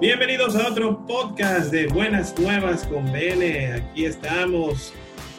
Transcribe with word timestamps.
Bienvenidos 0.00 0.56
a 0.56 0.66
otro 0.66 1.06
podcast 1.06 1.70
de 1.70 1.86
Buenas 1.86 2.36
Nuevas 2.36 2.84
con 2.86 3.12
BN. 3.12 3.74
Aquí 3.74 4.06
estamos, 4.06 4.92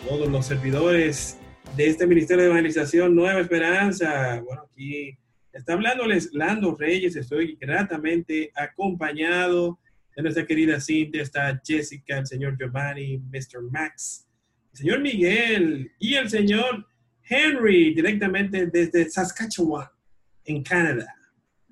todos 0.07 0.29
los 0.29 0.45
servidores 0.45 1.37
de 1.75 1.87
este 1.87 2.07
Ministerio 2.07 2.43
de 2.43 2.51
Evangelización 2.51 3.13
Nueva 3.13 3.41
Esperanza. 3.41 4.39
Bueno, 4.45 4.63
aquí 4.71 5.17
está 5.51 5.73
hablándoles 5.73 6.29
Lando 6.31 6.73
Reyes. 6.75 7.17
Estoy 7.17 7.57
gratamente 7.59 8.51
acompañado 8.55 9.77
de 10.15 10.21
nuestra 10.21 10.45
querida 10.45 10.79
Cintia. 10.79 11.21
Está 11.21 11.61
Jessica, 11.65 12.17
el 12.19 12.27
señor 12.27 12.57
Giovanni, 12.57 13.17
Mr. 13.17 13.61
Max, 13.71 14.27
el 14.71 14.77
señor 14.77 14.99
Miguel 15.01 15.91
y 15.99 16.15
el 16.15 16.29
señor 16.29 16.85
Henry, 17.23 17.93
directamente 17.93 18.67
desde 18.67 19.09
Saskatchewan, 19.09 19.87
en 20.45 20.63
Canadá. 20.63 21.13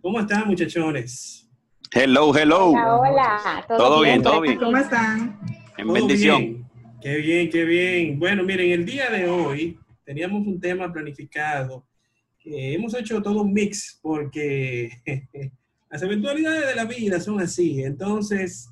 ¿Cómo 0.02 0.20
están, 0.20 0.48
muchachones? 0.48 1.50
Hello, 1.92 2.34
hello. 2.36 2.70
Hola, 2.70 2.96
hola. 2.98 3.66
¿Todo, 3.68 4.02
bien, 4.02 4.22
todo 4.22 4.42
bien. 4.42 4.58
¿Cómo 4.58 4.78
están? 4.78 5.40
En 5.78 5.92
bendición. 5.92 6.70
Qué 7.02 7.18
bien, 7.18 7.50
qué 7.50 7.66
bien. 7.66 8.20
Bueno, 8.20 8.44
miren, 8.44 8.72
el 8.72 8.86
día 8.86 9.10
de 9.10 9.28
hoy 9.28 9.80
teníamos 10.06 10.46
un 10.46 10.60
tema 10.60 10.92
planificado. 10.92 11.86
hemos 12.44 12.94
hecho 12.94 13.22
todo 13.22 13.42
un 13.42 13.54
mix 13.54 14.00
porque 14.02 14.92
las 15.90 16.02
eventualidades 16.02 16.68
de 16.68 16.76
la 16.76 16.86
vida 16.86 17.20
son 17.20 17.40
así. 17.40 17.84
Entonces, 17.84 18.70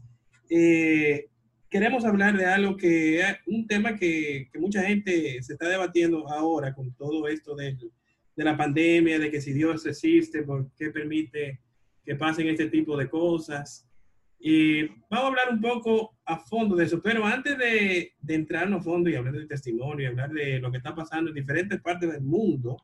eh, 0.49 1.27
queremos 1.69 2.05
hablar 2.05 2.37
de 2.37 2.45
algo 2.45 2.77
que, 2.77 3.21
un 3.47 3.67
tema 3.67 3.95
que, 3.95 4.49
que, 4.51 4.59
mucha 4.59 4.83
gente 4.83 5.41
se 5.41 5.53
está 5.53 5.67
debatiendo 5.67 6.27
ahora 6.29 6.73
con 6.73 6.93
todo 6.93 7.27
esto 7.27 7.55
de, 7.55 7.77
de 8.35 8.43
la 8.43 8.55
pandemia, 8.55 9.19
de 9.19 9.31
que 9.31 9.41
si 9.41 9.53
Dios 9.53 9.85
existe, 9.85 10.43
¿por 10.43 10.71
qué 10.77 10.91
permite 10.91 11.59
que 12.07 12.15
pasen 12.15 12.47
este 12.47 12.67
tipo 12.67 12.95
de 12.95 13.09
cosas. 13.09 13.85
Y 14.39 14.83
vamos 15.09 15.23
a 15.23 15.27
hablar 15.27 15.49
un 15.51 15.59
poco 15.59 16.17
a 16.23 16.37
fondo 16.37 16.73
de 16.77 16.85
eso, 16.85 17.01
pero 17.01 17.25
antes 17.25 17.57
de, 17.57 18.13
de 18.17 18.33
entrar 18.33 18.71
a 18.71 18.81
fondo 18.81 19.09
y 19.09 19.15
hablar 19.15 19.33
del 19.33 19.47
testimonio 19.47 20.05
y 20.05 20.07
hablar 20.07 20.31
de 20.31 20.59
lo 20.59 20.71
que 20.71 20.77
está 20.77 20.95
pasando 20.95 21.29
en 21.29 21.35
diferentes 21.35 21.81
partes 21.81 22.09
del 22.09 22.21
mundo, 22.21 22.77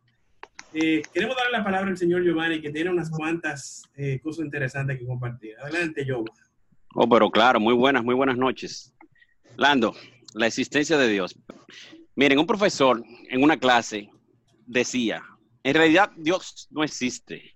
eh, 0.74 1.02
queremos 1.14 1.36
darle 1.36 1.58
la 1.58 1.64
palabra 1.64 1.90
al 1.90 1.98
señor 1.98 2.24
Giovanni, 2.24 2.62
que 2.62 2.72
tiene 2.72 2.90
unas 2.90 3.10
cuantas 3.10 3.84
eh, 3.96 4.20
cosas 4.22 4.46
interesantes 4.46 4.98
que 4.98 5.06
compartir. 5.06 5.56
Adelante, 5.60 6.06
Giovanni. 6.06 6.32
Oh, 6.96 7.10
pero 7.10 7.30
claro, 7.30 7.60
muy 7.60 7.74
buenas, 7.74 8.04
muy 8.04 8.16
buenas 8.16 8.38
noches. 8.38 8.94
Lando, 9.58 9.96
la 10.34 10.48
existencia 10.48 10.98
de 10.98 11.10
Dios. 11.10 11.36
Miren, 12.16 12.40
un 12.40 12.48
profesor 12.48 13.04
en 13.30 13.44
una 13.44 13.58
clase 13.58 14.10
decía, 14.66 15.24
en 15.64 15.74
realidad 15.74 16.12
Dios 16.18 16.68
no 16.72 16.84
existe. 16.84 17.56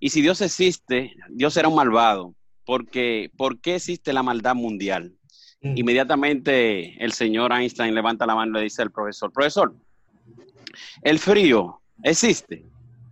Y 0.00 0.10
si 0.10 0.22
Dios 0.22 0.40
existe, 0.40 1.14
Dios 1.28 1.56
era 1.56 1.68
un 1.68 1.74
malvado, 1.74 2.34
porque 2.64 3.30
¿por 3.36 3.60
qué 3.60 3.76
existe 3.76 4.12
la 4.12 4.22
maldad 4.22 4.54
mundial? 4.54 5.14
Mm. 5.60 5.76
Inmediatamente 5.76 7.04
el 7.04 7.12
señor 7.12 7.52
Einstein 7.52 7.94
levanta 7.94 8.26
la 8.26 8.34
mano 8.34 8.52
y 8.52 8.54
le 8.60 8.64
dice 8.64 8.82
al 8.82 8.90
profesor, 8.90 9.30
profesor, 9.30 9.74
el 11.02 11.18
frío 11.18 11.79
existe. 12.02 12.64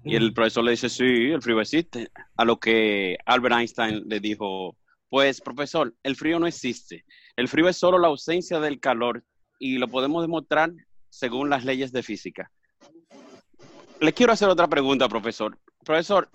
Y 0.05 0.17
el 0.17 0.33
profesor 0.33 0.65
le 0.65 0.71
dice, 0.73 0.89
sí, 0.89 1.05
el 1.05 1.43
frío 1.43 1.61
existe. 1.61 2.11
A 2.37 2.45
lo 2.45 2.59
que 2.59 3.19
Albert 3.27 3.57
Einstein 3.57 4.05
le 4.07 4.21
dijo, 4.21 4.77
pues 5.09 5.41
profesor, 5.41 5.95
el 6.03 6.17
frío 6.17 6.39
no 6.39 6.47
existe. 6.47 7.05
El 7.37 7.49
frío 7.49 7.69
es 7.69 7.77
solo 7.77 7.99
la 7.99 8.09
ausencia 8.09 8.61
del 8.61 8.81
calor 8.81 9.25
y 9.59 9.79
lo 9.79 9.89
podemos 9.89 10.23
demostrar 10.23 10.73
según 11.11 11.51
las 11.51 11.65
leyes 11.65 11.93
de 11.93 12.03
física. 12.03 12.51
Le 14.01 14.13
quiero 14.13 14.33
hacer 14.33 14.49
otra 14.49 14.69
pregunta, 14.69 15.09
profesor. 15.09 15.59
Profesor, 15.85 16.31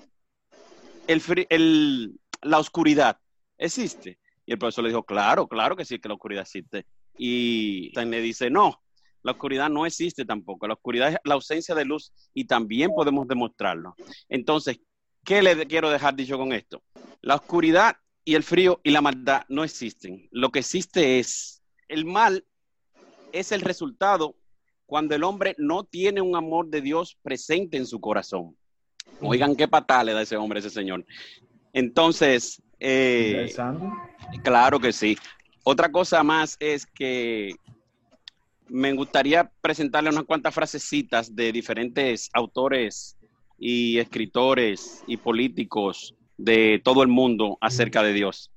el, 1.08 2.20
la 2.42 2.60
oscuridad 2.60 3.18
existe. 3.58 4.20
Y 4.46 4.52
el 4.52 4.60
profesor 4.60 4.84
le 4.84 4.90
dijo, 4.90 5.04
claro, 5.04 5.48
claro 5.48 5.76
que 5.76 5.86
sí, 5.86 6.00
que 6.00 6.10
la 6.10 6.16
oscuridad 6.16 6.44
existe. 6.44 6.86
Y 7.18 7.92
le 7.98 8.22
dice, 8.22 8.50
no, 8.50 8.82
la 9.24 9.32
oscuridad 9.32 9.70
no 9.70 9.86
existe 9.86 10.26
tampoco. 10.26 10.68
La 10.68 10.74
oscuridad 10.76 11.10
es 11.10 11.18
la 11.24 11.34
ausencia 11.36 11.74
de 11.74 11.86
luz 11.86 12.12
y 12.34 12.46
también 12.46 12.92
podemos 12.94 13.28
demostrarlo. 13.28 13.96
Entonces, 14.30 14.80
¿qué 15.24 15.42
le 15.42 15.66
quiero 15.66 15.90
dejar 15.90 16.16
dicho 16.16 16.38
con 16.38 16.54
esto? 16.54 16.84
La 17.22 17.36
oscuridad 17.36 17.96
y 18.26 18.36
el 18.36 18.44
frío 18.44 18.80
y 18.84 18.92
la 18.92 19.02
maldad 19.02 19.44
no 19.48 19.64
existen. 19.64 20.28
Lo 20.32 20.52
que 20.52 20.60
existe 20.60 21.20
es 21.20 21.62
el 21.88 22.06
mal 22.06 22.46
es 23.32 23.52
el 23.52 23.62
resultado 23.62 24.36
cuando 24.86 25.16
el 25.16 25.24
hombre 25.24 25.56
no 25.58 25.84
tiene 25.84 26.22
un 26.22 26.36
amor 26.36 26.68
de 26.68 26.82
Dios 26.82 27.18
presente 27.22 27.78
en 27.78 27.86
su 27.86 28.00
corazón. 28.00 28.56
Oigan 29.22 29.56
qué 29.56 29.68
patada 29.68 30.04
le 30.04 30.14
da 30.14 30.22
ese 30.22 30.38
hombre, 30.38 30.60
ese 30.60 30.70
señor. 30.70 31.06
Entonces, 31.74 32.62
eh, 32.80 33.52
claro 34.44 34.80
que 34.80 34.94
sí. 34.94 35.18
Otra 35.64 35.92
cosa 35.92 36.22
más 36.24 36.58
es 36.60 36.86
que 36.86 37.56
me 38.70 38.94
gustaría 38.94 39.52
presentarle 39.62 40.10
unas 40.10 40.24
cuantas 40.24 40.54
frasecitas 40.54 41.36
de 41.36 41.52
diferentes 41.52 42.30
autores 42.34 43.18
y 43.58 43.98
escritores 44.00 45.04
y 45.08 45.18
políticos 45.18 46.16
de 46.38 46.82
todo 46.84 47.04
el 47.04 47.10
mundo 47.10 47.58
acerca 47.62 48.04
de 48.04 48.14
Dios. 48.14 48.52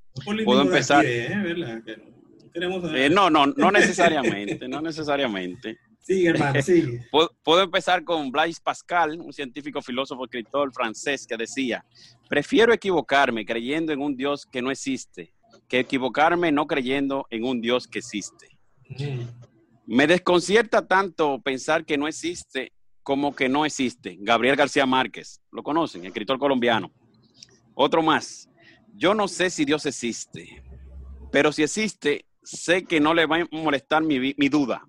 Puedo 0.44 0.62
empezar. 0.62 1.05
¿eh? 1.05 1.28
Eh, 2.55 3.11
no, 3.11 3.28
no, 3.28 3.47
no 3.47 3.71
necesariamente, 3.72 4.67
no 4.69 4.81
necesariamente. 4.81 5.78
Sigue, 6.00 6.28
hermano, 6.28 6.62
sigue. 6.62 7.06
Puedo, 7.11 7.62
empezar 7.62 8.05
con 8.05 8.31
Blaise 8.31 8.61
Pascal, 8.61 9.21
un 9.21 9.33
científico, 9.33 9.83
filósofo, 9.83 10.25
escritor 10.25 10.73
francés 10.73 11.27
que 11.27 11.37
decía, 11.37 11.84
prefiero 12.28 12.73
equivocarme 12.73 13.44
creyendo 13.44 13.93
en 13.93 14.00
un 14.00 14.17
Dios 14.17 14.47
que 14.47 14.62
no 14.62 14.71
existe, 14.71 15.33
que 15.69 15.81
equivocarme 15.81 16.53
no 16.53 16.67
creyendo 16.67 17.27
en 17.31 17.44
un 17.44 17.61
Dios 17.61 17.87
que 17.87 17.99
existe. 17.99 18.49
Mm. 18.88 19.56
Me 19.87 20.07
desconcierta 20.07 20.87
tanto 20.87 21.41
pensar 21.41 21.85
que 21.85 21.97
no 21.97 22.09
existe 22.09 22.73
como 23.03 23.37
que 23.37 23.49
no 23.49 23.65
existe. 23.65 24.17
Gabriel 24.19 24.57
García 24.57 24.85
Márquez, 24.85 25.41
lo 25.53 25.63
conocen, 25.63 26.05
escritor 26.05 26.39
colombiano. 26.39 26.93
Otro 27.75 28.03
más, 28.03 28.49
yo 28.95 29.15
no 29.15 29.29
sé 29.29 29.49
si 29.51 29.65
Dios 29.65 29.87
existe, 29.87 30.63
pero 31.31 31.53
si 31.53 31.63
existe, 31.63 32.25
sé 32.43 32.85
que 32.85 32.99
no 32.99 33.15
le 33.15 33.27
va 33.27 33.37
a 33.37 33.49
molestar 33.53 34.03
mi, 34.03 34.35
mi 34.37 34.49
duda 34.49 34.83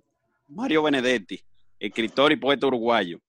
Mario 0.47 0.84
Benedetti, 0.84 1.44
escritor 1.78 2.31
y 2.31 2.38
poeta 2.38 2.68
uruguayo. 2.68 3.19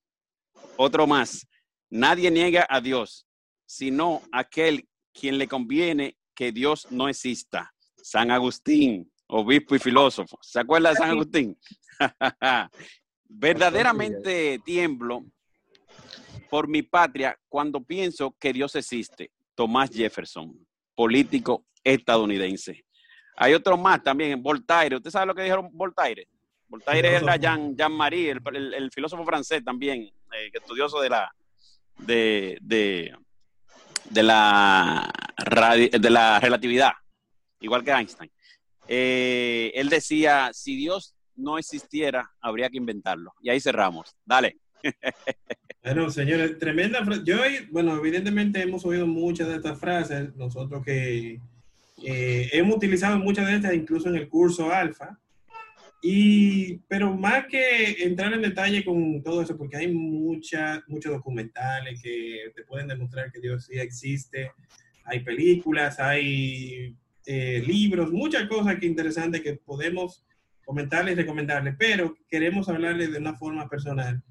Otro 0.76 1.06
más, 1.06 1.46
nadie 1.90 2.30
niega 2.30 2.64
a 2.70 2.80
Dios, 2.80 3.26
sino 3.66 4.22
aquel 4.30 4.88
quien 5.12 5.36
le 5.36 5.48
conviene 5.48 6.16
que 6.34 6.52
Dios 6.52 6.86
no 6.90 7.08
exista. 7.08 7.74
San 7.96 8.30
Agustín, 8.30 9.10
obispo 9.28 9.76
y 9.76 9.78
filósofo. 9.78 10.38
¿Se 10.42 10.60
acuerda 10.60 10.90
de 10.90 10.96
San 10.96 11.10
Agustín? 11.10 11.56
Verdaderamente 13.28 14.58
tiemblo 14.64 15.24
por 16.50 16.66
mi 16.66 16.82
patria 16.82 17.38
cuando 17.48 17.82
pienso 17.82 18.34
que 18.38 18.52
Dios 18.52 18.74
existe. 18.74 19.30
Tomás 19.54 19.90
Jefferson, 19.90 20.54
político 20.94 21.66
estadounidense. 21.84 22.84
Hay 23.36 23.54
otro 23.54 23.76
más 23.76 24.02
también, 24.02 24.42
Voltaire. 24.42 24.96
¿Usted 24.96 25.10
sabe 25.10 25.26
lo 25.26 25.34
que 25.34 25.42
dijeron 25.42 25.68
Voltaire? 25.72 26.26
Voltaire 26.66 27.16
es 27.16 27.22
Jean, 27.40 27.76
Jean 27.76 27.92
Marie, 27.92 28.30
el, 28.30 28.90
filósofo 28.92 29.24
francés 29.24 29.64
también, 29.64 30.02
eh, 30.02 30.50
estudioso 30.52 31.00
de 31.00 31.08
la 31.08 31.30
de, 31.96 32.58
de, 32.60 34.22
la 34.22 35.10
de 35.90 36.10
la 36.10 36.40
relatividad, 36.40 36.92
igual 37.60 37.82
que 37.82 37.90
Einstein. 37.90 38.30
Eh, 38.88 39.70
él 39.74 39.88
decía, 39.88 40.50
si 40.52 40.76
Dios 40.76 41.14
no 41.36 41.58
existiera, 41.58 42.30
habría 42.40 42.70
que 42.70 42.78
inventarlo. 42.78 43.32
Y 43.42 43.50
ahí 43.50 43.60
cerramos. 43.60 44.16
Dale. 44.24 44.56
Bueno, 45.80 46.10
señores, 46.10 46.58
tremenda 46.58 47.02
frase. 47.02 47.22
Yo, 47.24 47.36
bueno, 47.70 47.96
evidentemente 47.96 48.60
hemos 48.60 48.84
oído 48.84 49.06
muchas 49.06 49.48
de 49.48 49.56
estas 49.56 49.78
frases, 49.78 50.34
nosotros 50.36 50.84
que 50.84 51.40
eh, 52.04 52.48
hemos 52.52 52.76
utilizado 52.76 53.16
muchas 53.18 53.46
de 53.46 53.56
estas 53.56 53.74
incluso 53.74 54.08
en 54.08 54.16
el 54.16 54.28
curso 54.28 54.70
alfa. 54.70 55.18
Y, 56.02 56.78
pero 56.88 57.16
más 57.16 57.46
que 57.46 58.04
entrar 58.04 58.32
en 58.32 58.42
detalle 58.42 58.84
con 58.84 59.22
todo 59.22 59.40
eso, 59.40 59.56
porque 59.56 59.78
hay 59.78 59.88
mucha, 59.92 60.82
muchos 60.86 61.12
documentales 61.12 62.02
que 62.02 62.52
te 62.54 62.64
pueden 62.64 62.88
demostrar 62.88 63.32
que 63.32 63.40
Dios 63.40 63.64
sí 63.64 63.78
existe, 63.78 64.52
hay 65.04 65.20
películas, 65.20 65.98
hay 65.98 66.94
eh, 67.30 67.62
libros, 67.66 68.10
muchas 68.10 68.48
cosas 68.48 68.76
que 68.76 68.86
interesantes 68.86 69.42
que 69.42 69.52
podemos 69.52 70.24
comentarles 70.64 71.14
recomendarles, 71.14 71.74
pero 71.78 72.16
queremos 72.26 72.70
hablarles 72.70 73.12
de 73.12 73.18
una 73.18 73.34
forma 73.34 73.68
personal. 73.68 74.22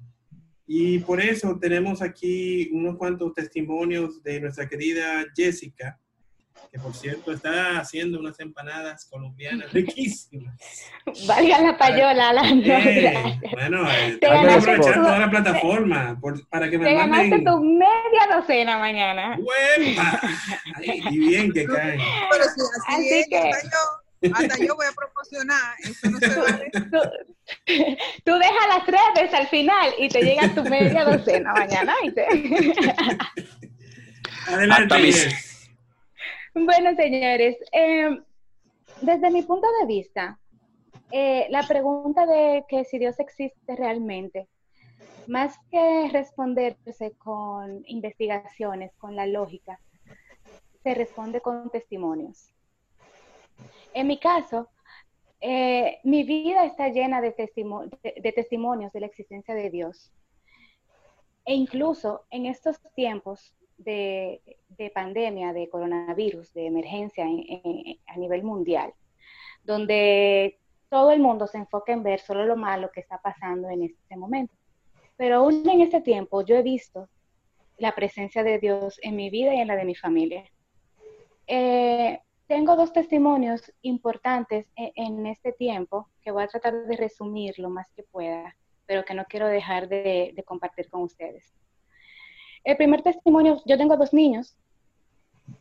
Y 0.66 0.98
por 0.98 1.20
eso 1.20 1.56
tenemos 1.60 2.02
aquí 2.02 2.68
unos 2.72 2.96
cuantos 2.96 3.32
testimonios 3.34 4.20
de 4.24 4.40
nuestra 4.40 4.68
querida 4.68 5.24
Jessica, 5.32 5.96
que 6.70 6.78
por 6.78 6.94
cierto 6.94 7.32
está 7.32 7.78
haciendo 7.78 8.18
unas 8.20 8.38
empanadas 8.40 9.06
colombianas 9.06 9.72
riquísimas. 9.74 10.54
Valga 11.26 11.60
la 11.60 11.78
payola, 11.78 12.32
la 12.32 12.42
eh, 12.48 13.40
Bueno, 13.52 13.90
eh, 13.90 14.18
tengo 14.20 14.42
que 14.42 14.50
aprovechar 14.50 14.94
toda 14.94 15.18
la 15.18 15.30
plataforma 15.30 16.20
para 16.50 16.68
que 16.70 16.78
me 16.78 16.84
te 16.86 16.94
manden... 16.94 17.30
ganaste 17.30 17.44
tu 17.44 17.62
media 17.62 18.36
docena 18.36 18.78
mañana. 18.78 19.38
¡Huepa! 19.38 20.20
y 20.82 21.18
bien 21.18 21.52
que 21.52 21.64
caen. 21.64 22.00
Pero 22.30 22.44
si 22.44 22.60
así, 22.86 23.08
es, 23.08 23.28
que... 23.28 23.50
Hasta 24.32 24.58
yo, 24.58 24.74
voy 24.74 24.86
a 24.86 24.92
proporcionar. 24.92 25.76
Eso 25.80 26.10
no 26.10 26.18
se 26.18 26.28
vale. 26.28 26.70
Tú, 28.24 28.32
dejas 28.32 28.68
las 28.68 28.86
redes 28.86 29.32
al 29.32 29.46
final 29.48 29.94
y 29.98 30.08
te 30.08 30.22
llega 30.22 30.54
tu 30.54 30.64
media 30.64 31.04
docena 31.04 31.52
mañana. 31.52 31.94
Adelante, 34.48 35.30
bueno, 36.64 36.94
señores, 36.94 37.56
em, 37.72 38.22
desde 39.02 39.30
mi 39.30 39.42
punto 39.42 39.66
de 39.80 39.86
vista, 39.86 40.38
eh, 41.10 41.46
la 41.50 41.62
pregunta 41.66 42.26
de 42.26 42.64
que 42.68 42.84
si 42.84 42.98
Dios 42.98 43.18
existe 43.18 43.76
realmente, 43.76 44.48
más 45.26 45.58
que 45.70 46.08
responderse 46.10 47.12
con 47.18 47.82
investigaciones, 47.86 48.94
con 48.96 49.14
la 49.14 49.26
lógica, 49.26 49.78
se 50.82 50.94
responde 50.94 51.40
con 51.40 51.70
testimonios. 51.70 52.54
En 53.92 54.06
mi 54.06 54.18
caso, 54.18 54.68
eh, 55.40 55.98
mi 56.04 56.24
vida 56.24 56.64
está 56.64 56.88
llena 56.88 57.20
de, 57.20 57.34
de 57.36 58.32
testimonios 58.32 58.92
de 58.92 59.00
la 59.00 59.06
existencia 59.06 59.54
de 59.54 59.70
Dios. 59.70 60.12
E 61.44 61.54
incluso 61.54 62.24
en 62.30 62.46
estos 62.46 62.80
tiempos 62.94 63.54
de, 63.78 64.42
pandemia, 64.94 65.52
de 65.52 65.68
coronavirus, 65.68 66.52
de 66.52 66.66
emergencia 66.66 67.24
a 67.24 68.16
nivel 68.16 68.42
mundial, 68.42 68.92
donde 69.62 70.58
todo 70.88 71.12
el 71.12 71.20
mundo 71.20 71.46
se 71.46 71.58
enfoca 71.58 71.92
en 71.92 72.02
ver 72.02 72.20
solo 72.20 72.44
lo 72.44 72.56
malo 72.56 72.90
que 72.92 73.00
está 73.00 73.18
pasando 73.18 73.68
en 73.70 73.84
este 73.84 74.16
momento. 74.16 74.54
Pero 75.16 75.36
aún 75.36 75.68
en 75.68 75.80
este 75.80 76.00
tiempo 76.00 76.42
yo 76.44 76.56
he 76.56 76.62
visto 76.62 77.08
la 77.76 77.94
presencia 77.94 78.42
de 78.42 78.58
Dios 78.58 78.98
en 79.02 79.16
mi 79.16 79.30
vida 79.30 79.54
y 79.54 79.60
en 79.60 79.68
la 79.68 79.76
de 79.76 79.84
mi 79.84 79.94
familia. 79.94 80.44
Eh, 81.46 82.20
tengo 82.46 82.76
dos 82.76 82.92
testimonios 82.92 83.72
importantes 83.82 84.66
e, 84.76 84.92
en, 84.96 85.26
este 85.26 85.52
tiempo 85.52 86.08
que 86.22 86.30
voy 86.30 86.44
a 86.44 86.48
tratar 86.48 86.86
de 86.86 86.96
resumir 86.96 87.58
lo 87.58 87.70
más 87.70 87.90
que 87.92 88.02
pueda, 88.02 88.56
pero 88.86 89.04
que 89.04 89.14
no 89.14 89.24
quiero 89.26 89.46
dejar 89.48 89.88
de 89.88 90.42
compartir 90.46 90.88
con 90.88 91.02
ustedes. 91.02 91.54
El 92.68 92.76
primer 92.76 93.00
testimonio, 93.00 93.62
yo 93.64 93.78
tengo 93.78 93.96
dos 93.96 94.12
niños, 94.12 94.54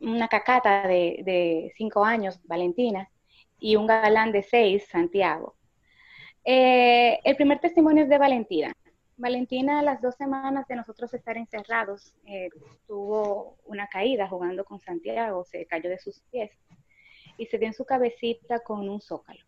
una 0.02 0.28
cacata 0.28 0.86
de, 0.86 1.72
cinco 1.78 2.04
años, 2.04 2.38
Valentina, 2.44 3.10
y 3.62 3.78
un 3.78 3.88
galán 3.88 4.34
de 4.34 4.44
seis, 4.44 4.86
Santiago. 4.90 5.56
Eh, 6.44 7.18
el 7.24 7.38
primer 7.38 7.60
testimonio 7.60 8.04
es 8.04 8.10
de 8.10 8.18
Valentina. 8.18 8.74
Valentina, 9.16 9.80
a 9.80 9.84
las 9.84 10.02
dos 10.02 10.16
semanas 10.16 10.68
de 10.68 10.76
nosotros 10.76 11.14
estar 11.14 11.38
encerrados, 11.38 12.14
eh, 12.26 12.50
tuvo 12.88 13.56
una 13.64 13.88
caída 13.88 14.28
jugando 14.28 14.66
con 14.66 14.82
Santiago, 14.82 15.46
se 15.46 15.66
cayó 15.66 15.90
de 15.90 16.00
sus 16.00 16.20
pies 16.30 16.52
y 17.38 17.46
se 17.46 17.58
dio 17.58 17.70
en 17.70 17.74
su 17.74 17.86
cabecita 17.86 18.60
con 18.60 18.90
un 18.90 19.00
zócalo. 19.00 19.46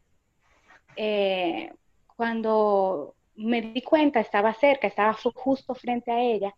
Eh, 0.96 1.74
cuando 2.16 3.16
me 3.36 3.62
di 3.62 3.82
cuenta, 3.82 4.22
estaba 4.22 4.54
cerca, 4.54 4.88
estaba 4.88 5.12
justo 5.14 5.76
frente 5.76 6.10
a 6.10 6.22
ella, 6.22 6.56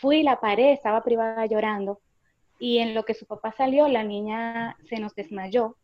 Fui, 0.00 0.22
la 0.22 0.40
paré, 0.40 0.72
estaba 0.72 1.02
privada 1.02 1.46
llorando 1.46 2.00
y 2.58 2.78
en 2.78 2.94
lo 2.94 3.04
que 3.04 3.14
su 3.14 3.26
papá 3.26 3.52
salió, 3.52 3.88
la 3.88 4.02
niña 4.02 4.76
se 4.88 4.98
nos 4.98 5.14
desmayó, 5.14 5.76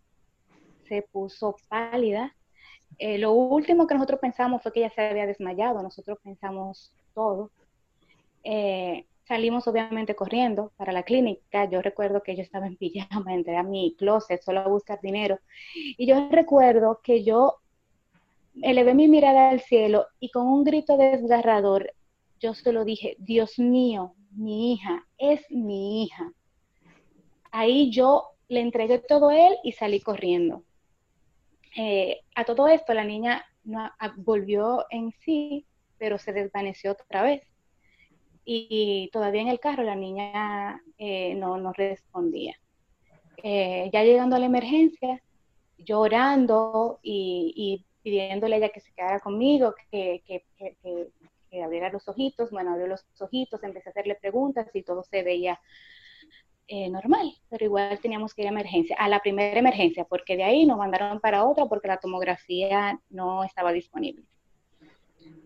se 0.89 1.03
puso 1.03 1.57
pálida. 1.69 2.35
Eh, 2.99 3.19
lo 3.19 3.33
último 3.33 3.87
que 3.87 3.95
nosotros 3.95 4.21
pensamos 4.21 4.63
fue 4.63 4.73
que 4.73 4.81
ella 4.81 4.91
se 4.91 5.03
había 5.03 5.27
desmayado, 5.27 5.83
nosotros 5.83 6.19
pensamos 6.23 6.93
todo. 7.15 7.51
Eh, 8.43 9.07
salimos 9.25 9.67
obviamente 9.69 10.15
corriendo 10.15 10.73
para 10.77 10.93
la 10.93 11.03
clínica. 11.03 11.69
Yo 11.71 11.81
recuerdo 11.81 12.23
que 12.23 12.37
yo 12.37 12.43
estaba 12.43 12.67
en 12.67 12.77
pijama, 12.79 13.35
entré 13.35 13.57
a 13.57 13.63
mi 13.63 13.95
closet 13.97 14.43
solo 14.43 14.61
a 14.61 14.69
buscar 14.69 15.01
dinero. 15.01 15.39
Y 15.75 16.07
yo 16.07 16.29
recuerdo 16.31 17.01
que 17.03 17.25
yo 17.25 17.57
elevé 18.63 18.95
mi 18.95 19.09
mirada 19.09 19.51
al 19.51 19.61
cielo 19.61 20.07
y 20.21 20.31
con 20.31 20.47
un 20.47 20.65
grito 20.65 20.97
desgarrador 20.97 21.93
yo 22.41 22.55
solo 22.55 22.85
dije, 22.85 23.17
Dios 23.19 23.59
mío, 23.59 24.15
mi 24.31 24.73
hija, 24.73 25.07
es 25.19 25.41
mi 25.51 26.05
hija. 26.05 26.33
Ahí 27.51 27.91
yo 27.91 28.25
le 28.49 28.61
entregué 28.61 28.99
todo 28.99 29.29
a 29.29 29.39
él 29.39 29.57
y 29.63 29.73
salí 29.73 30.01
corriendo. 30.01 30.65
Eh, 31.77 32.21
a 32.35 32.45
todo 32.45 32.69
esto 32.69 32.95
la 32.95 33.05
niña 33.05 33.45
no, 33.65 33.91
volvió 34.17 34.87
en 34.91 35.13
sí, 35.13 35.67
pero 35.99 36.19
se 36.19 36.33
desvaneció 36.33 36.93
otra 36.93 37.23
vez. 37.23 37.43
Y, 38.47 39.09
todavía 39.13 39.41
en 39.41 39.49
el 39.49 39.59
carro 39.59 39.85
la 39.85 39.97
niña 39.97 40.83
eh, 40.99 41.35
no, 41.35 41.57
no, 41.57 41.73
respondía. 41.73 42.55
Eh, 43.43 43.91
ya 43.93 44.05
llegando 44.05 44.37
a 44.37 44.39
la 44.39 44.47
emergencia, 44.47 45.23
llorando 45.79 46.99
y, 47.03 47.85
pidiéndole 48.03 48.57
a 48.57 48.59
ella 48.59 48.69
que 48.69 48.81
se 48.81 48.93
quedara 48.93 49.19
conmigo, 49.21 49.75
que 49.91 50.23
abriera 51.63 51.91
los 51.91 52.09
ojitos, 52.09 52.51
bueno, 52.51 52.73
abrió 52.73 52.87
los 52.87 53.05
ojitos, 53.21 53.63
empecé 53.63 53.89
a 53.89 53.93
hacerle 53.93 54.15
preguntas 54.17 54.69
y 54.75 54.83
todo 54.83 55.03
se 55.03 55.23
veía 55.23 55.61
eh, 56.67 56.89
normal, 56.89 57.31
pero 57.51 57.67
igual 57.67 57.99
teníamos 58.01 58.33
que 58.33 58.41
ir 58.41 58.49
a 58.49 58.51
emergencia, 58.51 58.97
a 58.99 59.09
la 59.09 59.21
primera 59.21 59.59
emergencia, 59.59 60.05
porque 60.05 60.37
de 60.37 60.45
ahí 60.45 60.65
nos 60.65 60.79
mandaron 60.79 61.21
para 61.21 61.45
otra 61.45 61.67
porque 61.67 61.89
la 61.89 61.99
tomografía 61.99 62.99
no 63.11 63.45
estaba 63.45 63.71
disponible. 63.71 64.25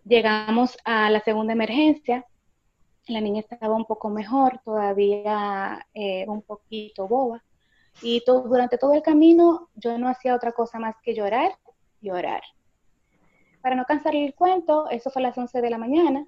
Llegamos 0.05 0.79
a 0.85 1.11
la 1.11 1.21
segunda 1.21 1.53
emergencia, 1.53 2.25
la 3.09 3.21
niña 3.21 3.41
estaba 3.41 3.75
un 3.75 3.85
poco 3.85 4.11
mejor, 4.11 4.61
todavía 4.65 5.85
eh, 5.93 6.25
un 6.29 6.43
poquito 6.43 7.09
boba, 7.09 7.43
y 8.01 8.23
todo, 8.25 8.43
durante 8.43 8.79
todo 8.79 8.95
el 8.95 9.03
camino 9.03 9.71
yo 9.75 9.99
no 9.99 10.09
hacía 10.09 10.37
otra 10.37 10.53
cosa 10.53 10.79
más 10.79 10.95
que 11.03 11.15
llorar, 11.15 11.51
llorar. 12.01 12.43
Para 13.61 13.75
no 13.75 13.85
cansar 13.85 14.15
el 14.15 14.35
cuento, 14.35 14.89
eso 14.91 15.11
fue 15.11 15.23
a 15.23 15.29
las 15.29 15.39
11 15.39 15.61
de 15.61 15.71
la 15.71 15.79
mañana. 15.79 16.27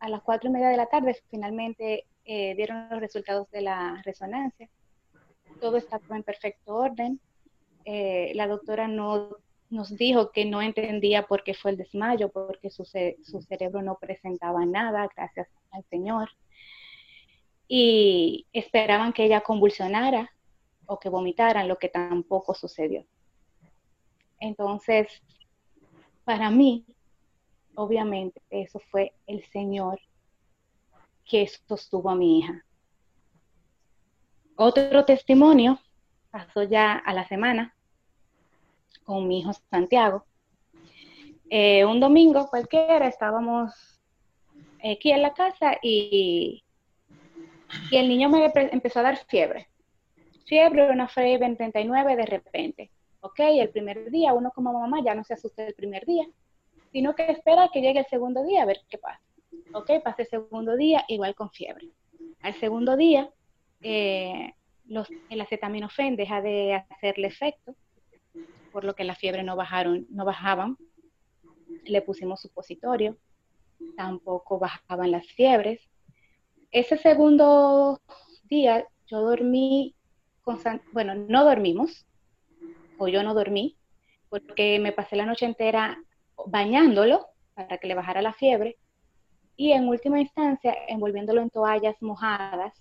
A 0.00 0.08
las 0.08 0.22
4 0.22 0.50
y 0.50 0.52
media 0.52 0.68
de 0.68 0.76
la 0.76 0.86
tarde 0.86 1.16
finalmente 1.30 2.06
eh, 2.24 2.54
dieron 2.56 2.88
los 2.90 3.00
resultados 3.00 3.50
de 3.50 3.62
la 3.62 4.02
resonancia. 4.04 4.68
Todo 5.60 5.76
estaba 5.76 6.16
en 6.16 6.22
perfecto 6.22 6.74
orden. 6.74 7.20
Eh, 7.84 8.32
la 8.34 8.48
doctora 8.48 8.88
no, 8.88 9.36
nos 9.70 9.96
dijo 9.96 10.32
que 10.32 10.44
no 10.44 10.60
entendía 10.60 11.26
por 11.26 11.42
qué 11.44 11.54
fue 11.54 11.72
el 11.72 11.76
desmayo, 11.76 12.30
porque 12.30 12.70
su, 12.70 12.84
su 12.84 13.42
cerebro 13.42 13.82
no 13.82 13.96
presentaba 13.98 14.64
nada, 14.66 15.08
gracias 15.16 15.48
al 15.70 15.84
Señor. 15.84 16.30
Y 17.68 18.46
esperaban 18.52 19.12
que 19.12 19.24
ella 19.24 19.40
convulsionara 19.40 20.30
o 20.86 20.98
que 20.98 21.08
vomitaran, 21.08 21.68
lo 21.68 21.78
que 21.78 21.88
tampoco 21.88 22.54
sucedió. 22.54 23.06
Entonces, 24.40 25.22
para 26.24 26.50
mí, 26.50 26.84
obviamente, 27.74 28.40
eso 28.50 28.80
fue 28.90 29.12
el 29.26 29.44
Señor 29.46 30.00
que 31.24 31.46
sostuvo 31.46 32.10
a 32.10 32.14
mi 32.14 32.40
hija. 32.40 32.64
Otro 34.56 35.04
testimonio 35.04 35.78
pasó 36.30 36.62
ya 36.62 36.92
a 36.94 37.12
la 37.12 37.26
semana 37.26 37.74
con 39.04 39.26
mi 39.26 39.40
hijo 39.40 39.52
Santiago. 39.70 40.24
Eh, 41.50 41.84
un 41.84 42.00
domingo 42.00 42.46
cualquiera 42.48 43.06
estábamos 43.06 43.72
aquí 44.78 45.10
en 45.10 45.22
la 45.22 45.34
casa 45.34 45.76
y, 45.82 46.62
y 47.90 47.96
el 47.96 48.08
niño 48.08 48.28
me 48.28 48.50
empezó 48.54 49.00
a 49.00 49.02
dar 49.02 49.18
fiebre. 49.26 49.68
Fiebre, 50.46 50.90
una 50.90 51.08
fiebre 51.08 51.46
en 51.46 51.56
39 51.56 52.16
de 52.16 52.26
repente. 52.26 52.90
¿Ok? 53.22 53.38
El 53.38 53.70
primer 53.70 54.10
día, 54.10 54.34
uno 54.34 54.50
como 54.50 54.72
mamá 54.72 55.00
ya 55.04 55.14
no 55.14 55.24
se 55.24 55.34
asusta 55.34 55.66
el 55.66 55.74
primer 55.74 56.04
día, 56.04 56.26
sino 56.92 57.14
que 57.14 57.24
espera 57.30 57.70
que 57.72 57.80
llegue 57.80 58.00
el 58.00 58.06
segundo 58.06 58.44
día 58.44 58.62
a 58.62 58.66
ver 58.66 58.80
qué 58.88 58.98
pasa. 58.98 59.22
¿Ok? 59.72 59.90
Pasa 60.04 60.22
el 60.22 60.28
segundo 60.28 60.76
día, 60.76 61.04
igual 61.08 61.34
con 61.34 61.50
fiebre. 61.50 61.88
Al 62.40 62.54
segundo 62.54 62.96
día, 62.96 63.30
eh, 63.80 64.52
el 65.30 65.40
acetaminofén 65.40 66.16
deja 66.16 66.42
de 66.42 66.74
hacerle 66.90 67.28
efecto, 67.28 67.74
por 68.72 68.84
lo 68.84 68.94
que 68.94 69.04
la 69.04 69.14
fiebre 69.14 69.42
no 69.42 69.56
bajaron, 69.56 70.06
no 70.10 70.24
bajaban. 70.24 70.76
Le 71.84 72.02
pusimos 72.02 72.40
supositorio, 72.40 73.16
tampoco 73.96 74.58
bajaban 74.58 75.12
las 75.12 75.26
fiebres. 75.28 75.80
Ese 76.72 76.98
segundo 76.98 78.00
día 78.44 78.86
yo 79.06 79.20
dormí, 79.20 79.94
con, 80.42 80.58
bueno, 80.92 81.14
no 81.14 81.44
dormimos, 81.44 82.06
yo 83.08 83.22
no 83.22 83.34
dormí, 83.34 83.76
porque 84.28 84.78
me 84.78 84.92
pasé 84.92 85.16
la 85.16 85.26
noche 85.26 85.46
entera 85.46 85.98
bañándolo 86.46 87.26
para 87.54 87.78
que 87.78 87.86
le 87.86 87.94
bajara 87.94 88.22
la 88.22 88.32
fiebre 88.32 88.78
y 89.56 89.72
en 89.72 89.88
última 89.88 90.20
instancia 90.20 90.74
envolviéndolo 90.88 91.40
en 91.42 91.50
toallas 91.50 92.00
mojadas 92.00 92.72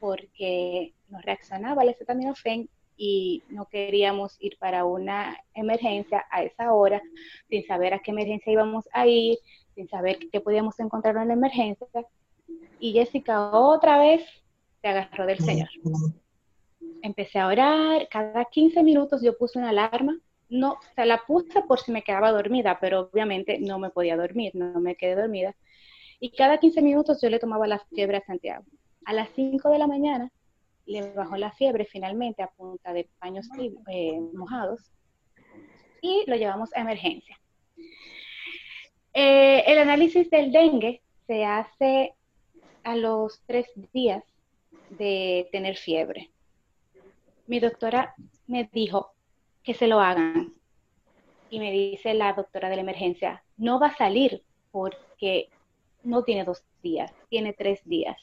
porque 0.00 0.94
no 1.08 1.20
reaccionaba 1.20 1.82
al 1.82 1.90
acetaminofén 1.90 2.68
y 2.96 3.42
no 3.48 3.66
queríamos 3.66 4.36
ir 4.40 4.56
para 4.58 4.84
una 4.84 5.36
emergencia 5.54 6.24
a 6.30 6.42
esa 6.42 6.72
hora, 6.72 7.02
sin 7.48 7.66
saber 7.66 7.92
a 7.92 7.98
qué 7.98 8.10
emergencia 8.10 8.52
íbamos 8.52 8.88
a 8.92 9.06
ir, 9.06 9.38
sin 9.74 9.88
saber 9.88 10.18
qué 10.32 10.40
podíamos 10.40 10.80
encontrar 10.80 11.16
en 11.18 11.28
la 11.28 11.34
emergencia. 11.34 11.86
Y 12.80 12.92
Jessica 12.92 13.50
otra 13.50 13.98
vez 13.98 14.22
se 14.80 14.88
agarró 14.88 15.26
del 15.26 15.38
Señor. 15.38 15.68
Empecé 17.02 17.38
a 17.38 17.46
orar, 17.46 18.08
cada 18.08 18.44
15 18.44 18.82
minutos 18.82 19.22
yo 19.22 19.36
puse 19.36 19.58
una 19.58 19.70
alarma, 19.70 20.18
no, 20.48 20.78
se 20.94 21.04
la 21.06 21.22
puse 21.26 21.62
por 21.62 21.80
si 21.80 21.92
me 21.92 22.02
quedaba 22.02 22.32
dormida, 22.32 22.78
pero 22.80 23.10
obviamente 23.12 23.58
no 23.58 23.78
me 23.78 23.90
podía 23.90 24.16
dormir, 24.16 24.52
no 24.54 24.80
me 24.80 24.96
quedé 24.96 25.16
dormida. 25.16 25.54
Y 26.20 26.30
cada 26.30 26.58
15 26.58 26.82
minutos 26.82 27.20
yo 27.20 27.28
le 27.28 27.38
tomaba 27.38 27.66
la 27.66 27.78
fiebre 27.94 28.18
a 28.18 28.24
Santiago. 28.24 28.64
A 29.04 29.12
las 29.12 29.28
5 29.34 29.70
de 29.70 29.78
la 29.78 29.86
mañana 29.86 30.30
le 30.86 31.12
bajó 31.12 31.36
la 31.36 31.52
fiebre 31.52 31.84
finalmente 31.84 32.42
a 32.42 32.48
punta 32.48 32.92
de 32.92 33.08
paños 33.18 33.48
eh, 33.88 34.20
mojados 34.32 34.92
y 36.00 36.24
lo 36.26 36.36
llevamos 36.36 36.72
a 36.74 36.80
emergencia. 36.80 37.38
Eh, 39.12 39.64
el 39.66 39.78
análisis 39.78 40.30
del 40.30 40.52
dengue 40.52 41.02
se 41.26 41.44
hace 41.44 42.14
a 42.84 42.94
los 42.96 43.42
tres 43.46 43.66
días 43.92 44.22
de 44.90 45.48
tener 45.50 45.76
fiebre. 45.76 46.30
Mi 47.46 47.60
doctora 47.60 48.14
me 48.46 48.68
dijo 48.72 49.12
que 49.62 49.74
se 49.74 49.86
lo 49.86 50.00
hagan 50.00 50.54
y 51.50 51.60
me 51.60 51.70
dice 51.70 52.14
la 52.14 52.32
doctora 52.32 52.68
de 52.68 52.76
la 52.76 52.82
emergencia, 52.82 53.44
no 53.56 53.78
va 53.78 53.88
a 53.88 53.96
salir 53.96 54.42
porque 54.70 55.48
no 56.02 56.24
tiene 56.24 56.44
dos 56.44 56.64
días, 56.82 57.12
tiene 57.28 57.52
tres 57.52 57.80
días. 57.84 58.16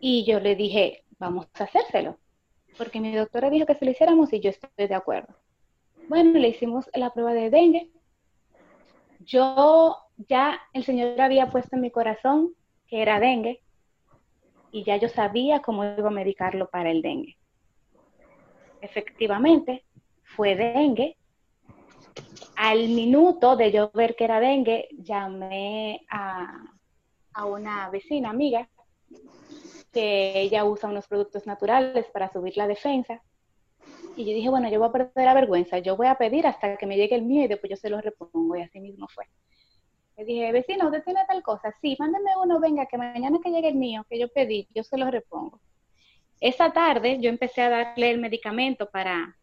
Y 0.00 0.24
yo 0.24 0.40
le 0.40 0.56
dije, 0.56 1.04
vamos 1.18 1.46
a 1.54 1.64
hacérselo, 1.64 2.18
porque 2.76 3.00
mi 3.00 3.14
doctora 3.14 3.50
dijo 3.50 3.66
que 3.66 3.74
se 3.74 3.84
lo 3.84 3.90
hiciéramos 3.90 4.32
y 4.32 4.40
yo 4.40 4.50
estoy 4.50 4.86
de 4.86 4.94
acuerdo. 4.94 5.34
Bueno, 6.08 6.38
le 6.38 6.48
hicimos 6.48 6.88
la 6.94 7.12
prueba 7.12 7.34
de 7.34 7.50
dengue. 7.50 7.90
Yo 9.20 9.96
ya, 10.16 10.60
el 10.72 10.84
Señor 10.84 11.20
había 11.20 11.50
puesto 11.50 11.76
en 11.76 11.82
mi 11.82 11.90
corazón 11.90 12.54
que 12.86 13.02
era 13.02 13.20
dengue 13.20 13.62
y 14.70 14.84
ya 14.84 14.96
yo 14.96 15.08
sabía 15.08 15.60
cómo 15.60 15.84
iba 15.84 16.08
a 16.08 16.12
medicarlo 16.12 16.68
para 16.70 16.90
el 16.90 17.02
dengue. 17.02 17.37
Efectivamente, 18.80 19.84
fue 20.36 20.54
dengue. 20.54 21.16
Al 22.56 22.88
minuto 22.88 23.56
de 23.56 23.70
yo 23.70 23.90
ver 23.92 24.16
que 24.16 24.24
era 24.24 24.40
dengue, 24.40 24.88
llamé 24.92 26.04
a, 26.10 26.64
a 27.32 27.44
una 27.44 27.88
vecina 27.90 28.30
amiga 28.30 28.68
que 29.92 30.40
ella 30.40 30.64
usa 30.64 30.88
unos 30.88 31.06
productos 31.06 31.46
naturales 31.46 32.06
para 32.12 32.30
subir 32.32 32.56
la 32.56 32.66
defensa. 32.66 33.22
Y 34.16 34.24
yo 34.24 34.32
dije, 34.32 34.50
bueno, 34.50 34.68
yo 34.68 34.80
voy 34.80 34.88
a 34.88 34.92
perder 34.92 35.24
la 35.24 35.34
vergüenza, 35.34 35.78
yo 35.78 35.96
voy 35.96 36.08
a 36.08 36.16
pedir 36.16 36.46
hasta 36.46 36.76
que 36.76 36.86
me 36.86 36.96
llegue 36.96 37.14
el 37.14 37.22
mío 37.22 37.44
y 37.44 37.48
después 37.48 37.70
yo 37.70 37.76
se 37.76 37.88
lo 37.88 38.00
repongo. 38.00 38.56
Y 38.56 38.62
así 38.62 38.80
mismo 38.80 39.06
fue. 39.08 39.26
Le 40.16 40.24
dije, 40.24 40.50
vecino, 40.50 40.86
¿usted 40.86 41.04
tiene 41.04 41.20
tal 41.28 41.42
cosa? 41.42 41.72
Sí, 41.80 41.96
mándeme 41.98 42.30
uno, 42.42 42.58
venga, 42.58 42.86
que 42.86 42.98
mañana 42.98 43.38
que 43.42 43.50
llegue 43.50 43.68
el 43.68 43.76
mío, 43.76 44.04
que 44.10 44.18
yo 44.18 44.28
pedí, 44.28 44.68
yo 44.74 44.82
se 44.82 44.98
lo 44.98 45.08
repongo. 45.10 45.60
Esa 46.40 46.72
tarde 46.72 47.18
yo 47.20 47.28
empecé 47.28 47.62
a 47.62 47.70
darle 47.70 48.10
el 48.10 48.18
medicamento 48.18 48.88
para, 48.90 49.36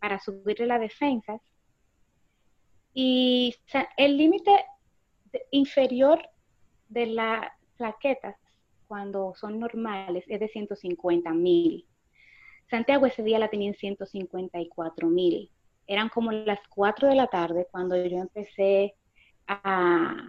para 0.00 0.18
subirle 0.18 0.66
las 0.66 0.80
defensas. 0.80 1.40
Y 2.94 3.54
el 3.96 4.16
límite 4.16 4.50
inferior 5.50 6.26
de 6.88 7.06
las 7.06 7.52
plaquetas 7.76 8.36
cuando 8.86 9.34
son 9.36 9.60
normales 9.60 10.24
es 10.26 10.40
de 10.40 10.48
150 10.48 11.30
mil. 11.32 11.86
Santiago 12.70 13.06
ese 13.06 13.22
día 13.22 13.38
la 13.38 13.48
tenía 13.48 13.68
en 13.68 13.74
154 13.74 15.08
mil. 15.08 15.50
Eran 15.86 16.08
como 16.08 16.32
las 16.32 16.60
4 16.68 17.08
de 17.08 17.14
la 17.14 17.26
tarde 17.28 17.66
cuando 17.70 17.96
yo 17.96 18.18
empecé 18.18 18.94
a, 19.46 20.28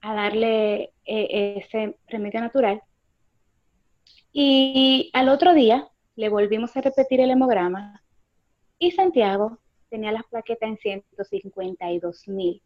a 0.00 0.14
darle 0.14 0.92
eh, 1.04 1.58
ese 1.58 1.98
remedio 2.08 2.40
natural. 2.40 2.82
Y 4.38 5.08
al 5.14 5.30
otro 5.30 5.54
día 5.54 5.88
le 6.14 6.28
volvimos 6.28 6.76
a 6.76 6.82
repetir 6.82 7.22
el 7.22 7.30
hemograma 7.30 8.02
y 8.78 8.90
Santiago 8.90 9.56
tenía 9.88 10.12
las 10.12 10.26
plaquetas 10.26 10.68
en 10.68 10.76
152 10.76 12.28
mil. 12.28 12.60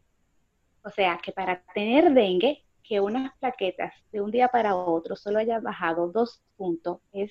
O 0.82 0.90
sea 0.90 1.20
que 1.22 1.30
para 1.30 1.62
tener 1.72 2.12
dengue 2.12 2.64
que 2.82 2.98
unas 3.00 3.32
plaquetas 3.38 3.92
de 4.10 4.20
un 4.20 4.32
día 4.32 4.48
para 4.48 4.74
otro 4.74 5.14
solo 5.14 5.38
haya 5.38 5.60
bajado 5.60 6.08
dos 6.08 6.42
puntos 6.56 6.98
es 7.12 7.30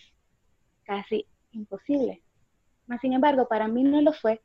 casi 0.86 1.26
imposible. 1.52 2.22
Mas, 2.88 3.02
sin 3.02 3.12
embargo, 3.12 3.46
para 3.50 3.68
mí 3.68 3.84
no 3.84 4.02
lo 4.02 4.14
fue, 4.14 4.40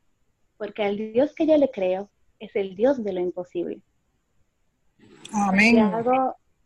porque 0.57 0.83
al 0.83 0.97
Dios 0.97 1.33
que 1.33 1.47
yo 1.47 1.55
le 1.57 1.71
creo 1.71 2.09
es 2.39 2.53
el 2.57 2.75
Dios 2.75 3.01
de 3.01 3.13
lo 3.13 3.21
imposible. 3.21 3.79
Amén. 5.31 5.89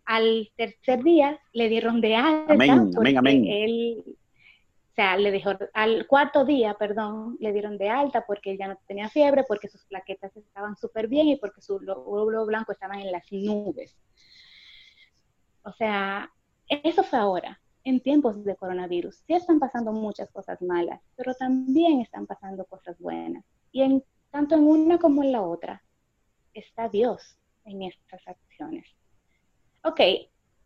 Al 0.09 0.51
tercer 0.57 1.03
día 1.03 1.39
le 1.53 1.69
dieron 1.69 2.01
de 2.01 2.15
alta. 2.15 2.53
Amén, 2.53 2.91
amén, 2.97 3.17
amén. 3.19 3.45
Él, 3.45 4.03
o 4.07 4.95
sea, 4.95 5.15
le 5.17 5.29
dejó, 5.29 5.51
al 5.75 6.07
cuarto 6.07 6.45
día, 6.45 6.73
perdón, 6.73 7.37
le 7.39 7.53
dieron 7.53 7.77
de 7.77 7.89
alta 7.89 8.25
porque 8.25 8.57
ya 8.57 8.67
no 8.67 8.75
tenía 8.87 9.07
fiebre, 9.07 9.43
porque 9.47 9.67
sus 9.67 9.85
plaquetas 9.85 10.35
estaban 10.35 10.75
súper 10.77 11.07
bien 11.07 11.27
y 11.27 11.35
porque 11.35 11.61
su 11.61 11.77
glóbulo 11.77 12.43
blanco 12.47 12.71
estaba 12.71 12.95
en 12.95 13.11
las 13.11 13.31
nubes. 13.31 13.95
O 15.61 15.71
sea, 15.73 16.31
eso 16.67 17.03
fue 17.03 17.19
ahora, 17.19 17.61
en 17.83 17.99
tiempos 17.99 18.43
de 18.43 18.55
coronavirus. 18.55 19.15
Sí 19.27 19.35
están 19.35 19.59
pasando 19.59 19.91
muchas 19.91 20.31
cosas 20.31 20.59
malas, 20.63 20.99
pero 21.15 21.35
también 21.35 22.01
están 22.01 22.25
pasando 22.25 22.65
cosas 22.65 22.97
buenas. 22.97 23.45
Y 23.71 23.83
en, 23.83 24.03
tanto 24.31 24.55
en 24.55 24.63
una 24.63 24.97
como 24.97 25.21
en 25.21 25.33
la 25.33 25.43
otra 25.43 25.83
está 26.55 26.89
Dios 26.89 27.37
en 27.63 27.83
estas 27.83 28.27
acciones. 28.27 28.87
Ok, 29.89 30.01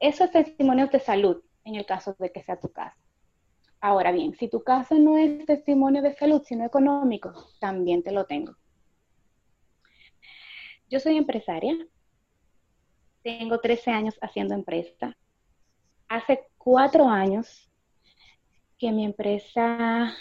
eso 0.02 0.26
es 0.26 0.32
testimonio 0.32 0.88
de 0.88 1.00
salud 1.00 1.42
en 1.64 1.76
el 1.76 1.86
caso 1.86 2.14
de 2.20 2.30
que 2.30 2.44
sea 2.44 2.60
tu 2.60 2.74
casa. 2.74 2.98
Ahora 3.80 4.12
bien, 4.12 4.36
si 4.36 4.50
tu 4.50 4.62
caso 4.66 4.96
no 4.96 5.18
es 5.18 5.46
testimonio 5.46 6.02
de 6.02 6.14
salud, 6.14 6.42
sino 6.44 6.66
económico, 6.66 7.34
también 7.62 8.04
te 8.04 8.12
lo 8.12 8.26
tengo. 8.26 8.58
Yo 10.90 11.00
soy 11.00 11.16
empresaria, 11.16 11.74
tengo 13.22 13.62
13 13.62 13.92
años 13.92 14.20
haciendo 14.22 14.56
empresa. 14.56 15.16
Hace 16.10 16.42
cuatro 16.58 17.08
años 17.08 17.72
que 18.78 18.92
mi 18.92 19.06
empresa 19.06 20.14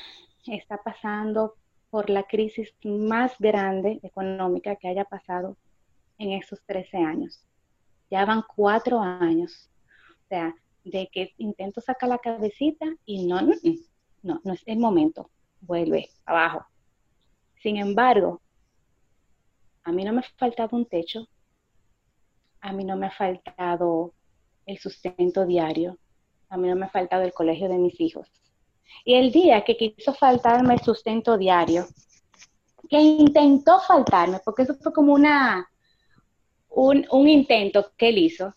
está 0.46 0.80
pasando 0.80 1.56
por 1.90 2.08
la 2.08 2.22
crisis 2.22 2.72
más 2.84 3.36
grande 3.40 3.98
económica 4.04 4.76
que 4.76 4.86
haya 4.86 5.04
pasado 5.04 5.56
en 6.18 6.30
esos 6.30 6.64
13 6.66 6.98
años. 6.98 7.44
Ya 8.12 8.26
van 8.26 8.44
cuatro 8.54 9.00
años. 9.00 9.70
O 10.24 10.28
sea, 10.28 10.54
de 10.84 11.08
que 11.10 11.32
intento 11.38 11.80
sacar 11.80 12.10
la 12.10 12.18
cabecita 12.18 12.84
y 13.06 13.24
no, 13.24 13.40
no, 13.40 13.54
no, 14.22 14.38
no 14.44 14.52
es 14.52 14.62
el 14.66 14.78
momento. 14.78 15.30
Vuelve 15.62 16.10
abajo. 16.26 16.66
Sin 17.62 17.78
embargo, 17.78 18.42
a 19.84 19.92
mí 19.92 20.04
no 20.04 20.12
me 20.12 20.22
faltaba 20.36 20.76
un 20.76 20.84
techo, 20.84 21.26
a 22.60 22.74
mí 22.74 22.84
no 22.84 22.96
me 22.96 23.06
ha 23.06 23.10
faltado 23.12 24.12
el 24.66 24.76
sustento 24.76 25.46
diario, 25.46 25.96
a 26.50 26.58
mí 26.58 26.68
no 26.68 26.76
me 26.76 26.84
ha 26.84 26.90
faltado 26.90 27.22
el 27.22 27.32
colegio 27.32 27.66
de 27.70 27.78
mis 27.78 27.98
hijos. 27.98 28.28
Y 29.06 29.14
el 29.14 29.32
día 29.32 29.64
que 29.64 29.78
quiso 29.78 30.12
faltarme 30.12 30.74
el 30.74 30.80
sustento 30.80 31.38
diario, 31.38 31.86
que 32.90 33.00
intentó 33.00 33.80
faltarme, 33.80 34.38
porque 34.44 34.64
eso 34.64 34.74
fue 34.74 34.92
como 34.92 35.14
una, 35.14 35.71
un, 36.74 37.06
un 37.10 37.28
intento 37.28 37.92
que 37.96 38.08
él 38.08 38.18
hizo, 38.18 38.54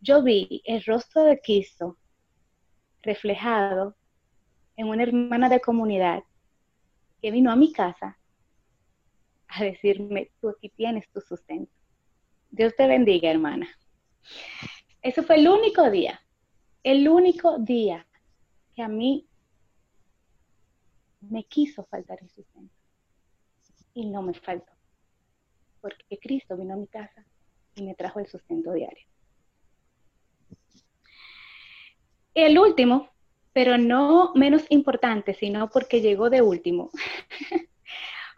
yo 0.00 0.22
vi 0.22 0.62
el 0.64 0.84
rostro 0.84 1.24
de 1.24 1.40
Cristo 1.40 1.98
reflejado 3.02 3.96
en 4.76 4.88
una 4.88 5.02
hermana 5.02 5.48
de 5.48 5.60
comunidad 5.60 6.22
que 7.20 7.30
vino 7.30 7.50
a 7.50 7.56
mi 7.56 7.72
casa 7.72 8.18
a 9.48 9.64
decirme, 9.64 10.30
tú 10.40 10.50
aquí 10.50 10.68
tienes 10.70 11.08
tu 11.10 11.20
sustento. 11.20 11.72
Dios 12.50 12.74
te 12.76 12.86
bendiga, 12.86 13.30
hermana. 13.30 13.68
Ese 15.00 15.22
fue 15.22 15.36
el 15.36 15.48
único 15.48 15.90
día, 15.90 16.20
el 16.82 17.08
único 17.08 17.58
día 17.58 18.06
que 18.74 18.82
a 18.82 18.88
mí 18.88 19.26
me 21.20 21.44
quiso 21.44 21.84
faltar 21.84 22.18
el 22.20 22.28
sustento. 22.30 22.74
Y 23.94 24.06
no 24.06 24.22
me 24.22 24.34
faltó. 24.34 24.72
Porque 25.80 26.18
Cristo 26.18 26.56
vino 26.56 26.74
a 26.74 26.76
mi 26.76 26.88
casa 26.88 27.24
y 27.74 27.82
me 27.82 27.94
trajo 27.94 28.20
el 28.20 28.26
sustento 28.26 28.72
diario. 28.72 29.06
El 32.34 32.58
último, 32.58 33.08
pero 33.52 33.78
no 33.78 34.32
menos 34.34 34.64
importante, 34.70 35.34
sino 35.34 35.70
porque 35.70 36.00
llegó 36.00 36.30
de 36.30 36.42
último, 36.42 36.90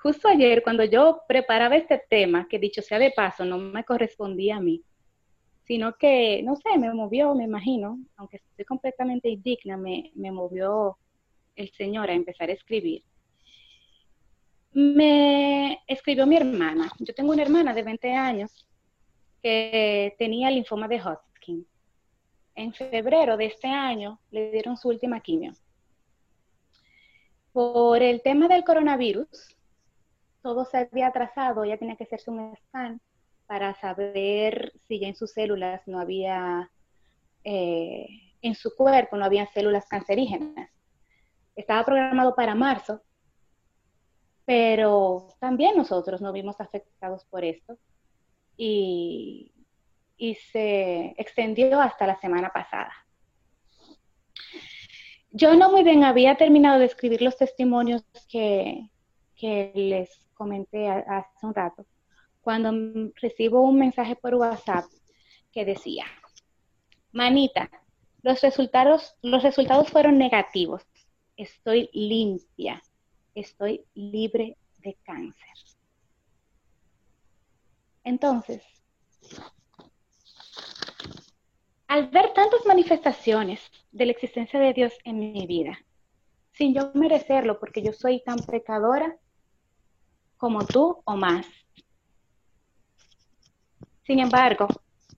Justo 0.06 0.28
ayer, 0.28 0.62
cuando 0.62 0.84
yo 0.84 1.22
preparaba 1.26 1.74
este 1.74 2.00
tema, 2.08 2.46
que 2.48 2.60
dicho 2.60 2.80
sea 2.80 3.00
de 3.00 3.10
paso, 3.10 3.44
no 3.44 3.58
me 3.58 3.82
correspondía 3.82 4.56
a 4.56 4.60
mí, 4.60 4.84
sino 5.64 5.96
que, 5.96 6.44
no 6.44 6.54
sé, 6.54 6.78
me 6.78 6.94
movió, 6.94 7.34
me 7.34 7.42
imagino, 7.42 7.98
aunque 8.14 8.36
estoy 8.36 8.64
completamente 8.64 9.28
indigna, 9.28 9.76
me, 9.76 10.12
me 10.14 10.30
movió 10.30 10.96
el 11.56 11.72
Señor 11.72 12.08
a 12.08 12.14
empezar 12.14 12.50
a 12.50 12.52
escribir, 12.52 13.02
me 14.72 15.80
escribió 15.88 16.24
mi 16.24 16.36
hermana. 16.36 16.88
Yo 17.00 17.12
tengo 17.12 17.32
una 17.32 17.42
hermana 17.42 17.74
de 17.74 17.82
20 17.82 18.12
años 18.12 18.68
que 19.46 20.16
tenía 20.18 20.50
linfoma 20.50 20.88
de 20.88 21.00
Hodgkin. 21.00 21.64
En 22.56 22.74
febrero 22.74 23.36
de 23.36 23.46
este 23.46 23.68
año 23.68 24.18
le 24.32 24.50
dieron 24.50 24.76
su 24.76 24.88
última 24.88 25.20
quimio. 25.20 25.52
Por 27.52 28.02
el 28.02 28.22
tema 28.22 28.48
del 28.48 28.64
coronavirus, 28.64 29.56
todo 30.42 30.64
se 30.64 30.78
había 30.78 31.06
atrasado, 31.06 31.62
ella 31.62 31.78
tenía 31.78 31.94
que 31.94 32.02
hacerse 32.02 32.28
un 32.28 32.56
scan 32.56 33.00
para 33.46 33.72
saber 33.74 34.72
si 34.88 34.98
ya 34.98 35.06
en 35.06 35.14
sus 35.14 35.30
células 35.30 35.80
no 35.86 36.00
había, 36.00 36.68
eh, 37.44 38.08
en 38.42 38.56
su 38.56 38.74
cuerpo 38.74 39.16
no 39.16 39.26
había 39.26 39.46
células 39.52 39.86
cancerígenas. 39.86 40.70
Estaba 41.54 41.84
programado 41.84 42.34
para 42.34 42.56
marzo, 42.56 43.00
pero 44.44 45.28
también 45.38 45.76
nosotros 45.76 46.20
nos 46.20 46.32
vimos 46.32 46.60
afectados 46.60 47.24
por 47.26 47.44
esto 47.44 47.78
y, 48.56 49.52
se 50.52 51.14
extendió 51.18 51.80
hasta 51.80 52.06
la 52.06 52.18
semana 52.18 52.50
pasada. 52.50 52.92
Yo 55.30 55.54
no 55.54 55.70
muy 55.70 55.82
bien 55.82 56.04
había 56.04 56.36
terminado 56.36 56.78
de 56.78 56.86
escribir 56.86 57.20
los 57.20 57.36
testimonios 57.36 58.02
que, 58.28 58.88
que 59.34 59.72
les 59.74 60.10
comenté 60.34 60.88
hace 60.88 61.46
un 61.46 61.54
rato, 61.54 61.84
cuando 62.40 62.72
recibo 63.20 63.60
un 63.60 63.78
mensaje 63.78 64.16
por 64.16 64.34
WhatsApp 64.34 64.86
que 65.52 65.64
decía, 65.64 66.06
Manita, 67.12 67.70
los 68.22 68.40
resultados, 68.40 69.16
los 69.22 69.42
resultados 69.42 69.90
fueron 69.90 70.16
negativos. 70.16 70.82
Estoy 71.36 71.90
limpia 71.92 72.82
estoy 73.36 73.84
libre 73.94 74.56
de 74.78 74.96
cáncer. 75.04 75.75
Entonces, 78.06 78.62
al 81.88 82.08
ver 82.08 82.32
tantas 82.34 82.64
manifestaciones 82.64 83.60
de 83.90 84.06
la 84.06 84.12
existencia 84.12 84.60
de 84.60 84.72
Dios 84.72 84.92
en 85.02 85.18
mi 85.18 85.44
vida, 85.48 85.76
sin 86.52 86.72
yo 86.72 86.92
merecerlo, 86.94 87.58
porque 87.58 87.82
yo 87.82 87.92
soy 87.92 88.22
tan 88.22 88.38
pecadora 88.38 89.16
como 90.36 90.64
tú 90.64 91.02
o 91.04 91.16
más. 91.16 91.48
Sin 94.04 94.20
embargo, 94.20 94.68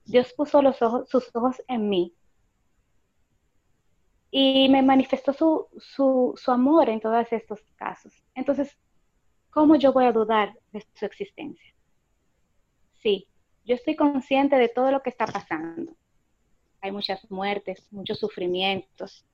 Dios 0.06 0.32
puso 0.32 0.62
sus 1.06 1.30
ojos 1.36 1.62
en 1.68 1.90
mí 1.90 2.14
y 4.30 4.66
me 4.70 4.80
manifestó 4.80 5.34
su 5.34 6.34
amor 6.46 6.88
en 6.88 7.00
todos 7.00 7.30
estos 7.32 7.60
casos. 7.76 8.14
Entonces, 8.34 8.78
¿cómo 9.50 9.76
yo 9.76 9.92
voy 9.92 10.06
a 10.06 10.12
dudar 10.12 10.58
de 10.72 10.82
su 10.94 11.04
existencia? 11.04 11.74
Sí, 13.02 13.28
yo 13.64 13.74
estoy 13.74 13.96
consciente 13.96 14.56
de 14.56 14.68
todo 14.68 14.90
lo 14.90 15.02
que 15.02 15.10
está 15.10 15.26
pasando. 15.26 15.96
Hay 16.80 16.92
muchas 16.92 17.30
muertes, 17.30 17.86
muchos 17.92 18.18
sufrimientos. 18.18 19.24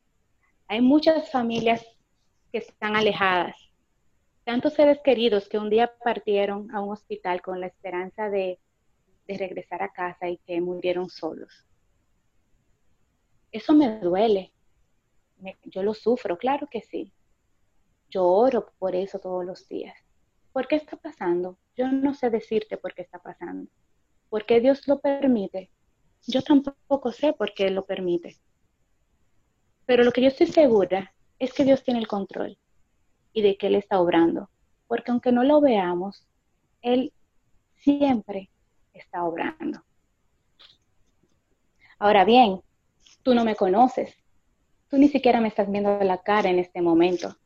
Hay 0.66 0.80
muchas 0.80 1.30
familias 1.30 1.84
que 2.50 2.58
están 2.58 2.96
alejadas. 2.96 3.56
Tantos 4.44 4.74
seres 4.74 5.00
queridos 5.02 5.48
que 5.48 5.58
un 5.58 5.70
día 5.70 5.92
partieron 6.02 6.70
a 6.74 6.80
un 6.80 6.92
hospital 6.92 7.42
con 7.42 7.60
la 7.60 7.66
esperanza 7.66 8.28
de, 8.28 8.58
regresar 9.26 9.82
a 9.82 9.90
casa 9.90 10.28
y 10.28 10.36
que 10.38 10.60
murieron 10.60 11.08
solos. 11.08 11.66
Eso 13.50 13.72
me 13.72 13.98
duele, 14.00 14.52
yo 15.64 15.82
lo 15.82 15.94
sufro, 15.94 16.36
claro 16.36 16.66
que 16.66 16.82
sí. 16.82 17.12
Yo 18.10 18.24
oro 18.24 18.70
por 18.78 18.94
eso 18.94 19.18
todos 19.18 19.44
los 19.44 19.66
días. 19.66 19.96
¿Por 20.52 20.68
qué 20.68 20.76
está 20.76 20.96
pasando? 20.96 21.56
Yo 21.76 21.90
no 21.90 22.14
sé 22.14 22.30
decirte 22.30 22.76
por 22.76 22.94
qué 22.94 23.02
está 23.02 23.18
pasando. 23.18 23.70
¿Por 24.28 24.46
qué 24.46 24.60
Dios 24.60 24.86
lo 24.86 25.00
permite? 25.00 25.70
Yo 26.26 26.42
tampoco 26.42 27.12
sé 27.12 27.32
por 27.32 27.52
qué 27.54 27.70
lo 27.70 27.84
permite. 27.84 28.36
Pero 29.86 30.04
lo 30.04 30.12
que 30.12 30.22
yo 30.22 30.28
estoy 30.28 30.46
segura 30.46 31.14
es 31.38 31.52
que 31.52 31.64
Dios 31.64 31.82
tiene 31.82 32.00
el 32.00 32.06
control 32.06 32.58
y 33.32 33.42
de 33.42 33.56
que 33.56 33.66
Él 33.66 33.74
está 33.74 34.00
obrando. 34.00 34.50
Porque 34.86 35.10
aunque 35.10 35.32
no 35.32 35.44
lo 35.44 35.60
veamos, 35.60 36.26
Él 36.80 37.12
siempre 37.76 38.50
está 38.92 39.24
obrando. 39.24 39.84
Ahora 41.98 42.24
bien, 42.24 42.60
tú 43.22 43.34
no 43.34 43.44
me 43.44 43.56
conoces, 43.56 44.16
Tú 44.94 45.00
ni 45.00 45.08
siquiera 45.08 45.40
me 45.40 45.48
estás 45.48 45.68
viendo 45.68 45.98
la 46.04 46.18
cara 46.18 46.48
en 46.48 46.60
este 46.60 46.80
momento. 46.80 47.36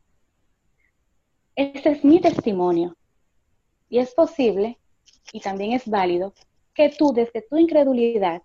Este 1.57 1.93
es 1.93 2.05
mi 2.05 2.21
testimonio. 2.21 2.95
Y 3.89 3.99
es 3.99 4.15
posible, 4.15 4.79
y 5.33 5.41
también 5.41 5.73
es 5.73 5.89
válido, 5.89 6.35
que 6.75 6.91
tú 6.91 7.13
desde 7.13 7.43
tu 7.43 7.59
incredulidad 7.59 8.43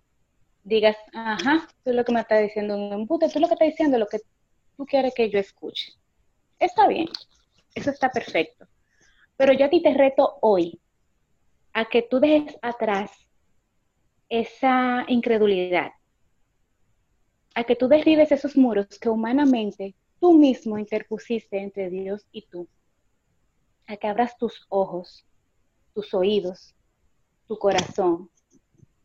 digas, 0.64 0.96
ajá, 1.12 1.68
tú 1.84 1.92
lo 1.92 2.04
que 2.04 2.12
me 2.12 2.20
estás 2.20 2.42
diciendo 2.42 2.76
un 2.76 2.92
embute, 2.92 3.28
tú 3.28 3.38
lo 3.38 3.46
que 3.46 3.54
estás 3.54 3.68
diciendo 3.68 3.98
lo 3.98 4.06
que 4.06 4.18
tú 4.76 4.86
quieres 4.86 5.14
que 5.14 5.30
yo 5.30 5.38
escuche. 5.38 5.92
Está 6.58 6.88
bien, 6.88 7.08
eso 7.74 7.90
está 7.90 8.10
perfecto. 8.10 8.66
Pero 9.36 9.52
yo 9.52 9.66
a 9.66 9.70
ti 9.70 9.82
te 9.82 9.92
reto 9.92 10.38
hoy 10.40 10.80
a 11.72 11.84
que 11.84 12.02
tú 12.02 12.20
dejes 12.20 12.56
atrás 12.62 13.10
esa 14.28 15.04
incredulidad, 15.08 15.92
a 17.54 17.64
que 17.64 17.76
tú 17.76 17.88
derribes 17.88 18.32
esos 18.32 18.56
muros 18.56 18.98
que 18.98 19.08
humanamente 19.08 19.94
tú 20.20 20.32
mismo 20.32 20.78
interpusiste 20.78 21.58
entre 21.58 21.90
Dios 21.90 22.26
y 22.32 22.42
tú, 22.46 22.66
a 23.86 23.96
que 23.96 24.06
abras 24.06 24.36
tus 24.38 24.64
ojos, 24.68 25.26
tus 25.94 26.12
oídos, 26.12 26.74
tu 27.46 27.58
corazón, 27.58 28.30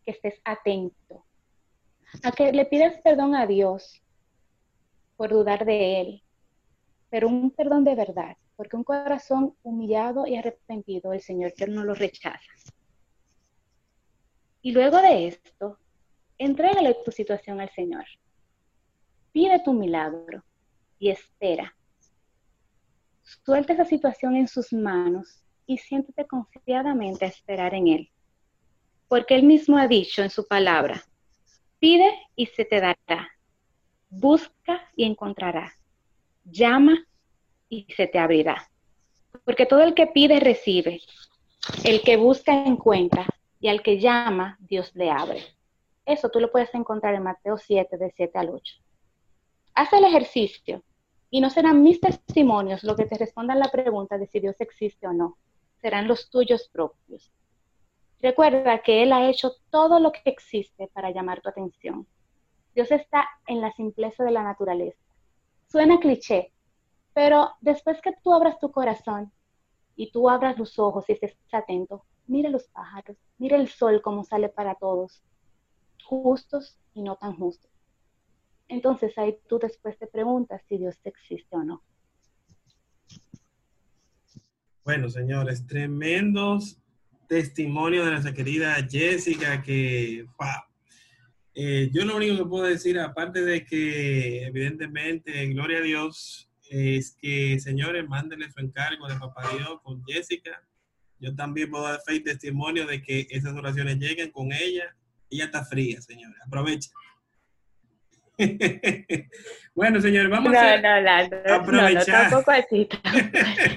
que 0.04 0.12
estés 0.12 0.42
atento, 0.44 1.24
a 2.24 2.32
que 2.32 2.52
le 2.52 2.66
pidas 2.66 3.00
perdón 3.04 3.36
a 3.36 3.46
Dios 3.46 4.02
por 5.16 5.30
dudar 5.30 5.66
de 5.66 6.02
Él, 6.02 6.24
pero 7.10 7.28
un 7.28 7.52
perdón 7.52 7.84
de 7.84 7.96
verdad, 7.96 8.36
porque 8.56 8.76
un 8.76 8.84
corazón 8.84 9.56
humillado 9.64 10.26
y 10.28 10.36
arrepentido 10.36 11.14
el 11.14 11.22
Señor 11.22 11.54
que 11.54 11.68
no 11.68 11.84
lo 11.84 11.94
rechaza. 11.94 12.52
Y 14.62 14.72
luego 14.72 14.98
de 14.98 15.28
esto, 15.28 15.78
entrégale 16.38 16.98
tu 17.06 17.12
situación 17.12 17.62
al 17.62 17.70
Señor 17.70 18.06
pide 19.32 19.60
tu 19.64 19.74
milagro 19.74 20.44
y 20.98 21.10
espera. 21.10 21.76
Suelta 23.22 23.74
esa 23.74 23.86
situación 23.86 24.36
en 24.36 24.48
sus 24.48 24.74
manos 24.74 25.44
y 25.70 25.78
siéntete 25.78 26.26
confiadamente 26.26 27.26
a 27.26 27.28
esperar 27.28 27.76
en 27.76 27.88
Él. 27.88 28.10
Porque 29.08 29.36
Él 29.36 29.44
mismo 29.44 29.78
ha 29.78 29.88
dicho 29.88 30.24
en 30.24 30.32
su 30.32 30.48
palabra, 30.48 31.04
pide 31.78 32.12
y 32.36 32.48
se 32.48 32.66
te 32.66 32.82
dará, 32.82 33.30
busca 34.10 34.90
y 34.96 35.04
encontrará, 35.04 35.72
llama 36.44 37.06
y 37.70 37.86
se 37.96 38.08
te 38.08 38.18
abrirá. 38.18 38.68
Porque 39.46 39.68
todo 39.68 39.84
el 39.84 39.94
que 39.94 40.08
pide 40.08 40.40
recibe, 40.40 41.02
el 41.84 42.02
que 42.02 42.18
busca 42.18 42.52
encuentra 42.66 43.28
y 43.60 43.68
al 43.68 43.84
que 43.84 44.00
llama 44.00 44.58
Dios 44.60 44.92
le 44.96 45.12
abre. 45.12 45.44
Eso 46.04 46.30
tú 46.30 46.40
lo 46.40 46.52
puedes 46.52 46.74
encontrar 46.74 47.14
en 47.14 47.22
Mateo 47.22 47.60
7, 47.60 47.96
de 47.96 48.12
7 48.18 48.40
al 48.40 48.50
8. 48.50 48.76
Haz 49.76 49.94
el 49.94 50.04
ejercicio 50.04 50.84
y 51.30 51.42
no 51.42 51.52
serán 51.52 51.84
mis 51.84 52.02
testimonios 52.02 52.84
lo 52.84 52.96
que 52.96 53.06
te 53.06 53.20
respondan 53.20 53.60
la 53.60 53.70
pregunta 53.70 54.18
de 54.18 54.26
si 54.26 54.40
Dios 54.40 54.56
existe 54.58 55.06
o 55.06 55.14
no, 55.14 55.38
serán 55.82 56.08
los 56.08 56.30
tuyos 56.30 56.70
propios. 56.70 57.32
Recuerda 58.22 58.82
que 58.82 59.04
Él 59.04 59.14
ha 59.14 59.30
hecho 59.30 59.54
todo 59.70 60.00
lo 60.00 60.12
que 60.12 60.22
existe 60.26 60.88
para 60.94 61.12
llamar 61.12 61.42
tu 61.42 61.50
atención. 61.50 62.06
Dios 62.76 62.92
está 62.92 63.28
en 63.48 63.62
la 63.62 63.72
simpleza 63.72 64.24
de 64.24 64.32
la 64.32 64.44
naturaleza. 64.44 65.00
Suena 65.68 66.00
cliché, 66.00 66.52
pero 67.14 67.52
después 67.62 68.02
que 68.02 68.14
tú 68.24 68.34
abras 68.34 68.60
tu 68.60 68.72
corazón 68.72 69.32
y 69.96 70.12
tú 70.12 70.30
abras 70.30 70.58
los 70.58 70.78
ojos 70.80 71.06
y 71.08 71.14
estés 71.14 71.38
atento, 71.52 72.06
mira 72.28 72.50
los 72.50 72.68
pájaros, 72.68 73.18
mira 73.38 73.58
el 73.58 73.68
sol 73.68 74.02
como 74.02 74.24
sale 74.24 74.50
para 74.50 74.76
todos, 74.76 75.22
justos 76.04 76.78
y 76.94 77.02
no 77.02 77.16
tan 77.16 77.36
justos. 77.36 77.72
Entonces 78.68 79.18
ahí 79.18 79.38
tú 79.48 79.60
después 79.60 79.98
te 79.98 80.08
preguntas 80.08 80.62
si 80.68 80.78
Dios 80.78 80.96
existe 81.04 81.56
o 81.56 81.64
no. 81.64 81.84
Bueno, 84.90 85.08
señores, 85.08 85.68
tremendos 85.68 86.80
testimonios 87.28 88.06
de 88.06 88.12
nuestra 88.12 88.34
querida 88.34 88.76
Jessica, 88.90 89.62
que 89.62 90.26
eh, 91.54 91.90
yo 91.94 92.06
lo 92.06 92.18
único 92.18 92.38
que 92.38 92.50
puedo 92.50 92.64
decir, 92.64 92.98
aparte 92.98 93.46
de 93.46 93.64
que 93.64 94.46
evidentemente, 94.46 95.46
gloria 95.50 95.78
a 95.78 95.82
Dios, 95.82 96.50
es 96.72 97.16
que, 97.22 97.60
señores, 97.60 98.10
mándenle 98.10 98.50
su 98.52 98.62
encargo 98.62 99.08
de 99.08 99.20
Papá 99.20 99.44
Dios 99.56 99.80
con 99.84 100.04
Jessica. 100.06 100.60
Yo 101.20 101.36
también 101.36 101.70
puedo 101.70 101.84
dar 101.84 102.02
fe 102.04 102.16
y 102.16 102.24
testimonio 102.24 102.88
de 102.88 103.04
que 103.04 103.28
esas 103.30 103.54
oraciones 103.54 104.00
lleguen 104.00 104.32
con 104.32 104.52
ella. 104.52 104.96
Ella 105.30 105.46
está 105.46 105.64
fría, 105.64 106.02
señores. 106.02 106.40
Aprovecha. 106.44 106.90
bueno, 109.76 110.02
señores, 110.02 110.30
vamos 110.30 110.52
No, 110.52 110.60
a 110.60 110.78
no, 110.78 111.02
la- 111.02 111.28
no, 111.28 111.30
no, 111.30 111.42
no, 111.48 111.54
aprovechar. 111.56 112.30
tampoco 112.30 112.52
así. 112.52 112.88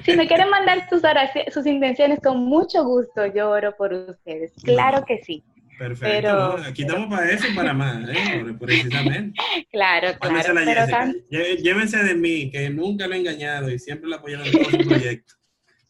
si 0.04 0.16
me 0.16 0.26
quieren 0.26 0.48
mandar 0.50 0.88
sus, 0.88 1.02
oraci- 1.02 1.50
sus 1.50 1.66
intenciones, 1.66 2.20
con 2.20 2.38
mucho 2.44 2.84
gusto 2.84 3.26
yo 3.34 3.50
oro 3.50 3.74
por 3.76 3.92
ustedes. 3.92 4.52
Claro 4.64 5.04
que 5.06 5.18
sí. 5.24 5.42
Perfecto. 5.78 6.06
Pero- 6.28 6.58
¿no? 6.58 6.64
Aquí 6.64 6.82
estamos 6.82 7.08
para 7.08 7.30
eso 7.30 7.46
y 7.48 7.54
para 7.54 7.72
más, 7.72 8.08
¿eh? 8.08 8.44
Precisamente. 8.60 9.40
Claro, 9.72 10.08
claro. 10.20 10.54
Pero 10.64 10.86
tan- 10.86 11.14
Llévense 11.30 12.02
de 12.04 12.14
mí, 12.14 12.50
que 12.50 12.68
nunca 12.70 13.06
lo 13.06 13.14
he 13.14 13.18
engañado 13.18 13.70
y 13.70 13.78
siempre 13.78 14.08
lo 14.08 14.16
apoyaron 14.16 14.46
en 14.46 14.52
todos 14.52 14.66
sus 14.68 14.86
proyectos. 14.86 15.38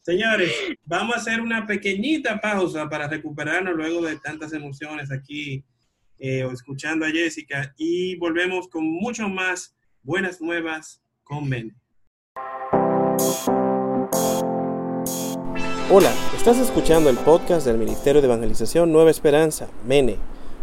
Señores, 0.01 0.51
vamos 0.85 1.15
a 1.15 1.19
hacer 1.19 1.41
una 1.41 1.65
pequeñita 1.67 2.39
pausa 2.39 2.89
para 2.89 3.07
recuperarnos 3.07 3.75
luego 3.75 4.01
de 4.05 4.17
tantas 4.19 4.51
emociones 4.53 5.11
aquí, 5.11 5.63
eh, 6.19 6.47
escuchando 6.51 7.05
a 7.05 7.09
Jessica, 7.09 7.73
y 7.77 8.15
volvemos 8.17 8.67
con 8.67 8.85
mucho 8.85 9.27
más 9.29 9.75
buenas 10.01 10.41
nuevas 10.41 11.01
con 11.23 11.49
Ben. 11.49 11.75
Hola, 15.91 16.11
estás 16.35 16.57
escuchando 16.57 17.09
el 17.09 17.17
podcast 17.17 17.67
del 17.67 17.77
Ministerio 17.77 18.21
de 18.21 18.27
Evangelización 18.27 18.91
Nueva 18.91 19.11
Esperanza, 19.11 19.69
MENE, 19.85 20.17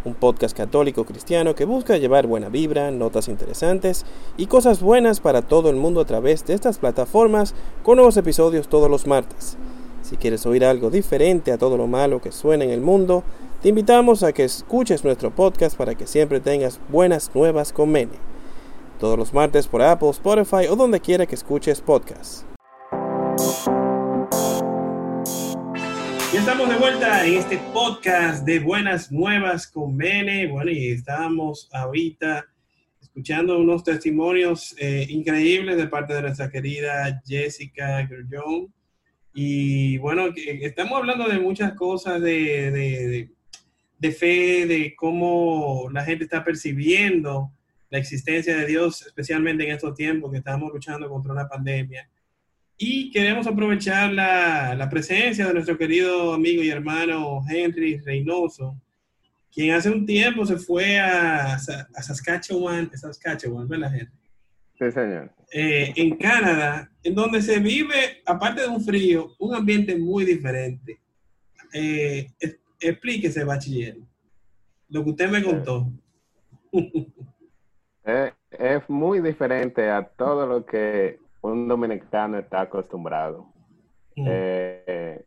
un 0.05 0.15
podcast 0.15 0.57
católico 0.57 1.05
cristiano 1.05 1.55
que 1.55 1.65
busca 1.65 1.99
llevar 1.99 2.27
buena 2.27 2.49
vibra, 2.49 2.91
notas 2.91 3.29
interesantes 3.29 4.07
y 4.37 4.47
cosas 4.47 4.81
buenas 4.81 5.21
para 5.21 5.43
todo 5.43 5.71
el 5.71 5.77
mundo 5.77 6.01
a 6.01 6.07
través 6.07 6.45
de 6.47 6.55
estas 6.55 6.79
plataformas 6.79 7.55
con 7.83 7.97
nuevos 7.97 8.17
episodios 8.17 8.69
todos 8.69 8.91
los 8.91 9.07
martes. 9.07 9.57
Si 10.11 10.17
quieres 10.17 10.45
oír 10.45 10.65
algo 10.65 10.91
diferente 10.91 11.53
a 11.53 11.57
todo 11.57 11.77
lo 11.77 11.87
malo 11.87 12.21
que 12.21 12.33
suena 12.33 12.65
en 12.65 12.71
el 12.71 12.81
mundo, 12.81 13.23
te 13.63 13.69
invitamos 13.69 14.25
a 14.25 14.33
que 14.33 14.43
escuches 14.43 15.05
nuestro 15.05 15.31
podcast 15.31 15.77
para 15.77 15.95
que 15.95 16.09
siempre 16.09 16.41
tengas 16.41 16.81
buenas 16.89 17.33
nuevas 17.33 17.73
con 17.73 17.93
MENE. 17.93 18.15
Todos 18.99 19.17
los 19.17 19.33
martes 19.33 19.69
por 19.69 19.83
Apple, 19.83 20.11
Spotify 20.11 20.67
o 20.69 20.75
donde 20.75 20.99
quiera 20.99 21.27
que 21.27 21.37
escuches 21.37 21.81
podcasts. 21.81 22.45
Y 26.35 26.39
estamos 26.39 26.69
de 26.69 26.77
vuelta 26.77 27.25
en 27.25 27.35
este 27.35 27.59
podcast 27.73 28.45
de 28.45 28.59
Buenas 28.59 29.13
Nuevas 29.13 29.69
con 29.69 29.97
Bene. 29.97 30.49
Bueno, 30.49 30.73
y 30.73 30.89
estamos 30.89 31.69
ahorita 31.71 32.47
escuchando 33.01 33.61
unos 33.61 33.85
testimonios 33.85 34.75
eh, 34.77 35.07
increíbles 35.09 35.77
de 35.77 35.87
parte 35.87 36.15
de 36.15 36.23
nuestra 36.23 36.51
querida 36.51 37.23
Jessica 37.25 38.03
Grullón. 38.09 38.73
Y 39.33 39.99
bueno, 39.99 40.29
estamos 40.37 40.99
hablando 40.99 41.29
de 41.29 41.39
muchas 41.39 41.73
cosas 41.75 42.21
de, 42.21 42.71
de- 42.71 43.29
de- 43.99 44.13
fe, 44.13 44.67
de 44.67 44.95
cómo 44.97 45.89
la 45.93 46.05
gente 46.05 46.25
está 46.25 46.43
percibiendo 46.43 47.53
la 47.91 47.99
existencia 47.99 48.57
de 48.57 48.67
Dios, 48.67 49.03
especialmente 49.07 49.65
en 49.65 49.73
estos 49.75 49.95
tiempos 49.95 50.31
que 50.33 50.39
estamos 50.39 50.73
luchando 50.73 51.09
contra 51.09 51.33
una 51.33 51.49
pandemia. 51.49 52.09
Y 52.79 53.11
queremos 53.11 53.47
aprovechar 53.47 54.13
la, 54.13 54.75
la 54.75 54.89
presencia 54.89 55.47
de 55.47 55.53
nuestro 55.55 55.77
querido 55.77 56.33
amigo 56.33 56.63
y 56.63 56.71
hermano 56.71 57.43
Henry 57.49 57.99
Reynoso, 57.99 58.81
quien 59.53 59.73
hace 59.75 59.91
un 59.91 60.07
tiempo 60.07 60.47
se 60.47 60.57
fue 60.57 60.99
a, 60.99 61.55
a 61.55 61.59
Saskatchewan, 62.03 62.91
Saskatchewan, 62.97 63.69
¿verdad, 63.69 63.95
Henry? 63.95 64.20
Sí, 64.81 64.91
señor. 64.93 65.31
Eh, 65.53 65.93
en 65.95 66.17
Canadá, 66.17 66.91
en 67.03 67.15
donde 67.15 67.43
se 67.43 67.59
vive, 67.59 68.23
aparte 68.25 68.63
de 68.63 68.69
un 68.69 68.81
frío, 68.83 69.35
un 69.39 69.55
ambiente 69.55 69.95
muy 69.95 70.25
diferente. 70.25 70.99
Eh, 71.75 72.33
es- 72.41 72.59
explíquese, 72.81 73.45
bachiller, 73.45 73.99
lo 74.89 75.05
que 75.05 75.11
usted 75.11 75.31
me 75.31 75.43
contó. 75.45 75.87
Es, 78.05 78.33
es 78.53 78.89
muy 78.89 79.21
diferente 79.21 79.91
a 79.91 80.03
todo 80.03 80.47
lo 80.47 80.65
que 80.65 81.19
un 81.43 81.69
dominicano 81.69 82.39
está 82.39 82.63
acostumbrado. 82.63 83.53
Mm. 84.17 84.27
Eh, 84.29 85.25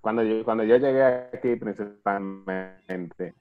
cuando, 0.00 0.22
yo, 0.22 0.42
cuando 0.42 0.64
yo 0.64 0.78
llegué 0.78 1.02
aquí 1.02 1.54
principalmente, 1.56 3.34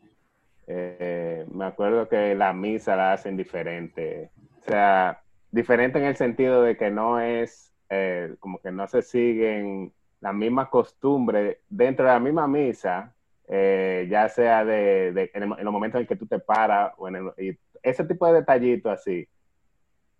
eh, 0.67 1.45
me 1.49 1.63
acuerdo 1.65 2.09
que 2.09 2.35
la 2.35 2.51
misa 2.51 2.97
la 2.97 3.13
hacen 3.13 3.37
diferente. 3.37 4.31
O 4.59 4.63
sea, 4.63 5.21
diferente 5.55 5.97
en 5.99 6.05
el 6.05 6.17
sentido 6.17 6.61
de 6.61 6.75
que 6.75 6.91
no 6.91 7.19
es 7.19 7.73
eh, 7.89 8.35
como 8.39 8.59
que 8.59 8.71
no 8.71 8.87
se 8.87 9.01
siguen 9.01 9.93
la 10.19 10.33
misma 10.33 10.69
costumbre 10.69 11.61
dentro 11.69 12.05
de 12.05 12.11
la 12.11 12.19
misma 12.19 12.45
misa, 12.45 13.15
eh, 13.47 14.05
ya 14.09 14.27
sea 14.27 14.65
de, 14.65 15.31
en, 15.33 15.49
los 15.49 15.73
momentos 15.73 16.01
en 16.01 16.07
que 16.07 16.17
tú 16.17 16.27
te 16.27 16.39
paras 16.39 16.93
o 16.97 17.07
en 17.07 17.15
el- 17.37 17.59
ese 17.81 18.03
tipo 18.03 18.27
de 18.27 18.33
detallitos 18.33 18.91
así 18.91 19.27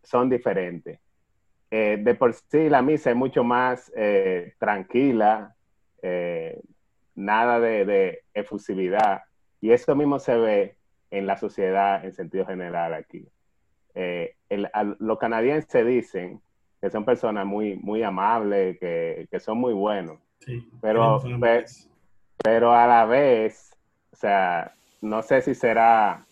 son 0.04 0.30
diferentes. 0.30 1.00
Eh, 1.70 1.98
de 2.00 2.16
por 2.16 2.34
sí 2.34 2.70
la 2.70 2.82
misa 2.82 3.10
es 3.10 3.16
mucho 3.18 3.44
más 3.44 3.92
tranquila, 4.58 5.54
nada 7.16 7.60
de, 7.60 8.24
efusividad. 8.34 9.24
Y 9.60 9.72
eso 9.72 9.96
mismo 9.96 10.20
se 10.20 10.38
ve 10.38 10.78
en 11.10 11.26
la 11.28 11.38
sociedad 11.38 12.06
en 12.06 12.14
sentido 12.14 12.46
general 12.46 12.94
aquí. 12.94 13.28
El- 14.50 14.70
al- 14.74 14.96
los 15.00 15.18
canadienses 15.18 15.86
dicen 15.86 16.42
que 16.82 16.90
son 16.90 17.04
personas 17.06 17.46
muy, 17.46 17.76
muy 17.78 18.04
amables, 18.04 18.78
que, 18.80 19.28
que 19.32 19.40
son 19.40 19.58
muy 19.58 19.74
buenos, 19.74 20.20
Sí, 20.40 20.70
pero- 20.82 21.02
pe- 21.40 21.66
pero 22.44 22.72
a 22.74 22.86
la 22.86 23.06
vez, 23.06 23.76
o 24.12 24.16
sea, 24.16 24.72
no 25.02 25.22
sé 25.24 25.42
si 25.42 25.56
será, 25.56 26.26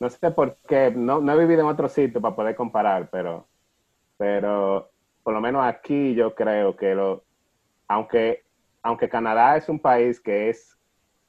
no 0.00 0.10
sé 0.10 0.30
por 0.30 0.56
qué, 0.68 0.90
no, 0.94 1.20
no 1.20 1.32
he 1.32 1.38
vivido 1.38 1.60
en 1.62 1.68
otro 1.68 1.88
sitio 1.88 2.20
para 2.20 2.34
poder 2.36 2.54
comparar, 2.54 3.08
pero, 3.10 3.46
pero 4.18 4.90
por 5.22 5.32
lo 5.34 5.40
menos 5.40 5.64
aquí 5.64 6.14
yo 6.14 6.34
creo 6.34 6.76
que 6.76 6.94
lo, 6.94 7.24
aunque, 7.88 8.42
aunque 8.82 9.08
Canadá 9.08 9.56
es 9.56 9.68
un 9.68 9.78
país 9.78 10.20
que 10.20 10.50
es, 10.50 10.76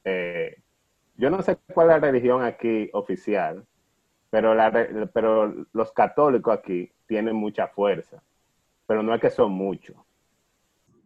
eh, 0.04 0.56
yo 1.16 1.30
no 1.30 1.40
sé 1.42 1.56
cuál 1.72 1.88
es 1.90 1.94
la 2.00 2.06
religión 2.10 2.42
aquí 2.44 2.90
oficial, 2.92 3.64
pero, 4.36 4.54
la, 4.54 4.70
pero 5.14 5.54
los 5.72 5.92
católicos 5.92 6.52
aquí 6.58 6.92
tienen 7.06 7.34
mucha 7.34 7.68
fuerza, 7.68 8.22
pero 8.86 9.02
no 9.02 9.14
es 9.14 9.20
que 9.22 9.30
son 9.30 9.50
muchos. 9.52 9.96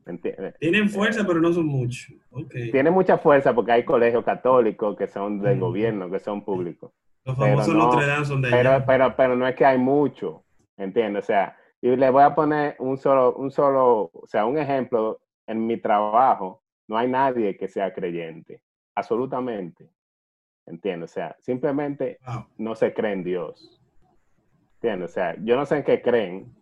¿me 0.05 0.15
entiendes? 0.15 0.59
Tienen 0.59 0.89
fuerza, 0.89 1.25
pero 1.25 1.41
no 1.41 1.53
son 1.53 1.67
muchos. 1.67 2.13
Ok. 2.33 2.51
tiene 2.73 2.91
mucha 2.91 3.19
fuerza 3.19 3.55
porque 3.55 3.71
hay 3.71 3.85
colegios 3.85 4.25
católicos 4.25 4.97
que 4.97 5.07
son 5.07 5.39
del 5.41 5.59
Mm. 5.59 5.61
gobierno, 5.61 6.11
que 6.11 6.19
son 6.19 6.43
públicos. 6.45 6.91
Los 7.25 7.37
pero 7.37 7.51
famosos 7.53 7.75
no, 7.77 7.85
Notre 7.85 8.07
Dame 8.09 8.25
son 8.25 8.43
de 8.43 8.51
Pero, 8.51 8.71
allá. 8.71 8.85
pero, 8.87 9.15
pero 9.17 9.37
no 9.37 9.47
es 9.47 9.55
que 9.55 9.65
hay 9.65 9.79
mucho, 9.79 10.43
¿entiendes? 10.77 11.23
O 11.23 11.27
sea, 11.27 11.57
y 11.81 11.95
le 11.95 12.11
voy 12.11 12.25
a 12.25 12.35
poner 12.35 12.75
un 12.81 12.99
solo, 12.99 13.35
un 13.35 13.53
solo, 13.53 14.11
o 14.13 14.27
sea, 14.27 14.45
un 14.47 14.59
ejemplo. 14.59 15.21
En 15.47 15.65
mi 15.67 15.77
trabajo 15.77 16.63
no 16.89 16.97
hay 16.99 17.07
nadie 17.09 17.57
que 17.57 17.69
sea 17.69 17.93
creyente, 17.95 18.61
absolutamente. 18.97 19.89
¿Entiendes? 20.67 21.11
O 21.11 21.15
sea, 21.15 21.37
simplemente 21.41 22.19
Wow. 22.27 22.47
no 22.59 22.75
se 22.75 22.93
cree 22.95 23.13
en 23.13 23.25
Dios. 23.25 23.81
¿Entiendes? 24.75 25.11
O 25.11 25.15
sea, 25.15 25.35
yo 25.41 25.57
no 25.57 25.67
sé 25.67 25.77
en 25.79 25.85
qué 25.85 26.01
creen, 26.01 26.55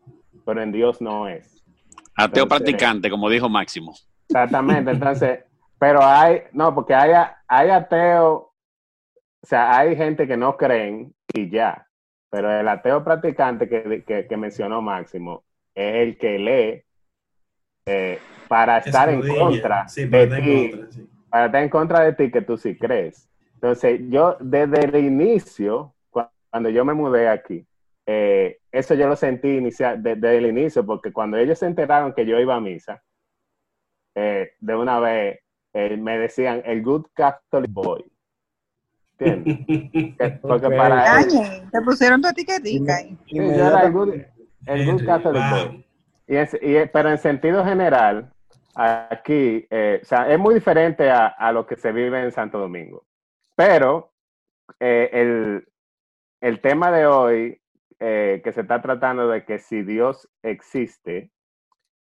pero 0.45 0.63
en 0.63 0.73
Dios 0.73 1.01
no 1.01 1.29
es. 1.29 1.63
Ateo 2.17 2.45
Entonces- 2.45 2.49
practicante, 2.49 3.11
como 3.11 3.29
dijo 3.31 3.49
Máximo. 3.49 3.95
Exactamente, 4.29 4.91
entonces, 4.91 5.45
pero 5.79 6.01
hay, 6.03 6.43
no, 6.53 6.75
porque 6.75 6.95
hay, 6.95 7.13
hay 7.47 7.71
ateos, 7.71 8.43
o 8.43 9.47
sea, 9.47 9.77
hay 9.79 9.95
gente 9.97 10.27
que 10.27 10.37
no 10.37 10.57
creen 10.57 11.15
y 11.33 11.49
ya, 11.51 11.87
pero 12.31 12.51
el 12.51 12.67
ateo 12.69 13.05
practicante 13.05 13.69
que, 13.69 14.05
que, 14.05 14.27
que 14.27 14.37
mencionó 14.37 14.83
Máximo 14.83 15.45
es 15.75 15.95
el 15.95 16.19
que 16.19 16.39
lee 16.39 16.85
eh, 17.87 18.19
para 18.49 18.79
estar 18.79 19.09
en 19.09 19.21
contra 19.27 19.87
Sí, 19.89 20.07
de 20.07 20.27
ti, 20.27 20.81
sí. 20.91 21.09
para 21.31 21.47
estar 21.47 21.63
en 21.63 21.69
contra 21.69 22.01
de 22.01 22.13
ti 22.15 22.31
que 22.31 22.43
tú 22.43 22.57
sí 22.59 22.77
crees. 22.77 23.28
Entonces, 23.61 24.01
yo 24.09 24.37
desde 24.39 24.85
el 24.85 24.95
inicio, 25.05 25.93
cu- 26.11 26.23
cuando 26.49 26.69
yo 26.71 26.85
me 26.85 26.95
mudé 26.95 27.29
aquí, 27.29 27.67
eh, 28.07 28.61
eso 28.71 28.95
yo 28.95 29.09
lo 29.09 29.17
sentí 29.17 29.49
inicial, 29.49 30.01
de- 30.01 30.15
desde 30.15 30.39
el 30.39 30.47
inicio, 30.47 30.87
porque 30.87 31.13
cuando 31.13 31.37
ellos 31.37 31.59
se 31.59 31.67
enteraron 31.67 32.13
que 32.13 32.25
yo 32.25 32.39
iba 32.39 32.55
a 32.55 32.61
misa, 32.61 33.03
eh, 34.15 34.53
de 34.61 34.77
una 34.77 35.01
vez 35.01 35.41
eh, 35.75 35.97
me 35.97 36.19
decían 36.19 36.63
el 36.65 36.83
good 36.83 37.07
Catholic 37.13 37.71
boy. 37.73 38.05
¿Entiendes? 39.19 39.59
Que- 40.19 40.31
Porque 40.41 40.67
Ok. 40.67 40.77
para 40.77 41.21
ellos, 41.21 41.43
te 41.73 41.81
pusieron 41.83 42.23
tu 42.23 42.29
etiquetica 42.29 42.97
ahí. 42.97 43.19
sí, 43.27 43.37
yo 43.37 43.43
era 43.67 43.83
el 43.83 43.93
good, 43.93 44.15
el 44.67 44.85
good 44.87 44.93
Henry, 45.01 45.07
Catholic 45.07 45.43
wow. 45.43 45.51
boy. 45.67 45.87
Y 46.29 46.37
es- 46.37 46.59
y- 46.63 46.87
pero 46.93 47.11
en 47.11 47.19
sentido 47.19 47.65
general, 47.65 48.33
aquí, 48.77 49.67
eh, 49.69 49.99
o 50.01 50.05
sea, 50.07 50.31
es 50.33 50.39
muy 50.39 50.55
diferente 50.55 51.11
a, 51.11 51.27
a 51.27 51.51
lo 51.53 51.67
que 51.67 51.77
se 51.77 51.91
vive 51.91 52.23
en 52.23 52.31
Santo 52.31 52.59
Domingo. 52.59 53.05
Pero 53.59 54.13
eh, 54.79 55.11
el, 55.13 55.69
el 56.41 56.61
tema 56.61 56.93
de 56.93 57.07
hoy, 57.09 57.61
eh, 57.99 58.41
que 58.45 58.53
se 58.53 58.61
está 58.61 58.81
tratando 58.81 59.27
de 59.29 59.45
que 59.45 59.59
si 59.59 59.83
Dios 59.83 60.31
existe, 60.45 61.33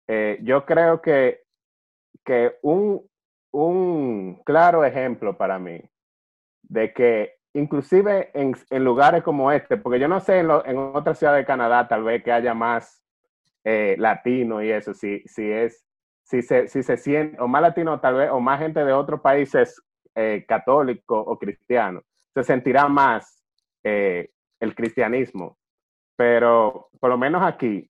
eh, 0.07 0.39
yo 0.43 0.65
creo 0.65 1.03
que, 1.03 1.43
que 2.25 2.55
un, 2.63 3.05
un 3.51 4.41
claro 4.45 4.85
ejemplo 4.85 5.37
para 5.37 5.59
mí 5.59 5.83
de 6.63 6.93
que 6.93 7.39
inclusive 7.55 8.31
en, 8.35 8.55
en 8.71 8.85
lugares 8.85 9.25
como 9.25 9.51
este, 9.51 9.79
porque 9.79 9.99
yo 9.99 10.07
no 10.07 10.21
sé 10.21 10.39
en, 10.39 10.51
en 10.65 10.79
otra 10.79 11.17
ciudad 11.17 11.35
de 11.35 11.45
Canadá 11.45 11.89
tal 11.89 12.05
vez 12.05 12.23
que 12.23 12.31
haya 12.31 12.55
más 12.55 13.03
eh, 13.65 13.97
latino 13.99 14.63
y 14.63 14.71
eso, 14.71 14.95
si, 14.95 15.25
si 15.27 15.51
es, 15.51 15.85
si 16.23 16.41
se, 16.41 16.69
si 16.69 16.85
se 16.85 16.97
siente, 16.97 17.41
o 17.41 17.49
más 17.49 17.63
latino 17.63 17.99
tal 17.99 18.15
vez, 18.15 18.31
o 18.31 18.39
más 18.39 18.61
gente 18.61 18.85
de 18.85 18.93
otros 18.93 19.21
países 19.21 19.83
eh, 20.21 20.45
católicos 20.49 21.23
o 21.29 21.39
cristianos, 21.39 22.03
se 22.35 22.43
sentirá 22.43 22.89
más 22.89 23.41
eh, 23.85 24.33
el 24.59 24.75
cristianismo. 24.75 25.57
Pero 26.17 26.89
por 26.99 27.11
lo 27.11 27.17
menos 27.17 27.41
aquí, 27.41 27.89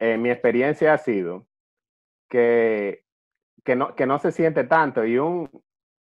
eh, 0.00 0.18
mi 0.18 0.30
experiencia 0.30 0.94
ha 0.94 0.98
sido 0.98 1.46
que, 2.28 3.04
que, 3.62 3.76
no, 3.76 3.94
que 3.94 4.04
no 4.04 4.18
se 4.18 4.32
siente 4.32 4.64
tanto. 4.64 5.04
Y, 5.04 5.16
un, 5.16 5.48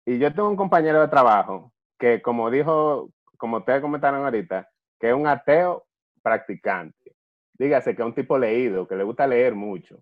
y 0.08 0.18
yo 0.18 0.34
tengo 0.34 0.50
un 0.50 0.56
compañero 0.56 1.02
de 1.02 1.08
trabajo 1.08 1.72
que, 2.00 2.20
como 2.24 2.50
dijo, 2.50 3.12
como 3.38 3.58
ustedes 3.58 3.82
comentaron 3.82 4.24
ahorita, 4.24 4.68
que 5.00 5.10
es 5.10 5.14
un 5.14 5.28
ateo 5.28 5.86
practicante. 6.24 7.16
Dígase 7.54 7.96
que 7.96 8.02
es 8.02 8.08
un 8.08 8.16
tipo 8.16 8.40
leído, 8.40 8.88
que 8.88 8.96
le 8.96 9.04
gusta 9.04 9.28
leer 9.28 9.54
mucho. 9.54 10.02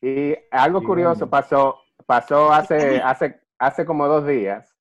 Y 0.00 0.34
algo 0.50 0.82
curioso 0.82 1.30
pasó, 1.30 1.78
pasó 2.06 2.52
hace, 2.52 3.00
hace, 3.04 3.45
hace 3.58 3.84
como 3.84 4.06
dos 4.06 4.26
días, 4.26 4.74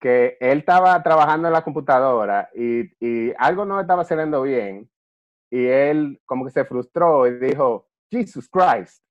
que 0.00 0.36
él 0.40 0.58
estaba 0.58 1.02
trabajando 1.02 1.48
en 1.48 1.54
la 1.54 1.64
computadora 1.64 2.50
y, 2.54 3.32
algo 3.38 3.64
no 3.64 3.80
estaba 3.80 4.04
saliendo 4.04 4.42
bien. 4.42 4.90
Y 5.50 5.66
él 5.66 6.20
como 6.26 6.44
que 6.44 6.50
se 6.50 6.64
frustró 6.64 7.26
y 7.26 7.38
dijo, 7.38 7.88
Jesus 8.10 8.48
Christ. 8.48 9.02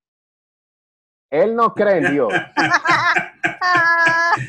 Él 1.32 1.56
no 1.56 1.74
cree 1.74 1.98
en 1.98 2.12
Dios. 2.12 2.34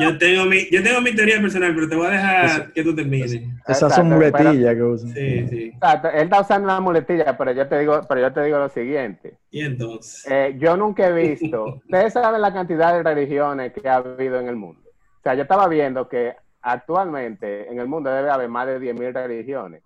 Yo, 0.00 0.18
tengo 0.18 0.44
mi, 0.44 0.70
yo 0.70 0.82
tengo 0.82 1.00
mi 1.00 1.14
teoría 1.14 1.40
personal, 1.40 1.74
pero 1.74 1.88
te 1.88 1.96
voy 1.96 2.06
a 2.06 2.10
dejar 2.10 2.72
que 2.72 2.82
tú 2.82 2.94
termines. 2.94 3.32
Esas 3.32 3.78
son 3.78 4.12
Exacto, 4.12 4.32
pero- 4.32 4.44
muletillas 4.44 4.74
que 4.74 4.82
usan. 4.82 5.10
Sí, 5.14 5.48
sí. 5.48 5.64
Exacto, 5.74 6.08
Él 6.08 6.24
está 6.24 6.40
usando 6.40 6.64
una 6.64 6.80
muletilla, 6.80 7.36
pero 7.36 7.52
yo 7.52 7.66
te 7.68 7.78
digo, 7.78 8.00
pero 8.08 8.20
yo 8.20 8.32
te 8.32 8.42
digo 8.42 8.58
lo 8.58 8.68
siguiente. 8.68 9.38
Y 9.50 9.60
entonces. 9.60 10.26
Eh, 10.30 10.56
yo 10.58 10.76
nunca 10.76 11.08
he 11.08 11.12
visto, 11.12 11.64
ustedes 11.84 12.12
saben 12.12 12.40
la 12.40 12.52
cantidad 12.52 12.94
de 12.94 13.02
religiones 13.02 13.72
que 13.72 13.88
ha 13.88 13.96
habido 13.96 14.38
en 14.38 14.48
el 14.48 14.56
mundo. 14.56 14.80
O 14.86 15.22
sea, 15.22 15.34
yo 15.34 15.42
estaba 15.42 15.68
viendo 15.68 16.08
que 16.08 16.34
actualmente 16.62 17.70
en 17.70 17.78
el 17.80 17.86
mundo 17.88 18.10
debe 18.10 18.30
haber 18.30 18.48
más 18.48 18.66
de 18.66 18.80
10.000 18.80 19.12
religiones. 19.12 19.82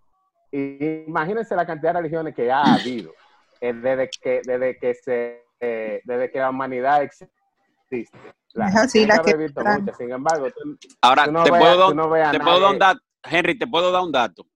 Y 0.52 1.04
imagínense 1.06 1.54
la 1.54 1.66
cantidad 1.66 1.92
de 1.92 2.00
religiones 2.00 2.34
que 2.34 2.50
ha 2.50 2.62
habido 2.74 3.12
eh, 3.60 3.72
desde, 3.72 4.10
que, 4.10 4.40
desde, 4.44 4.78
que 4.78 4.94
se, 4.94 5.44
eh, 5.60 6.00
desde 6.04 6.30
que 6.30 6.38
la 6.38 6.50
humanidad 6.50 7.02
existe. 7.02 7.39
La, 8.52 8.68
Es 8.68 8.76
así, 8.76 9.06
la 9.06 9.22
que- 9.22 9.30
he 9.30 9.36
visto 9.36 9.62
muchas. 9.64 9.96
Sin 9.96 10.10
embargo, 10.10 10.48
tú, 10.50 10.78
Ahora, 11.00 11.24
tú 11.26 11.32
no 11.32 11.44
te, 11.44 11.50
veas- 11.50 11.60
puedo, 11.62 11.88
tú 11.88 11.94
no 11.94 12.10
veas 12.10 12.32
te 12.32 12.40
puedo 12.40 12.60
dar 12.60 12.72
un 12.72 12.78
dato. 12.78 13.00
Henry, 13.22 13.58
te 13.58 13.66
puedo 13.66 13.92
dar 13.92 14.02
un 14.02 14.12
dato. 14.12 14.46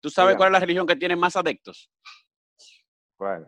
¿Tú 0.00 0.10
sabes 0.10 0.36
cuál 0.36 0.48
es 0.48 0.52
la 0.52 0.60
religión 0.60 0.86
que 0.86 0.96
tiene 0.96 1.16
más 1.16 1.34
adeptos? 1.36 1.90
Bueno, 3.18 3.46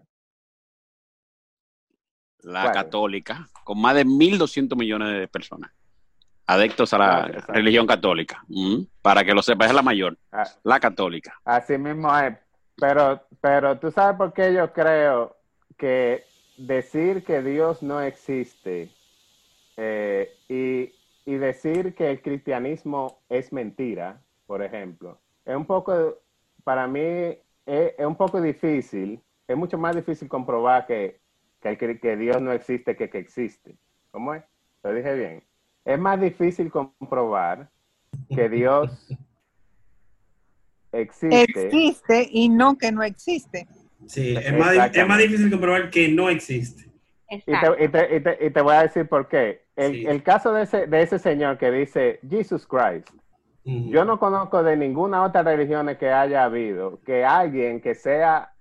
La 2.40 2.62
¿Cuál? 2.62 2.74
católica, 2.74 3.48
con 3.64 3.80
más 3.80 3.94
de 3.94 4.04
1.200 4.04 4.76
millones 4.78 5.08
de 5.20 5.28
personas. 5.28 5.70
Adeptos 6.46 6.92
a 6.94 6.98
la 6.98 7.26
exacto. 7.26 7.52
religión 7.54 7.86
católica. 7.86 8.44
Mm, 8.48 8.82
Para 9.02 9.24
que 9.24 9.34
lo 9.34 9.42
sepas, 9.42 9.68
es 9.68 9.74
la 9.74 9.82
mayor. 9.82 10.16
ah, 10.32 10.44
La 10.62 10.78
católica. 10.78 11.40
Así 11.44 11.76
mismo 11.76 12.16
es. 12.18 12.36
Pero, 12.76 13.26
pero 13.40 13.78
tú 13.78 13.90
sabes 13.90 14.16
por 14.16 14.32
qué 14.32 14.52
yo 14.54 14.72
creo 14.72 15.36
que 15.76 16.24
decir 16.56 17.24
que 17.24 17.42
Dios 17.42 17.82
no 17.82 18.00
existe 18.00 18.90
eh, 19.76 20.32
y, 20.48 20.92
y 21.30 21.34
decir 21.36 21.94
que 21.94 22.10
el 22.10 22.22
cristianismo 22.22 23.20
es 23.28 23.52
mentira, 23.52 24.22
por 24.46 24.62
ejemplo, 24.62 25.18
es 25.44 25.54
un 25.54 25.66
poco, 25.66 26.18
para 26.64 26.86
mí, 26.86 27.00
es, 27.00 27.94
es 27.98 28.06
un 28.06 28.16
poco 28.16 28.40
difícil, 28.40 29.20
es 29.46 29.56
mucho 29.56 29.78
más 29.78 29.94
difícil 29.94 30.28
comprobar 30.28 30.86
que, 30.86 31.20
que, 31.60 31.84
el 31.84 32.00
que 32.00 32.16
Dios 32.16 32.40
no 32.40 32.52
existe 32.52 32.96
que 32.96 33.08
que 33.10 33.18
existe. 33.18 33.76
¿Cómo 34.10 34.34
es? 34.34 34.42
Lo 34.82 34.92
dije 34.92 35.14
bien. 35.14 35.42
Es 35.84 35.98
más 35.98 36.20
difícil 36.20 36.70
comprobar 36.70 37.70
que 38.34 38.48
Dios 38.48 39.08
existe. 40.92 41.66
Existe 41.66 42.28
y 42.30 42.48
no 42.48 42.76
que 42.76 42.90
no 42.92 43.02
existe. 43.02 43.66
Sí, 44.06 44.36
es 44.36 44.56
más, 44.56 44.90
es 44.94 45.06
más 45.06 45.18
difícil 45.18 45.50
comprobar 45.50 45.90
que 45.90 46.08
no 46.08 46.28
existe. 46.28 46.84
Y 47.28 47.34
Exacto. 47.36 47.74
te, 47.74 47.84
y, 47.84 47.88
te, 47.88 48.16
y, 48.16 48.20
te, 48.20 48.46
y 48.46 48.50
te 48.50 48.60
voy 48.60 48.74
a 48.74 48.82
decir 48.82 49.08
por 49.08 49.28
qué. 49.28 49.62
El, 49.74 49.92
Sí. 49.94 50.06
el 50.06 50.22
caso 50.22 50.52
de 50.52 50.62
ese, 50.62 50.86
de 50.86 51.02
ese 51.02 51.18
señor 51.18 51.58
que 51.58 51.70
dice 51.70 52.20
Jesus 52.28 52.66
Christ, 52.66 53.08
yo 53.64 54.04
no 54.04 54.20
conozco 54.20 54.62
de 54.62 54.76
ninguna 54.76 55.24
otra 55.24 55.42
religión 55.42 55.90
que 55.98 56.08
haya 56.12 56.44
habido 56.44 57.00
que 57.04 57.24
alguien 57.24 57.80
que 57.80 57.96
sea, 57.96 58.52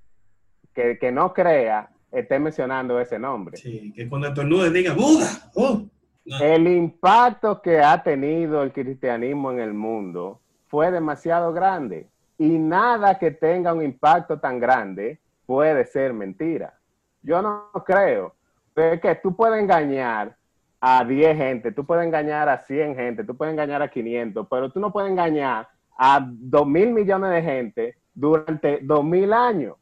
que, 0.74 0.98
que 0.98 1.12
no 1.12 1.32
crea, 1.32 1.92
esté 2.12 2.40
mencionando 2.40 3.00
ese 3.00 3.20
nombre. 3.20 3.56
Sí, 3.56 3.94
que 3.96 4.10
cuando 4.10 4.30
estornudes 4.30 4.74
diga 4.74 4.94
Buda. 4.94 5.28
Oh. 5.54 5.84
No. 6.26 6.40
El 6.40 6.68
impacto 6.68 7.62
que 7.62 7.82
ha 7.82 8.02
tenido 8.02 8.64
el 8.64 8.72
cristianismo 8.72 9.52
en 9.52 9.60
el 9.60 9.76
mundo 9.76 10.42
fue 10.68 10.90
demasiado 10.90 11.54
grande 11.54 12.08
y 12.40 12.48
nada 12.58 13.20
que 13.20 13.30
tenga 13.30 13.74
un 13.76 13.84
impacto 13.84 14.40
tan 14.40 14.60
grande 14.60 15.20
puede 15.46 15.86
ser 15.86 16.14
mentira. 16.14 16.74
Yo 17.22 17.42
no 17.42 17.72
creo. 17.86 18.36
Es 18.76 19.00
que 19.02 19.16
tú 19.16 19.36
puedes 19.36 19.62
engañar 19.62 20.36
a 20.82 21.04
10 21.04 21.38
gente, 21.38 21.72
tú 21.72 21.86
puedes 21.86 22.06
engañar 22.06 22.48
a 22.50 22.58
100 22.60 22.96
gente, 22.96 23.24
tú 23.24 23.36
puedes 23.36 23.54
engañar 23.54 23.82
a 23.82 23.88
500, 23.90 24.48
pero 24.50 24.70
tú 24.70 24.80
no 24.80 24.92
puedes 24.92 25.10
engañar 25.10 25.68
a 25.98 26.26
2 26.30 26.68
mil 26.68 26.92
millones 26.92 27.32
de 27.32 27.42
gente 27.42 27.98
durante 28.14 28.80
2 28.84 29.04
mil 29.04 29.32
años. 29.34 29.76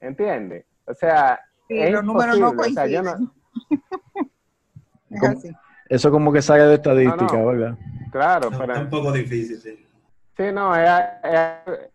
¿Entiendes? 0.00 0.64
O 0.84 0.94
sea, 0.94 1.40
Sí, 1.66 1.78
es 1.78 1.90
los 1.92 2.04
números 2.04 2.38
no 2.38 2.50
imposible. 2.50 2.70
O 2.70 2.74
sea, 2.74 2.86
yo 2.86 3.02
no- 3.02 3.12
coinciden. 3.12 3.38
Es 5.10 5.20
¿Cómo? 5.20 5.32
así. 5.32 5.50
Eso 5.88 6.10
como 6.10 6.32
que 6.32 6.42
sale 6.42 6.64
de 6.64 6.74
estadística, 6.74 7.32
No, 7.32 7.38
no. 7.38 7.46
¿verdad? 7.46 7.78
claro, 8.12 8.50
pero... 8.50 8.64
está 8.74 8.80
un 8.80 8.90
poco 8.90 9.10
difícil, 9.12 9.56
sí. 9.58 9.86
Sí, 10.36 10.44
no, 10.52 10.74
es, 10.76 10.90
es- 11.24 11.90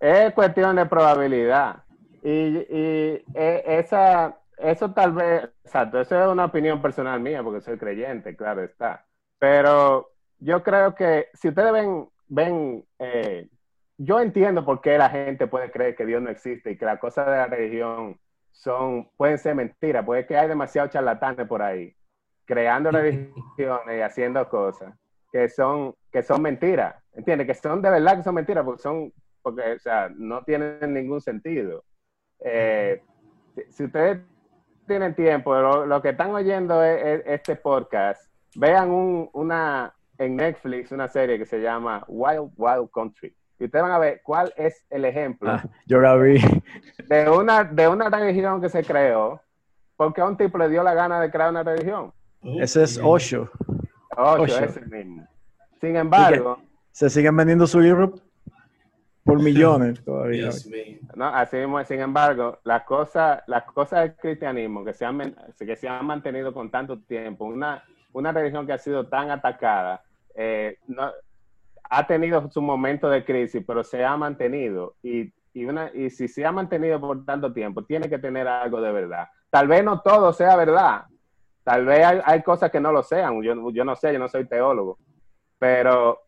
es 0.00 0.32
cuestión 0.34 0.76
de 0.76 0.86
probabilidad. 0.86 1.81
Y, 2.22 2.30
y 2.30 3.24
e- 3.34 3.64
esa, 3.66 4.38
eso 4.56 4.92
tal 4.92 5.12
vez, 5.12 5.44
exacto, 5.64 6.00
eso 6.00 6.20
es 6.20 6.28
una 6.28 6.46
opinión 6.46 6.80
personal 6.80 7.20
mía 7.20 7.42
porque 7.42 7.60
soy 7.60 7.78
creyente, 7.78 8.36
claro 8.36 8.62
está. 8.62 9.04
Pero 9.38 10.10
yo 10.38 10.62
creo 10.62 10.94
que 10.94 11.28
si 11.34 11.48
ustedes 11.48 11.72
ven, 11.72 12.08
ven 12.28 12.84
eh, 12.98 13.48
yo 13.98 14.20
entiendo 14.20 14.64
por 14.64 14.80
qué 14.80 14.98
la 14.98 15.10
gente 15.10 15.46
puede 15.46 15.70
creer 15.70 15.96
que 15.96 16.06
Dios 16.06 16.22
no 16.22 16.30
existe 16.30 16.70
y 16.70 16.76
que 16.78 16.84
las 16.84 16.98
cosas 16.98 17.26
de 17.26 17.32
la 17.32 17.46
religión 17.46 18.18
son, 18.52 19.08
pueden 19.16 19.38
ser 19.38 19.54
mentiras, 19.54 20.04
porque 20.04 20.20
es 20.20 20.26
que 20.26 20.36
hay 20.36 20.48
demasiados 20.48 20.90
charlatanes 20.90 21.46
por 21.48 21.62
ahí, 21.62 21.94
creando 22.44 22.90
religiones 22.90 23.98
y 23.98 24.00
haciendo 24.00 24.48
cosas 24.48 24.94
que 25.32 25.48
son, 25.48 25.94
que 26.12 26.22
son 26.22 26.42
mentiras, 26.42 26.94
¿entiendes? 27.14 27.46
Que 27.46 27.54
son 27.54 27.80
de 27.80 27.90
verdad 27.90 28.18
que 28.18 28.22
son 28.22 28.34
mentiras, 28.34 28.64
porque 28.64 28.82
son, 28.82 29.12
porque, 29.40 29.72
o 29.72 29.78
sea, 29.78 30.10
no 30.14 30.44
tienen 30.44 30.92
ningún 30.92 31.20
sentido. 31.20 31.82
Eh, 32.44 33.02
si, 33.70 33.84
ustedes 33.84 34.20
tienen 34.86 35.14
tiempo, 35.14 35.54
lo, 35.54 35.86
lo 35.86 36.02
que 36.02 36.10
están 36.10 36.30
oyendo 36.32 36.82
es, 36.82 37.02
es 37.04 37.22
este 37.26 37.56
podcast, 37.56 38.30
vean 38.56 38.90
un, 38.90 39.30
una, 39.32 39.94
en 40.18 40.36
Netflix 40.36 40.92
una 40.92 41.08
serie 41.08 41.38
que 41.38 41.46
se 41.46 41.60
llama 41.60 42.04
Wild 42.08 42.50
Wild 42.56 42.90
Country. 42.92 43.34
Y 43.58 43.66
ustedes 43.66 43.82
van 43.82 43.92
a 43.92 43.98
ver 43.98 44.20
cuál 44.24 44.52
es 44.56 44.84
el 44.90 45.04
ejemplo 45.04 45.50
Ah, 45.50 45.64
yo 45.86 46.00
la 46.00 46.16
vi. 46.16 46.40
de, 47.08 47.30
una, 47.30 47.62
de 47.62 47.86
una 47.86 48.08
religión 48.10 48.60
que 48.60 48.68
se 48.68 48.82
creó 48.82 49.40
porque 49.96 50.20
a 50.20 50.26
un 50.26 50.36
tipo 50.36 50.58
le 50.58 50.68
dio 50.68 50.82
la 50.82 50.94
gana 50.94 51.20
de 51.20 51.30
crear 51.30 51.50
una 51.50 51.62
religión. 51.62 52.12
Ese 52.42 52.82
es. 52.82 52.98
Osho. 53.00 53.48
Ocho, 54.16 54.42
Ocho. 54.42 54.64
ese 54.64 54.80
mismo. 54.86 55.28
Sin 55.80 55.94
embargo, 55.96 56.58
Se 56.90 57.08
siguen 57.08 57.36
vendiendo 57.36 57.66
su 57.68 57.78
libro 57.80 58.14
por 59.34 59.42
millones 59.44 60.04
todavía. 60.04 60.50
No, 61.14 61.26
así 61.26 61.56
mismo, 61.56 61.84
sin 61.84 62.00
embargo, 62.00 62.58
las 62.64 62.84
cosas 62.84 63.42
las 63.46 63.64
cosas 63.64 64.00
del 64.00 64.16
cristianismo 64.16 64.84
que 64.84 64.94
se, 64.94 65.04
han, 65.04 65.34
que 65.58 65.76
se 65.76 65.88
han 65.88 66.06
mantenido 66.06 66.52
con 66.54 66.70
tanto 66.70 67.00
tiempo, 67.00 67.44
una, 67.44 67.82
una 68.12 68.32
religión 68.32 68.66
que 68.66 68.72
ha 68.72 68.78
sido 68.78 69.06
tan 69.08 69.30
atacada, 69.30 70.02
eh, 70.34 70.78
no- 70.86 71.10
ha 71.94 72.06
tenido 72.06 72.50
su 72.50 72.62
momento 72.62 73.10
de 73.10 73.22
crisis, 73.22 73.62
pero 73.66 73.84
se 73.84 74.02
ha 74.02 74.16
mantenido. 74.16 74.94
Y, 75.02 75.30
y, 75.52 75.64
una, 75.66 75.90
y 75.92 76.08
si 76.08 76.26
se 76.26 76.46
ha 76.46 76.50
mantenido 76.50 76.98
por 76.98 77.22
tanto 77.26 77.52
tiempo, 77.52 77.84
tiene 77.84 78.08
que 78.08 78.18
tener 78.18 78.48
algo 78.48 78.80
de 78.80 78.90
verdad. 78.92 79.28
Tal 79.50 79.68
vez 79.68 79.84
no 79.84 80.00
todo 80.00 80.32
sea 80.32 80.56
verdad. 80.56 81.02
Tal 81.62 81.84
vez 81.84 82.02
hay, 82.06 82.20
hay 82.24 82.42
cosas 82.42 82.70
que 82.70 82.80
no 82.80 82.92
lo 82.92 83.02
sean. 83.02 83.42
Yo, 83.42 83.70
yo 83.72 83.84
no 83.84 83.94
sé, 83.94 84.10
yo 84.14 84.18
no 84.18 84.28
soy 84.28 84.48
teólogo. 84.48 84.96
Pero, 85.58 86.18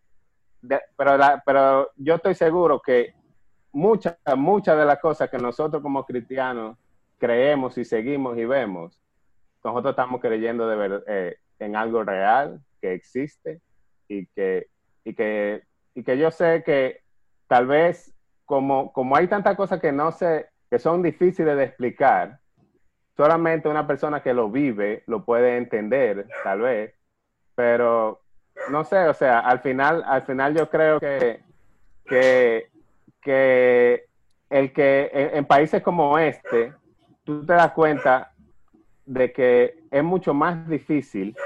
pero, 0.96 1.16
la- 1.16 1.42
pero 1.44 1.90
yo 1.96 2.14
estoy 2.16 2.34
seguro 2.34 2.80
que 2.80 3.14
muchas, 3.72 4.16
muchas 4.36 4.78
de 4.78 4.84
las 4.84 5.00
cosas 5.00 5.28
que 5.30 5.38
nosotros 5.38 5.82
como 5.82 6.04
cristianos 6.04 6.76
creemos 7.18 7.76
y 7.78 7.84
seguimos 7.84 8.36
y 8.38 8.44
vemos, 8.44 9.00
nosotros 9.62 9.92
estamos 9.92 10.20
creyendo 10.20 10.68
de 10.68 10.76
ver, 10.76 11.04
eh, 11.06 11.36
en 11.58 11.76
algo 11.76 12.04
real 12.04 12.60
que 12.80 12.92
existe 12.92 13.60
y 14.08 14.26
que, 14.26 14.68
y 15.04 15.14
que, 15.14 15.62
y 15.94 16.02
que 16.04 16.18
yo 16.18 16.30
sé 16.30 16.62
que 16.64 17.00
tal 17.46 17.66
vez 17.66 18.14
como, 18.44 18.92
como 18.92 19.16
hay 19.16 19.26
tantas 19.26 19.56
cosas 19.56 19.80
que 19.80 19.92
no 19.92 20.12
sé, 20.12 20.50
que 20.70 20.78
son 20.78 21.02
difíciles 21.02 21.56
de 21.56 21.64
explicar, 21.64 22.40
solamente 23.16 23.68
una 23.68 23.86
persona 23.86 24.22
que 24.22 24.34
lo 24.34 24.50
vive 24.50 25.04
lo 25.06 25.24
puede 25.24 25.56
entender, 25.56 26.26
tal 26.42 26.60
vez, 26.60 26.94
pero 27.54 28.23
no 28.70 28.84
sé, 28.84 29.08
o 29.08 29.14
sea, 29.14 29.40
al 29.40 29.60
final, 29.60 30.02
al 30.06 30.22
final 30.22 30.54
yo 30.56 30.68
creo 30.68 31.00
que, 31.00 31.40
que, 32.04 32.70
que 33.20 34.04
el 34.50 34.72
que 34.72 35.10
en, 35.12 35.44
países 35.44 35.82
como 35.82 36.18
este, 36.18 36.72
tú 37.24 37.44
te 37.44 37.52
das 37.52 37.72
cuenta 37.72 38.32
de 39.04 39.32
que 39.32 39.84
es 39.90 40.04
mucho 40.04 40.32
más 40.32 40.66
difícil 40.68 41.36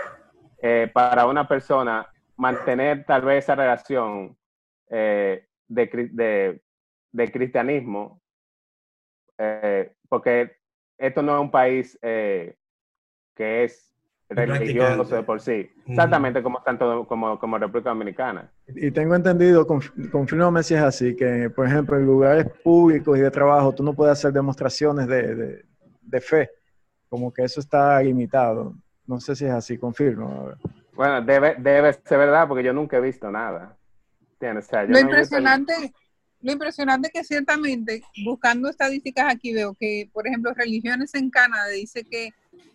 eh, 0.62 0.90
para 0.92 1.27
una 1.27 1.47
persona 1.47 2.09
mantener 2.37 3.05
tal 3.05 3.23
vez 3.23 3.44
esa 3.44 3.55
relación 3.55 4.37
eh, 4.90 5.47
de, 5.66 6.61
de- 7.12 7.33
cristianismo, 7.33 8.21
eh, 9.38 9.92
porque 10.09 10.57
esto 10.99 11.23
no 11.23 11.35
es 11.35 11.40
un 11.40 11.51
país 11.51 11.99
que 12.01 12.57
es 13.37 13.98
religioso 14.29 14.87
Practicante. 14.88 15.14
de 15.17 15.23
por 15.23 15.41
sí, 15.41 15.71
exactamente 15.87 16.43
como 16.43 16.62
tanto 16.62 17.07
como, 17.07 17.38
como 17.38 17.59
República 17.59 17.91
Dominicana. 17.91 18.51
Y 18.69 18.91
tengo 18.91 19.14
entendido, 19.14 19.67
conf- 19.67 20.11
confírmame 20.11 20.62
si 20.62 20.75
es 20.75 20.83
así, 20.83 21.17
que 21.17 21.49
por 21.51 21.67
ejemplo 21.67 21.97
en 21.97 22.05
lugares 22.05 22.47
públicos 22.62 23.17
y 23.19 23.23
de 23.23 23.31
trabajo 23.31 23.75
tú 23.75 23.83
no 23.83 23.95
puedes 23.95 24.12
hacer 24.12 24.33
demostraciones 24.33 25.07
de, 25.07 25.35
de- 25.35 25.64
de 26.03 26.21
fe, 26.21 26.51
como 27.09 27.33
que 27.33 27.45
eso 27.45 27.61
está 27.61 28.03
limitado. 28.03 28.75
No 29.07 29.19
sé 29.21 29.35
si 29.35 29.47
es 29.47 29.51
así, 29.53 29.79
confirmo. 29.79 30.51
Bueno, 30.93 31.23
debe, 31.23 31.55
debe 31.59 31.93
ser 31.95 32.19
verdad 32.19 32.47
porque 32.47 32.64
yo 32.64 32.73
nunca 32.75 32.99
he 32.99 33.01
visto 33.01 33.31
nada. 33.31 33.77
¿Entiendes? 34.33 34.67
O 34.67 34.69
sea, 34.69 34.83
yo 34.83 34.88
Lo 34.88 34.93
no 34.95 34.99
he 34.99 35.03
visto- 35.05 35.37
impresionante, 35.38 35.93
lo 36.43 36.53
impresionante 36.53 37.11
que 37.12 37.25
ciertamente, 37.25 38.03
buscando 38.25 38.69
estadísticas 38.69 39.33
aquí, 39.35 39.53
veo 39.55 39.75
que, 39.75 40.11
por 40.12 40.27
ejemplo, 40.27 40.53
religiones 40.55 41.14
en 41.14 41.31
Canadá 41.31 41.69
dice 41.69 42.05
que 42.05 42.31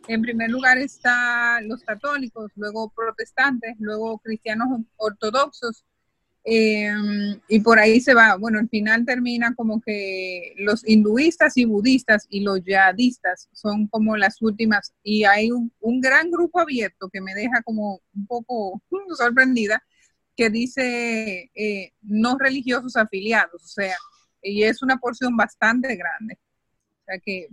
en 0.08 0.22
primer 0.22 0.50
lugar 0.50 0.78
están 0.78 1.68
los 1.68 1.82
católicos, 1.84 2.52
luego 2.56 2.92
protestantes, 2.96 3.76
luego 3.80 4.18
cristianos 4.20 4.82
ortodoxos, 4.98 5.84
eh, 6.46 6.92
y 7.48 7.62
por 7.62 7.80
ahí 7.80 8.02
se 8.02 8.14
va. 8.14 8.36
Bueno, 8.36 8.60
al 8.60 8.68
final 8.68 9.06
termina 9.06 9.56
como 9.56 9.82
que 9.82 10.54
los 10.58 10.88
hinduistas 10.88 11.56
y 11.56 11.64
budistas 11.66 12.28
y 12.30 12.42
los 12.42 12.62
yadistas 12.66 13.48
son 13.54 13.88
como 13.88 14.18
las 14.18 14.42
últimas, 14.42 14.94
y 15.04 15.24
hay 15.24 15.52
un, 15.52 15.72
gran 16.02 16.30
grupo 16.32 16.60
abierto 16.60 17.10
que 17.10 17.22
me 17.22 17.34
deja 17.34 17.62
como 17.64 18.02
un 18.14 18.28
poco 18.28 18.82
sorprendida, 19.18 19.82
que 20.36 20.50
dice 20.50 21.52
eh, 21.56 21.94
no 22.02 22.38
religiosos 22.38 22.96
afiliados, 22.98 23.64
o 23.64 23.68
sea, 23.68 23.96
y 24.42 24.64
es 24.64 24.82
una 24.82 24.98
porción 24.98 25.38
bastante 25.38 25.96
grande. 25.96 26.38
O 27.02 27.06
sea 27.06 27.20
que 27.20 27.48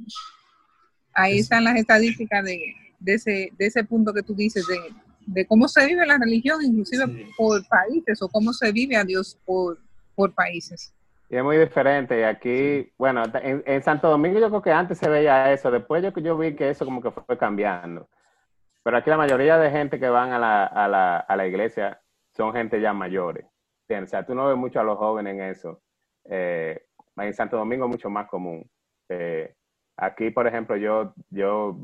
ahí 1.15 1.35
Es- 1.39 1.43
están 1.45 1.65
las 1.65 1.77
estadísticas 1.77 2.45
de, 2.45 2.75
de, 2.99 3.15
ese, 3.15 3.53
de 3.59 3.67
ese 3.67 3.85
punto 3.85 4.13
que 4.13 4.23
tú 4.23 4.35
dices, 4.35 4.67
de, 4.67 4.79
de 5.27 5.47
cómo 5.47 5.69
se 5.69 5.87
vive 5.87 6.07
la 6.07 6.19
religión, 6.19 6.63
inclusive 6.63 7.05
Sí. 7.07 7.27
por 7.37 7.67
países, 7.69 8.21
o 8.23 8.29
cómo 8.29 8.53
se 8.53 8.73
vive 8.73 8.97
a 8.97 9.05
Dios 9.05 9.39
por, 9.45 9.79
por 10.15 10.35
países. 10.35 10.93
Y 11.29 11.37
es 11.37 11.45
muy 11.45 11.57
diferente. 11.59 12.19
Y 12.19 12.23
aquí, 12.25 12.93
bueno, 12.99 13.23
en, 13.43 13.63
en 13.65 13.83
Santo 13.83 14.09
Domingo 14.09 14.41
yo 14.41 14.49
creo 14.49 14.63
que 14.63 14.73
antes 14.73 14.99
se 14.99 15.09
veía 15.09 15.53
eso. 15.53 15.71
Después 15.71 16.03
yo, 16.03 16.11
yo 16.21 16.37
vi 16.37 16.57
que 16.57 16.71
eso 16.71 16.85
como 16.85 17.01
que 17.01 17.13
fue 17.13 17.39
cambiando. 17.39 18.09
Pero 18.83 18.97
aquí 18.97 19.11
la 19.11 19.17
mayoría 19.17 19.57
de 19.59 19.71
gente 19.71 20.01
que 20.01 20.09
van 20.09 20.33
a 20.33 20.39
la, 20.41 20.65
a 20.67 20.89
la, 20.89 21.19
a 21.19 21.37
la 21.37 21.47
iglesia 21.47 22.01
son 22.37 22.53
gente 22.53 22.81
ya 22.81 22.93
mayores. 22.93 23.45
O 23.89 24.07
sea, 24.07 24.25
tú 24.25 24.35
no 24.35 24.47
ves 24.49 24.57
mucho 24.57 24.81
a 24.81 24.85
los 24.85 24.99
jóvenes 24.99 25.35
en 25.35 25.43
eso. 25.43 25.83
Eh, 26.25 26.81
en 27.17 27.35
Santo 27.35 27.57
Domingo 27.57 27.85
es 27.87 27.91
mucho 27.91 28.09
más 28.11 28.27
común. 28.29 28.69
Eh, 29.09 29.55
aquí, 30.01 30.31
por 30.31 30.47
ejemplo, 30.47 30.77
yo, 30.77 31.15
yo 31.31 31.79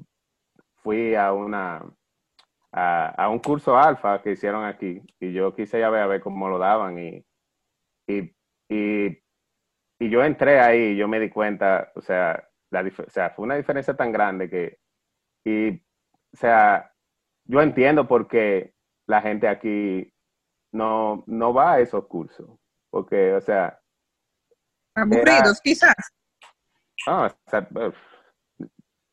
fui 0.83 1.14
a 1.14 1.33
una 1.33 1.85
a, 2.72 3.09
a 3.09 3.29
un 3.29 3.38
curso 3.38 3.76
alfa 3.76 4.22
que 4.22 4.33
hicieron 4.33 4.64
aquí 4.64 5.00
y 5.20 5.33
yo 5.33 5.55
quise 5.55 5.79
ya 5.81 5.90
ver 5.90 6.02
a 6.02 6.07
ver 6.07 6.20
cómo 6.20 6.48
lo 6.48 6.59
daban 6.59 6.98
y, 6.98 7.24
y, 8.07 8.35
y, 8.68 9.22
y 9.98 10.11
yo 10.11 10.22
entré 10.24 10.61
ahí 10.61 10.92
y 10.92 10.96
yo 10.96 11.09
me 11.09 11.20
di 11.20 11.31
cuenta, 11.31 11.92
o 11.94 12.00
sea, 12.00 12.48
la, 12.70 12.83
o 12.83 13.11
sea, 13.11 13.31
fue 13.31 13.44
una 13.44 13.57
diferencia 13.57 13.94
tan 13.94 14.12
grande 14.12 14.50
que, 14.50 14.79
y, 15.44 15.76
o 15.76 16.37
sea, 16.37 16.92
yo 17.44 17.62
entiendo 17.62 18.07
por 18.07 18.29
qué 18.29 18.74
la 19.07 19.22
gente 19.22 19.48
aquí 19.48 20.12
no, 20.72 21.24
no 21.26 21.55
va 21.55 21.74
a 21.74 21.81
esos 21.81 22.07
cursos, 22.07 22.48
porque, 22.90 23.33
o 23.35 23.40
sea, 23.40 23.81
Aburridos, 24.94 25.61
quizás. 25.61 25.94
No, 27.06 27.26
o 27.26 27.30
sea, 27.48 27.68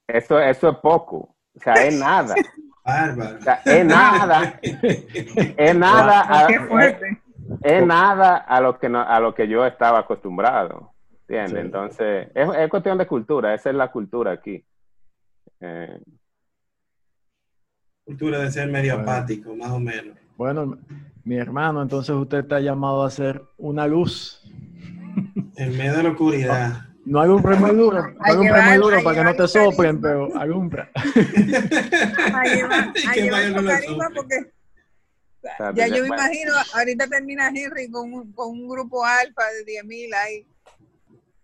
eso, 0.07 0.39
eso 0.39 0.69
es 0.69 0.77
poco, 0.77 1.35
o 1.55 1.59
sea, 1.59 1.73
es 1.85 1.97
nada, 1.99 2.35
Bárbaro. 2.85 3.37
o 3.37 3.41
sea, 3.41 3.61
es 3.65 3.85
nada, 3.85 4.59
es 4.61 5.75
nada, 5.75 6.43
a- 6.43 6.47
Qué 6.47 6.59
fuerte. 6.61 7.21
es 7.61 7.85
nada 7.85 8.37
a 8.37 8.59
lo 8.61 8.77
que 8.79 8.89
no, 8.89 9.01
a 9.01 9.19
lo 9.19 9.33
que 9.33 9.47
yo 9.47 9.65
estaba 9.65 9.99
acostumbrado, 9.99 10.93
¿entiendes? 11.21 11.51
Sí. 11.53 11.57
Entonces, 11.59 12.27
es, 12.35 12.49
es 12.57 12.69
cuestión 12.69 12.97
de 12.97 13.07
cultura, 13.07 13.53
esa 13.53 13.69
es 13.69 13.75
la 13.75 13.91
cultura 13.91 14.31
aquí. 14.31 14.63
Eh, 15.61 15.99
Cultura 18.05 18.39
de 18.39 18.51
ser 18.51 18.69
medio 18.69 18.95
Bueno. 18.95 19.11
apático, 19.11 19.55
más 19.55 19.71
o 19.71 19.79
menos. 19.79 20.17
Bueno, 20.35 20.77
mi 21.23 21.37
hermano, 21.37 21.81
entonces 21.81 22.13
usted 22.13 22.39
está 22.39 22.59
llamado 22.59 23.03
a 23.03 23.09
ser 23.09 23.41
una 23.57 23.87
luz. 23.87 24.41
En 25.55 25.77
medio 25.77 25.93
de 25.95 26.03
la 26.03 26.09
oscuridad. 26.09 26.81
No 27.05 27.19
alumbra 27.19 27.55
muy 27.57 27.75
duro, 27.75 28.01
no 28.01 28.15
A 28.21 28.29
alumbra 28.29 28.55
llevar- 28.57 28.69
muy 28.69 28.77
duro 28.77 29.03
para 29.03 29.17
que 29.17 29.23
no 29.25 29.35
te 29.35 29.47
soplen, 29.47 29.99
pero 30.01 30.35
alumbra. 30.37 30.89
A 30.95 32.43
llevar, 32.45 32.93
a 33.09 33.15
llevar 33.15 33.43
los 33.49 33.65
carisma 33.65 34.09
porque 34.15 34.35
ya 35.75 35.87
yo 35.87 36.01
me 36.03 36.07
imagino, 36.07 36.53
ahorita 36.73 37.07
termina 37.07 37.49
Henry 37.49 37.89
con, 37.91 38.13
un- 38.13 38.31
con 38.31 38.51
un 38.51 38.67
grupo 38.69 39.03
alfa 39.05 39.43
de 39.51 39.65
10.000 39.65 40.13
ahí. 40.13 40.45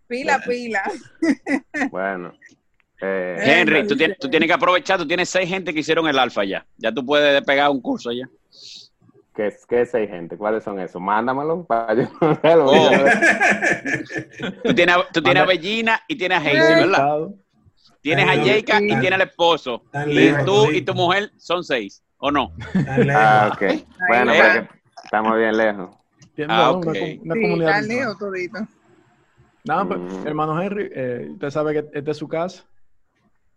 Pila, 0.07 0.41
pila. 0.47 0.81
bueno. 1.91 2.33
eh, 3.01 3.37
Henry, 3.41 3.85
tú 3.85 3.95
tienes, 3.97 4.17
tú 4.17 4.29
tienes 4.29 4.47
que 4.47 4.53
aprovechar, 4.53 4.97
tú 4.97 5.05
tienes 5.07 5.29
seis 5.29 5.47
gente 5.49 5.73
que 5.73 5.81
hicieron 5.81 6.07
el 6.07 6.17
alfa 6.17 6.45
ya. 6.45 6.65
Ya 6.77 6.91
tú 6.93 7.05
puedes 7.05 7.33
despegar 7.33 7.69
un 7.69 7.81
curso 7.81 8.11
ya. 8.13 8.27
¿Qué, 9.39 9.55
¿Qué 9.69 9.81
es 9.81 9.91
seis 9.91 10.09
gente? 10.09 10.37
¿Cuáles 10.37 10.63
son 10.63 10.79
esos? 10.79 11.01
Mándamelo 11.01 11.63
para 11.65 11.93
yo 11.93 12.07
verlo. 12.43 12.65
Oh. 12.67 12.89
Tú 14.63 14.73
tienes, 14.75 14.95
a- 14.95 15.07
tú 15.13 15.21
tienes 15.21 15.43
a 15.43 15.45
Bellina 15.45 16.01
y 16.07 16.17
tienes 16.17 16.37
a 16.37 16.41
Hazel, 16.41 16.75
¿verdad? 16.89 17.27
Tienes 18.01 18.25
a 18.25 18.35
Jayca 18.43 18.81
y 18.81 18.87
tienes 18.87 19.11
al 19.13 19.21
esposo. 19.21 19.83
Y 20.07 20.31
tú 20.45 20.71
y 20.71 20.81
tu 20.81 20.93
mujer 20.93 21.31
son 21.37 21.63
seis, 21.63 22.01
¿o 22.17 22.31
no? 22.31 22.53
Ah, 23.13 23.49
ok. 23.53 23.61
Bueno, 24.07 24.31
porque 24.35 24.67
estamos 25.03 25.37
bien 25.37 25.57
lejos. 25.57 25.89
Ah, 26.47 26.71
una, 26.71 26.71
ok. 26.71 26.83
com- 26.85 26.93
una 26.93 27.35
Sí, 27.35 27.41
comunidad. 27.41 27.79
está 27.79 27.81
lejos 27.93 28.17
todito. 28.17 28.59
Nada, 29.65 29.85
pues, 29.85 29.99
Mm. 29.99 30.27
hermano 30.27 30.61
Henry, 30.61 30.89
eh, 30.93 31.27
usted 31.33 31.49
sabe 31.49 31.73
que 31.73 31.97
esta 31.99 32.11
es 32.11 32.17
su 32.17 32.27
casa. 32.29 32.63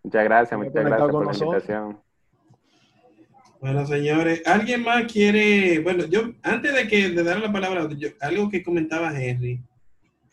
Muchas 0.03 0.23
gracias, 0.25 0.57
muchas 0.59 0.73
gracias 0.73 1.09
por 1.09 1.21
la 1.25 1.31
nosotros. 1.31 1.53
invitación. 1.63 1.99
Bueno, 3.63 3.87
señores, 3.87 4.41
¿alguien 4.45 4.83
más 4.83 5.09
quiere? 5.09 5.79
Bueno, 5.79 6.05
yo, 6.07 6.33
antes 6.41 6.75
de 6.75 6.85
que 6.85 7.11
de 7.11 7.23
dar 7.23 7.39
la 7.39 7.49
palabra, 7.49 7.87
algo 8.19 8.49
que 8.49 8.61
comentaba 8.61 9.17
Henry, 9.17 9.61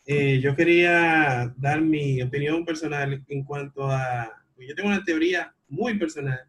eh, 0.05 0.41
yo 0.41 0.53
quería 0.53 1.53
dar 1.55 1.79
mi 1.79 2.21
opinión 2.21 2.65
personal 2.65 3.23
en 3.25 3.43
cuanto 3.45 3.89
a. 3.89 4.29
Yo 4.59 4.75
tengo 4.75 4.89
una 4.89 5.05
teoría 5.05 5.55
muy 5.69 5.97
personal 5.97 6.41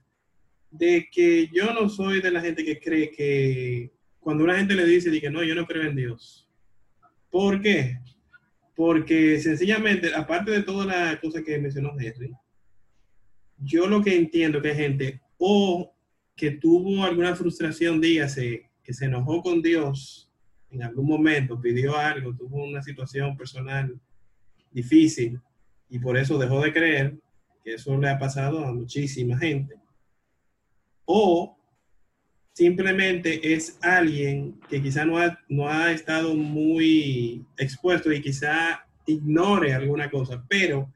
de 0.73 1.09
que 1.09 1.49
yo 1.55 1.73
no 1.73 1.89
soy 1.89 2.21
de 2.21 2.33
la 2.33 2.41
gente 2.41 2.65
que 2.65 2.81
cree 2.81 3.13
que 3.13 3.93
cuando 4.19 4.43
una 4.43 4.59
gente 4.59 4.75
le 4.75 4.85
dice 4.85 5.21
que 5.21 5.31
no, 5.31 5.45
yo 5.45 5.55
no 5.55 5.67
creo 5.67 5.85
en 5.85 5.95
Dios. 5.95 6.51
¿Por 7.31 7.61
qué? 7.61 8.01
Porque 8.75 9.39
sencillamente, 9.39 10.13
aparte 10.17 10.51
de 10.51 10.65
toda 10.65 10.85
la 10.85 11.21
cosa 11.21 11.45
que 11.45 11.61
mencionó 11.61 11.93
Henry, 11.97 12.33
yo 13.59 13.87
lo 13.87 14.03
que 14.03 14.17
entiendo 14.17 14.61
que 14.61 14.71
hay 14.71 14.77
gente 14.77 15.21
o 15.39 15.92
que 16.37 16.53
tuvo 16.53 17.05
alguna 17.05 17.35
frustración, 17.35 18.01
dígase, 18.01 18.71
que 18.83 18.93
se 18.93 19.07
enojó 19.07 19.43
con 19.43 19.63
Dios 19.63 20.31
en 20.71 20.83
algún 20.83 21.07
momento, 21.07 21.61
pidió 21.61 21.97
algo, 21.97 22.35
tuvo 22.35 22.65
una 22.65 22.83
situación 22.83 23.37
personal 23.37 24.01
difícil 24.71 25.41
y 25.89 25.99
por 25.99 26.17
eso 26.17 26.39
dejó 26.39 26.61
de 26.63 26.73
creer, 26.73 27.19
que 27.63 27.75
eso 27.75 27.97
le 27.99 28.09
ha 28.09 28.19
pasado 28.19 28.65
a 28.65 28.73
muchísima 28.73 29.39
gente. 29.39 29.77
O 31.05 31.59
simplemente 32.53 33.53
es 33.55 33.79
alguien 33.83 34.59
que 34.69 34.83
quizá 34.83 35.05
no 35.05 35.19
ha, 35.19 35.39
no 35.49 35.69
ha 35.69 35.93
estado 35.93 36.35
muy 36.35 37.45
expuesto 37.59 38.13
y 38.13 38.23
quizá 38.23 38.87
ignore 39.07 39.75
alguna 39.75 40.11
cosa, 40.11 40.45
pero 40.49 40.93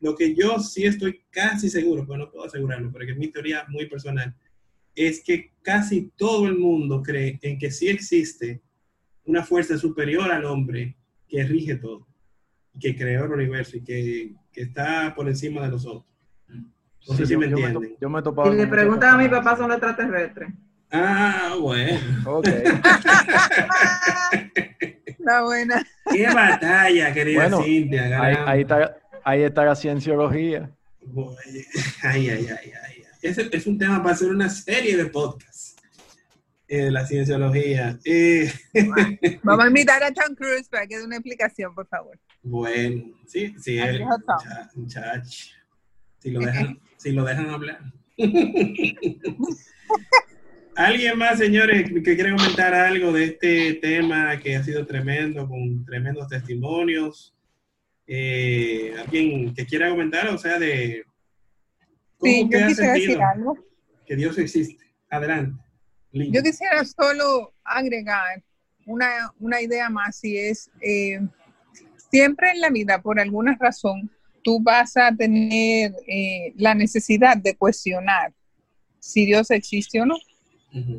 lo 0.00 0.16
que 0.16 0.34
yo 0.34 0.58
sí 0.58 0.84
estoy 0.84 1.22
casi 1.30 1.68
seguro, 1.68 2.06
pues 2.06 2.18
no 2.18 2.30
puedo 2.30 2.46
asegurarlo, 2.46 2.90
pero 2.90 3.06
que 3.06 3.12
es 3.12 3.18
mi 3.18 3.28
teoría 3.28 3.64
muy 3.68 3.86
personal, 3.86 4.34
es 4.94 5.22
que 5.24 5.52
casi 5.62 6.10
todo 6.16 6.46
el 6.46 6.58
mundo 6.58 7.02
cree 7.02 7.38
en 7.42 7.58
que 7.58 7.70
sí 7.70 7.88
existe 7.88 8.60
una 9.24 9.42
fuerza 9.44 9.78
superior 9.78 10.30
al 10.32 10.44
hombre 10.44 10.96
que 11.28 11.44
rige 11.44 11.76
todo, 11.76 12.06
que 12.78 12.96
creó 12.96 13.24
el 13.24 13.32
universo 13.32 13.76
y 13.76 13.84
que, 13.84 14.34
que 14.52 14.62
está 14.62 15.14
por 15.14 15.28
encima 15.28 15.62
de 15.62 15.68
nosotros. 15.68 16.04
No 16.48 17.16
sé 17.16 17.24
Sí, 17.24 17.32
si 17.32 17.36
me 17.36 17.48
yo, 17.48 17.56
me, 17.56 17.64
entienden. 17.64 17.96
yo 18.00 18.10
me 18.10 18.20
he 18.20 18.22
topado 18.22 18.50
Si 18.50 18.56
le 18.58 18.66
preguntan 18.66 19.14
a 19.14 19.18
mi 19.22 19.28
papá, 19.28 19.56
son 19.56 19.70
extraterrestres. 19.70 20.48
Ah, 20.90 21.56
bueno. 21.60 22.00
Ok. 22.26 22.48
La 25.18 25.42
buena. 25.44 25.86
Qué 26.10 26.26
batalla, 26.26 27.12
querida 27.12 27.42
Bueno, 27.42 27.62
Cintia. 27.62 28.20
Ahí, 28.22 28.36
ahí 28.46 28.60
está, 28.62 28.96
ahí 29.24 29.42
está 29.42 29.64
la 29.64 29.76
cienciología. 29.76 30.70
Ay, 32.02 32.28
ay, 32.28 32.46
ay, 32.48 32.50
ay. 32.50 32.72
Ese 33.22 33.48
es 33.52 33.66
un 33.66 33.78
tema 33.78 34.02
para 34.02 34.14
hacer 34.14 34.28
una 34.30 34.48
serie 34.48 34.96
de 34.96 35.06
podcasts. 35.06 35.76
Eh, 36.68 36.90
la 36.90 37.04
cienciología. 37.04 37.98
Eh, 38.04 38.50
Vamos 39.42 39.64
a 39.64 39.68
invitar 39.68 40.02
a 40.04 40.12
Tom 40.12 40.34
Cruise 40.36 40.68
para 40.68 40.86
que 40.86 40.98
dé 40.98 41.04
una 41.04 41.16
explicación, 41.16 41.74
por 41.74 41.86
favor. 41.88 42.16
bueno, 42.42 43.12
sí, 43.26 43.54
sí, 43.58 43.78
él, 43.78 44.04
mucha- 44.04 44.70
muchacho. 44.74 45.48
Si 46.18 46.30
lo 46.30 46.40
dejan, 46.40 46.78
si 46.96 47.10
lo 47.12 47.24
dejan 47.24 47.50
hablar. 47.50 47.80
¿Alguien 50.76 51.18
más, 51.18 51.38
señores, 51.38 51.90
que 51.90 52.02
quiere 52.02 52.30
comentar 52.36 52.72
algo 52.72 53.12
de 53.12 53.24
este 53.24 53.74
tema 53.74 54.38
que 54.38 54.56
ha 54.56 54.62
sido 54.62 54.86
tremendo, 54.86 55.48
con 55.48 55.84
tremendos 55.84 56.28
testimonios? 56.28 57.34
Eh, 58.06 58.94
¿Alguien 58.98 59.52
que 59.54 59.66
quiera 59.66 59.90
comentar, 59.90 60.28
o 60.28 60.38
sea, 60.38 60.58
de 60.58 61.04
Sí, 62.22 62.48
yo 62.50 62.66
quisiera 62.66 62.92
decir 62.92 63.22
algo. 63.22 63.56
que 64.06 64.16
Dios 64.16 64.38
existe? 64.38 64.84
Adelante. 65.08 65.62
Lina. 66.12 66.38
Yo 66.38 66.42
quisiera 66.42 66.84
solo 66.84 67.52
agregar 67.64 68.42
una, 68.86 69.32
una 69.38 69.60
idea 69.60 69.88
más 69.88 70.22
y 70.24 70.36
es, 70.36 70.70
eh, 70.80 71.20
siempre 72.10 72.50
en 72.50 72.60
la 72.60 72.70
vida, 72.70 73.00
por 73.00 73.20
alguna 73.20 73.56
razón, 73.58 74.10
tú 74.42 74.60
vas 74.60 74.96
a 74.96 75.14
tener 75.14 75.94
eh, 76.06 76.52
la 76.56 76.74
necesidad 76.74 77.36
de 77.36 77.56
cuestionar 77.56 78.32
si 78.98 79.26
Dios 79.26 79.50
existe 79.50 80.00
o 80.00 80.06
no. 80.06 80.16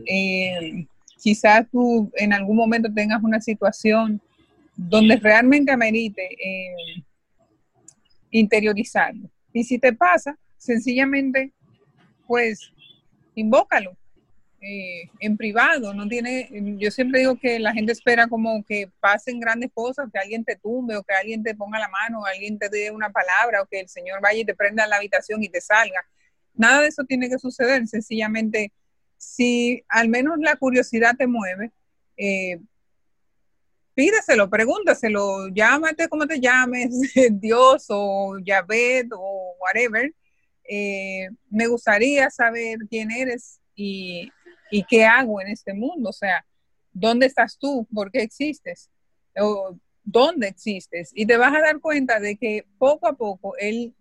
Eh, 0.06 0.86
quizás 1.22 1.70
tú 1.72 2.12
en 2.16 2.34
algún 2.34 2.58
momento 2.58 2.92
tengas 2.94 3.24
una 3.24 3.40
situación 3.40 4.22
donde 4.76 5.18
realmente 5.18 5.72
amerite 5.72 6.24
eh, 6.24 7.04
interiorizarlo. 8.32 9.30
Y 9.54 9.64
si 9.64 9.78
te 9.78 9.94
pasa, 9.94 10.38
sencillamente, 10.62 11.52
pues, 12.28 12.72
invócalo 13.34 13.98
eh, 14.62 15.10
en 15.20 15.36
privado. 15.36 15.92
No 15.94 16.08
tiene, 16.08 16.50
yo 16.78 16.92
siempre 16.92 17.22
digo 17.22 17.36
que 17.40 17.58
la 17.58 17.74
gente 17.74 17.92
espera 17.92 18.28
como 18.28 18.64
que 18.64 18.92
pasen 19.00 19.40
grandes 19.40 19.72
cosas, 19.74 20.10
que 20.14 20.20
alguien 20.20 20.46
te 20.46 20.56
tumbe 20.56 20.96
o 20.96 21.04
que 21.04 21.16
alguien 21.16 21.42
te 21.42 21.56
ponga 21.56 21.80
la 21.80 21.90
mano, 21.90 22.22
o 22.22 22.26
alguien 22.26 22.60
te 22.60 22.70
dé 22.70 22.92
una 22.92 23.10
palabra 23.10 23.64
o 23.64 23.66
que 23.66 23.80
el 23.80 23.90
Señor 23.90 24.22
vaya 24.22 24.40
y 24.40 24.46
te 24.46 24.56
prenda 24.56 24.86
la 24.86 24.98
habitación 24.98 25.42
y 25.42 25.50
te 25.50 25.62
salga. 25.62 26.06
Nada 26.54 26.82
de 26.82 26.90
eso 26.90 27.04
tiene 27.06 27.28
que 27.28 27.40
suceder. 27.40 27.88
Sencillamente, 27.88 28.72
si 29.18 29.84
al 29.90 30.10
menos 30.10 30.38
la 30.40 30.56
curiosidad 30.58 31.16
te 31.18 31.26
mueve, 31.26 31.72
eh, 32.18 32.60
pídeselo, 33.96 34.48
pregúntaselo, 34.48 35.48
llámate 35.48 36.08
como 36.08 36.28
te 36.28 36.40
llames, 36.40 36.92
Dios 37.32 37.88
o 37.90 38.38
Yahvé 38.38 39.08
o 39.12 39.56
whatever. 39.60 40.14
Eh, 40.74 41.28
me 41.50 41.68
gustaría 41.68 42.30
saber 42.30 42.78
quién 42.90 43.12
eres 43.12 43.60
y, 43.76 44.32
qué 44.88 45.04
hago 45.04 45.42
en 45.42 45.50
este 45.50 45.74
mundo. 45.74 46.12
O 46.12 46.14
sea, 46.14 46.46
¿dónde 46.94 47.26
estás 47.26 47.58
tú? 47.58 47.86
¿Por 47.94 48.10
qué 48.10 48.22
existes? 48.22 48.90
O, 49.36 49.78
¿Dónde 50.02 50.48
existes? 50.48 51.12
Y 51.14 51.26
te 51.26 51.36
vas 51.36 51.54
a 51.54 51.60
dar 51.60 51.82
cuenta 51.82 52.22
de 52.22 52.38
que 52.38 52.66
poco 52.78 53.10
a 53.10 53.18
poco 53.18 53.58
Él, 53.58 53.94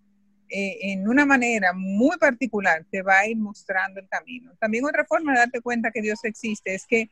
eh, 0.48 0.92
en 0.92 1.08
una 1.08 1.26
manera 1.26 1.72
muy 1.72 2.16
particular, 2.18 2.86
te 2.88 3.02
va 3.02 3.18
a 3.18 3.26
ir 3.26 3.36
mostrando 3.36 3.98
el 3.98 4.08
camino. 4.08 4.54
También 4.60 4.84
otra 4.84 5.04
forma 5.04 5.32
de 5.32 5.40
darte 5.40 5.60
cuenta 5.60 5.90
que 5.90 6.02
Dios 6.02 6.20
existe 6.22 6.72
es 6.72 6.86
que 6.86 7.10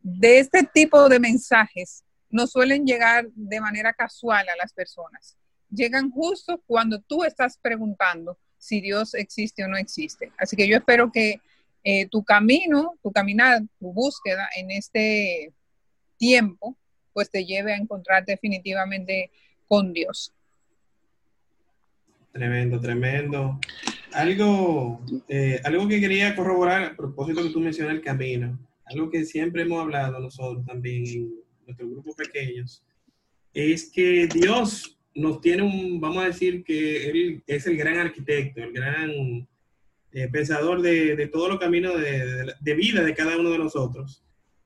de 0.00 0.38
este 0.38 0.62
tipo 0.62 1.06
de 1.10 1.20
mensajes 1.20 2.02
no 2.30 2.46
suelen 2.46 2.86
llegar 2.86 3.28
de 3.34 3.60
manera 3.60 3.92
casual 3.92 4.48
a 4.48 4.56
las 4.56 4.72
personas. 4.72 5.36
Llegan 5.68 6.10
justo 6.10 6.62
cuando 6.66 6.98
tú 7.02 7.24
estás 7.24 7.58
preguntando 7.58 8.38
si 8.58 8.80
Dios 8.80 9.14
existe 9.14 9.64
o 9.64 9.68
no 9.68 9.76
existe. 9.76 10.32
Así 10.38 10.56
que 10.56 10.68
yo 10.68 10.76
espero 10.76 11.10
que 11.12 11.40
eh, 11.84 12.08
tu 12.08 12.24
camino, 12.24 12.98
tu 13.02 13.12
caminar, 13.12 13.62
tu 13.78 13.92
búsqueda 13.92 14.48
en 14.56 14.70
este 14.70 15.52
tiempo, 16.16 16.76
pues 17.12 17.30
te 17.30 17.44
lleve 17.44 17.72
a 17.72 17.76
encontrar 17.76 18.24
definitivamente 18.24 19.30
con 19.68 19.92
Dios. 19.92 20.32
Tremendo, 22.32 22.80
tremendo. 22.80 23.58
Algo, 24.12 25.00
eh, 25.28 25.60
algo 25.64 25.88
que 25.88 26.00
quería 26.00 26.34
corroborar 26.34 26.84
a 26.84 26.96
propósito 26.96 27.42
que 27.42 27.50
tú 27.50 27.60
mencionas 27.60 27.94
el 27.94 28.02
camino, 28.02 28.58
algo 28.84 29.10
que 29.10 29.24
siempre 29.24 29.62
hemos 29.62 29.80
hablado 29.80 30.18
nosotros 30.20 30.64
también 30.66 31.06
en 31.06 31.34
nuestros 31.66 31.90
grupos 31.90 32.14
pequeños, 32.16 32.82
es 33.54 33.90
que 33.90 34.26
Dios 34.26 34.95
nos 35.16 35.40
tiene 35.40 35.62
un, 35.62 36.00
vamos 36.00 36.22
a 36.22 36.28
decir 36.28 36.62
que 36.62 37.10
Él 37.10 37.42
es 37.46 37.66
el 37.66 37.76
gran 37.76 37.96
arquitecto, 37.96 38.62
el 38.62 38.72
gran 38.72 39.10
eh, 40.12 40.28
pensador 40.28 40.82
de, 40.82 41.16
de 41.16 41.26
todos 41.26 41.48
los 41.48 41.58
caminos 41.58 42.00
de, 42.00 42.26
de, 42.26 42.54
de 42.60 42.74
vida 42.74 43.02
de 43.02 43.14
cada 43.14 43.36
uno 43.36 43.50
de 43.50 43.58
nosotros. 43.58 44.22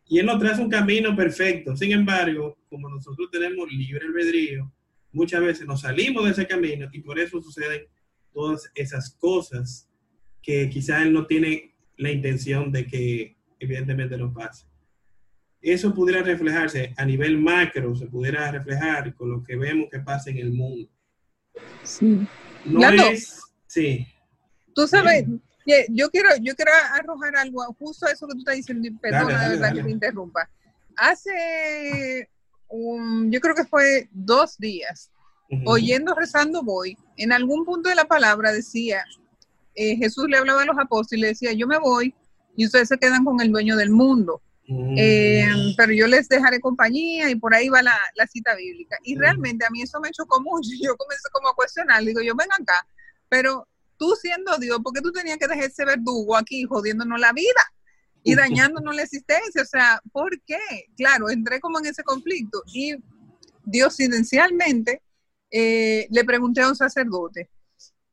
Y 0.07 0.19
Él 0.19 0.27
nos 0.27 0.41
trae 0.41 0.61
un 0.61 0.69
camino 0.69 1.15
perfecto. 1.15 1.77
Sin 1.77 1.93
embargo, 1.93 2.59
como 2.69 2.89
nosotros 2.89 3.31
tenemos 3.31 3.71
libre 3.71 4.07
albedrío, 4.07 4.71
muchas 5.13 5.41
veces 5.41 5.67
nos 5.67 5.83
salimos 5.83 6.25
de 6.25 6.33
ese 6.33 6.47
camino 6.47 6.89
y 6.93 7.01
por 7.01 7.19
eso 7.19 7.41
suceden 7.41 7.87
todas 8.33 8.71
esas 8.75 9.11
cosas 9.11 9.89
que 10.43 10.69
quizás 10.69 11.03
él 11.03 11.13
no 11.13 11.27
tiene 11.27 11.75
la 11.97 12.11
intención 12.11 12.73
de 12.73 12.87
que 12.87 13.37
evidentemente 13.59 14.17
nos 14.17 14.35
pase. 14.35 14.67
Eso 15.63 15.95
pudiera 15.95 16.23
reflejarse 16.23 16.95
a 16.97 17.05
nivel 17.05 17.39
macro, 17.39 17.95
se 17.95 18.07
pudiera 18.07 18.51
reflejar 18.51 19.15
con 19.15 19.31
lo 19.31 19.43
que 19.43 19.57
vemos 19.57 19.89
que 19.91 20.01
pasa 20.01 20.31
en 20.31 20.39
el 20.39 20.53
mundo. 20.53 20.89
Sí. 21.83 22.27
No 22.65 22.89
es, 22.89 23.41
sí, 23.67 24.07
Tú 24.75 24.87
sabes, 24.87 25.27
que 25.65 25.87
yo 25.91 26.11
quiero, 26.11 26.31
yo 26.41 26.55
quiero 26.55 26.73
arrojar 26.93 27.37
algo 27.37 27.63
justo 27.79 28.07
a 28.07 28.13
eso 28.13 28.27
que 28.27 28.35
tú 28.35 28.39
estás 28.41 28.57
diciendo, 28.57 28.87
y 28.87 28.91
perdona 28.93 29.25
Dale, 29.25 29.35
dale, 29.35 29.45
de 29.45 29.51
verdad 29.51 29.69
dale. 29.69 29.81
que 29.81 29.85
te 29.85 29.91
interrumpa. 29.91 30.51
Hace, 30.97 32.31
un, 32.69 33.31
yo 33.31 33.41
creo 33.41 33.55
que 33.55 33.65
fue 33.65 34.09
dos 34.11 34.57
días, 34.59 35.11
oyendo, 35.67 36.15
rezando 36.15 36.63
voy, 36.63 36.97
en 37.17 37.33
algún 37.33 37.65
punto 37.65 37.89
de 37.89 37.97
la 37.97 38.05
palabra 38.05 38.53
decía, 38.53 39.05
eh, 39.75 39.97
Jesús 39.97 40.27
le 40.29 40.37
hablaba 40.37 40.63
a 40.63 40.67
los 40.67 40.79
apóstoles 40.79 41.19
y 41.19 41.23
le 41.23 41.29
decía, 41.29 41.53
yo 41.53 41.67
me 41.67 41.79
voy 41.79 42.15
y 42.57 42.67
ustedes 42.67 42.89
se 42.89 42.99
quedan 42.99 43.25
con 43.25 43.41
el 43.41 43.51
dueño 43.51 43.77
del 43.77 43.91
mundo. 43.91 44.41
Eh, 44.97 45.47
pero 45.77 45.93
yo 45.93 46.07
les 46.07 46.29
dejaré 46.29 46.61
compañía 46.61 47.31
y 47.31 47.35
por 47.35 47.55
ahí 47.55 47.69
va 47.69 47.83
la, 47.83 47.99
la 48.15 48.27
cita 48.27 48.55
bíblica. 48.55 48.97
Y 49.05 49.17
Mm. 49.17 49.19
realmente 49.19 49.65
a 49.65 49.71
mí 49.71 49.83
eso 49.83 50.01
me 50.01 50.11
chocó 50.11 50.41
mucho. 50.41 50.69
Yo 50.83 50.97
comencé 50.97 51.29
como 51.33 51.49
a 51.49 51.55
cuestionar, 51.55 52.03
digo, 52.05 52.21
yo 52.21 52.35
ven 52.37 52.49
acá, 52.53 52.87
pero 53.29 53.67
tú 53.97 54.15
siendo 54.21 54.57
Dios, 54.59 54.79
¿por 54.83 54.93
qué 54.93 55.01
tú 55.01 55.13
tenías 55.13 55.39
que 55.39 55.47
dejar 55.49 55.65
ese 55.65 55.85
verdugo 55.85 56.37
aquí 56.37 56.65
jodiéndonos 56.65 57.21
la 57.21 57.33
vida 57.33 57.63
y 58.23 58.35
dañándonos 58.75 58.95
la 58.95 59.03
existencia? 59.03 59.63
O 59.63 59.67
sea, 59.67 60.01
¿por 60.13 60.41
qué? 60.43 60.59
Claro, 60.97 61.31
entré 61.31 61.61
como 61.61 61.79
en 61.79 61.87
ese 61.87 62.03
conflicto 62.03 62.63
y 62.73 62.95
diosidencialmente 63.65 65.03
eh, 65.51 66.07
le 66.11 66.25
pregunté 66.25 66.61
a 66.63 66.69
un 66.69 66.77
sacerdote, 66.77 67.49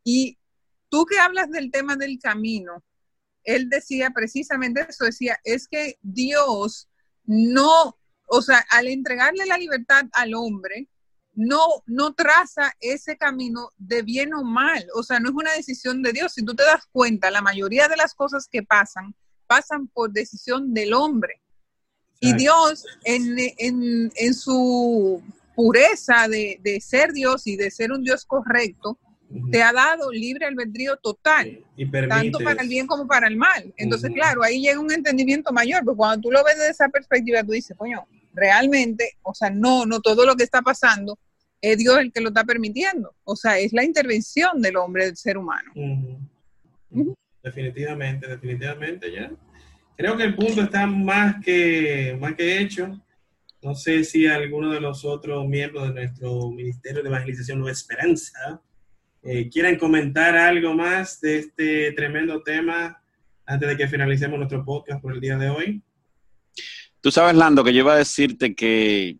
y 0.03 0.37
tú 0.89 1.05
que 1.05 1.19
hablas 1.19 1.51
del 1.51 1.69
tema 1.69 1.95
del 1.95 2.17
camino, 2.19 2.83
él 3.47 3.69
decía 3.69 4.11
precisamente 4.13 4.85
eso, 4.87 5.05
decía, 5.05 5.39
es 5.43 5.67
que 5.67 5.97
Dios 6.01 6.89
no, 7.23 7.97
o 8.27 8.41
sea, 8.41 8.63
al 8.69 8.87
entregarle 8.87 9.45
la 9.45 9.57
libertad 9.57 10.03
al 10.11 10.35
hombre, 10.35 10.89
no, 11.33 11.61
no 11.85 12.13
traza 12.13 12.73
ese 12.81 13.15
camino 13.15 13.71
de 13.77 14.01
bien 14.01 14.33
o 14.33 14.43
mal, 14.43 14.85
o 14.95 15.01
sea, 15.01 15.19
no 15.19 15.29
es 15.29 15.35
una 15.35 15.53
decisión 15.53 16.01
de 16.01 16.11
Dios. 16.11 16.33
Si 16.33 16.43
tú 16.43 16.55
te 16.55 16.63
das 16.63 16.85
cuenta, 16.91 17.31
la 17.31 17.41
mayoría 17.41 17.87
de 17.87 17.95
las 17.95 18.13
cosas 18.13 18.49
que 18.51 18.63
pasan, 18.63 19.15
pasan 19.47 19.87
por 19.87 20.11
decisión 20.11 20.73
del 20.73 20.93
hombre. 20.93 21.41
Y. 22.19 22.33
Dios, 22.33 22.83
en, 23.03 23.37
en, 23.37 24.11
en 24.13 24.33
su 24.33 25.23
pureza 25.55 26.27
de, 26.27 26.59
de 26.63 26.81
ser 26.81 27.13
Dios 27.13 27.47
y 27.47 27.55
de 27.55 27.71
ser 27.71 27.91
un 27.93 28.03
Dios 28.03 28.25
correcto. 28.25 28.99
Te 29.51 29.61
ha 29.61 29.73
dado 29.73 30.11
libre 30.11 30.45
albedrío 30.45 30.95
total 30.97 31.59
y 31.75 31.89
tanto 32.07 32.39
para 32.39 32.61
el 32.61 32.69
bien 32.69 32.87
como 32.87 33.07
para 33.07 33.27
el 33.27 33.35
mal. 33.35 33.73
Entonces, 33.77 34.11
claro, 34.11 34.43
ahí 34.43 34.61
llega 34.61 34.79
un 34.79 34.91
entendimiento 34.91 35.51
mayor, 35.51 35.83
porque 35.83 35.97
cuando 35.97 36.21
tú 36.21 36.31
lo 36.31 36.43
ves 36.43 36.57
desde 36.57 36.71
esa 36.71 36.89
perspectiva, 36.89 37.43
tú 37.43 37.51
dices, 37.51 37.75
coño, 37.77 38.07
realmente, 38.33 39.17
o 39.23 39.33
sea, 39.33 39.49
no, 39.49 39.85
no 39.85 39.99
todo 39.99 40.25
lo 40.25 40.35
que 40.35 40.43
está 40.43 40.61
pasando 40.61 41.17
es 41.61 41.77
Dios 41.77 41.99
el 41.99 42.11
que 42.11 42.21
lo 42.21 42.29
está 42.29 42.43
permitiendo. 42.43 43.13
O 43.23 43.35
sea, 43.35 43.57
es 43.59 43.73
la 43.73 43.83
intervención 43.83 44.61
del 44.61 44.77
hombre, 44.77 45.05
del 45.05 45.17
ser 45.17 45.37
humano. 45.37 45.71
Definitivamente, 47.43 48.27
definitivamente 48.27 49.11
ya. 49.11 49.31
Creo 49.95 50.15
que 50.15 50.23
el 50.23 50.35
punto 50.35 50.61
está 50.61 50.85
más 50.85 51.43
que, 51.43 52.15
más 52.19 52.35
que 52.35 52.59
hecho. 52.59 53.01
No 53.61 53.73
sé 53.73 54.03
si 54.03 54.27
alguno 54.27 54.71
de 54.71 54.79
los 54.79 55.03
otros 55.03 55.47
miembros 55.47 55.87
de 55.87 55.93
nuestro 55.95 56.51
Ministerio 56.51 57.01
de 57.01 57.09
Evangelización 57.09 57.59
Nueva 57.59 57.71
Esperanza 57.71 58.61
eh, 59.23 59.49
quieren 59.49 59.77
comentar 59.77 60.35
algo 60.35 60.73
más 60.73 61.19
de 61.21 61.39
este 61.39 61.91
tremendo 61.93 62.41
tema 62.43 63.01
antes 63.45 63.69
de 63.69 63.77
que 63.77 63.87
finalicemos 63.87 64.37
nuestro 64.37 64.63
podcast 64.63 65.01
por 65.01 65.13
el 65.13 65.21
día 65.21 65.37
de 65.37 65.49
hoy. 65.49 65.81
Tú 67.01 67.11
sabes, 67.11 67.35
Lando, 67.35 67.63
que 67.63 67.73
yo 67.73 67.79
iba 67.79 67.93
a 67.93 67.97
decirte 67.97 68.55
que 68.55 69.17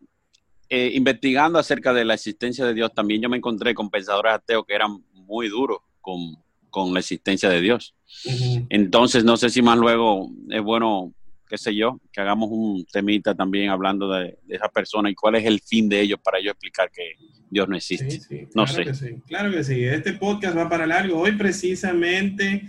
eh, 0.69 0.91
investigando 0.93 1.59
acerca 1.59 1.93
de 1.93 2.03
la 2.03 2.15
existencia 2.15 2.65
de 2.65 2.73
Dios, 2.73 2.93
también 2.93 3.21
yo 3.21 3.29
me 3.29 3.37
encontré 3.37 3.73
con 3.73 3.89
pensadores 3.89 4.33
ateos 4.33 4.65
que 4.65 4.75
eran 4.75 5.03
muy 5.13 5.47
duros 5.47 5.79
con, 6.01 6.35
con 6.69 6.93
la 6.93 6.99
existencia 6.99 7.49
de 7.49 7.61
Dios. 7.61 7.95
Ujú. 8.25 8.65
Entonces, 8.69 9.23
no 9.23 9.37
sé 9.37 9.49
si 9.49 9.61
más 9.61 9.77
luego 9.77 10.29
es 10.49 10.61
bueno, 10.61 11.13
qué 11.47 11.57
sé 11.57 11.75
yo, 11.75 11.99
que 12.11 12.21
hagamos 12.21 12.49
un 12.51 12.85
temita 12.85 13.33
también 13.33 13.69
hablando 13.69 14.09
de, 14.09 14.37
de 14.43 14.55
esa 14.55 14.69
persona 14.69 15.09
y 15.09 15.15
cuál 15.15 15.35
es 15.35 15.45
el 15.45 15.59
fin 15.61 15.87
de 15.89 16.01
ellos 16.01 16.19
para 16.23 16.39
ellos 16.39 16.51
explicar 16.51 16.91
que 16.91 17.15
Dios 17.49 17.67
no 17.67 17.75
existe. 17.75 18.11
Sí, 18.11 18.19
sí, 18.19 18.47
No 18.53 18.65
claro 18.65 18.67
sé. 18.67 18.83
Que 18.83 18.93
sí, 18.93 19.21
claro 19.27 19.51
que 19.51 19.63
sí. 19.63 19.83
Este 19.83 20.13
podcast 20.13 20.57
va 20.57 20.69
para 20.69 20.85
largo. 20.85 21.19
Hoy 21.19 21.31
precisamente 21.33 22.63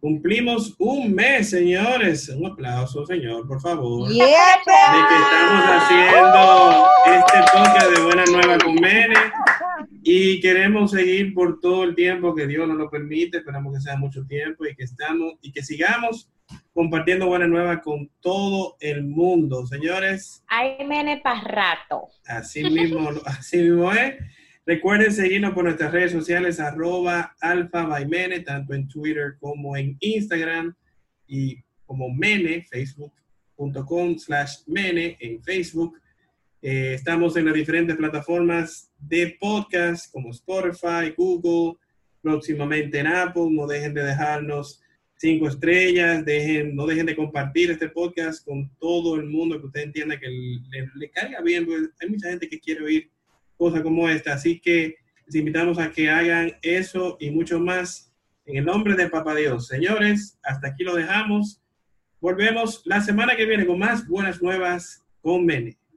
cumplimos 0.00 0.74
un 0.78 1.14
mes, 1.14 1.50
señores. 1.50 2.28
Un 2.28 2.46
aplauso, 2.50 3.04
señor, 3.06 3.46
por 3.46 3.60
favor. 3.60 4.08
De 4.08 4.14
que 4.14 4.24
estamos 4.24 5.64
haciendo 5.68 6.86
este 7.06 7.38
podcast 7.52 7.90
de 7.96 8.02
Buena 8.02 8.24
Nueva 8.24 8.58
con 8.58 8.74
Mene 8.76 9.14
y 10.04 10.40
queremos 10.40 10.90
seguir 10.90 11.32
por 11.32 11.60
todo 11.60 11.84
el 11.84 11.94
tiempo 11.94 12.34
que 12.34 12.48
Dios 12.48 12.66
nos 12.66 12.76
lo 12.76 12.90
permite. 12.90 13.38
Esperamos 13.38 13.72
que 13.72 13.80
sea 13.80 13.96
mucho 13.96 14.24
tiempo 14.26 14.66
y 14.66 14.74
que 14.74 14.82
estamos 14.82 15.34
y 15.40 15.52
que 15.52 15.62
sigamos 15.62 16.28
compartiendo 16.74 17.28
Buena 17.28 17.46
Nueva 17.46 17.80
con 17.80 18.10
todo 18.20 18.76
el 18.80 19.04
mundo, 19.04 19.64
señores. 19.66 20.42
Ay, 20.48 20.84
mene 20.86 21.20
pa' 21.22 21.40
rato. 21.42 22.08
Así 22.26 22.68
mismo, 22.68 23.10
así 23.26 23.58
mismo 23.58 23.92
es. 23.92 24.16
Recuerden 24.66 25.12
seguirnos 25.12 25.54
por 25.54 25.64
nuestras 25.64 25.92
redes 25.92 26.12
sociales, 26.12 26.58
arroba 26.58 27.36
alfa 27.40 27.84
by 27.84 28.06
Mene, 28.06 28.40
tanto 28.40 28.74
en 28.74 28.88
Twitter 28.88 29.36
como 29.38 29.76
en 29.76 29.96
Instagram 30.00 30.74
y 31.26 31.62
como 31.86 32.08
Mene, 32.10 32.66
facebook.com 32.70 34.18
slash 34.18 34.58
Mene 34.66 35.16
en 35.20 35.42
Facebook. 35.42 35.96
Eh, 36.64 36.94
estamos 36.94 37.36
en 37.36 37.46
las 37.46 37.54
diferentes 37.54 37.96
plataformas 37.96 38.92
de 39.00 39.36
podcast 39.40 40.12
como 40.12 40.30
Spotify, 40.30 41.12
Google, 41.16 41.76
próximamente 42.20 43.00
en 43.00 43.08
Apple. 43.08 43.48
No 43.50 43.66
dejen 43.66 43.92
de 43.92 44.04
dejarnos 44.04 44.80
cinco 45.16 45.48
estrellas, 45.48 46.24
dejen, 46.24 46.76
no 46.76 46.86
dejen 46.86 47.06
de 47.06 47.16
compartir 47.16 47.72
este 47.72 47.88
podcast 47.88 48.46
con 48.46 48.70
todo 48.78 49.16
el 49.16 49.26
mundo 49.26 49.58
que 49.58 49.66
usted 49.66 49.82
entienda 49.82 50.20
que 50.20 50.28
le, 50.28 50.88
le 50.94 51.10
bien, 51.42 51.66
porque 51.66 51.88
hay 52.00 52.08
mucha 52.08 52.28
gente 52.28 52.48
que 52.48 52.60
quiere 52.60 52.84
oír 52.84 53.10
cosas 53.56 53.82
como 53.82 54.08
esta, 54.08 54.34
así 54.34 54.60
que 54.60 54.94
les 55.26 55.34
invitamos 55.34 55.78
a 55.78 55.90
que 55.90 56.08
hagan 56.08 56.52
eso 56.62 57.16
y 57.18 57.30
mucho 57.30 57.58
más 57.58 58.12
en 58.46 58.58
el 58.58 58.64
nombre 58.64 58.94
de 58.94 59.08
Papá 59.08 59.34
Dios. 59.34 59.66
Señores, 59.66 60.38
hasta 60.44 60.68
aquí 60.68 60.84
lo 60.84 60.94
dejamos. 60.94 61.60
Volvemos 62.20 62.82
la 62.84 63.00
semana 63.00 63.34
que 63.34 63.46
viene 63.46 63.66
con 63.66 63.80
más 63.80 64.06
buenas 64.06 64.40
nuevas 64.40 65.04
con 65.20 65.44
Mene. 65.44 65.81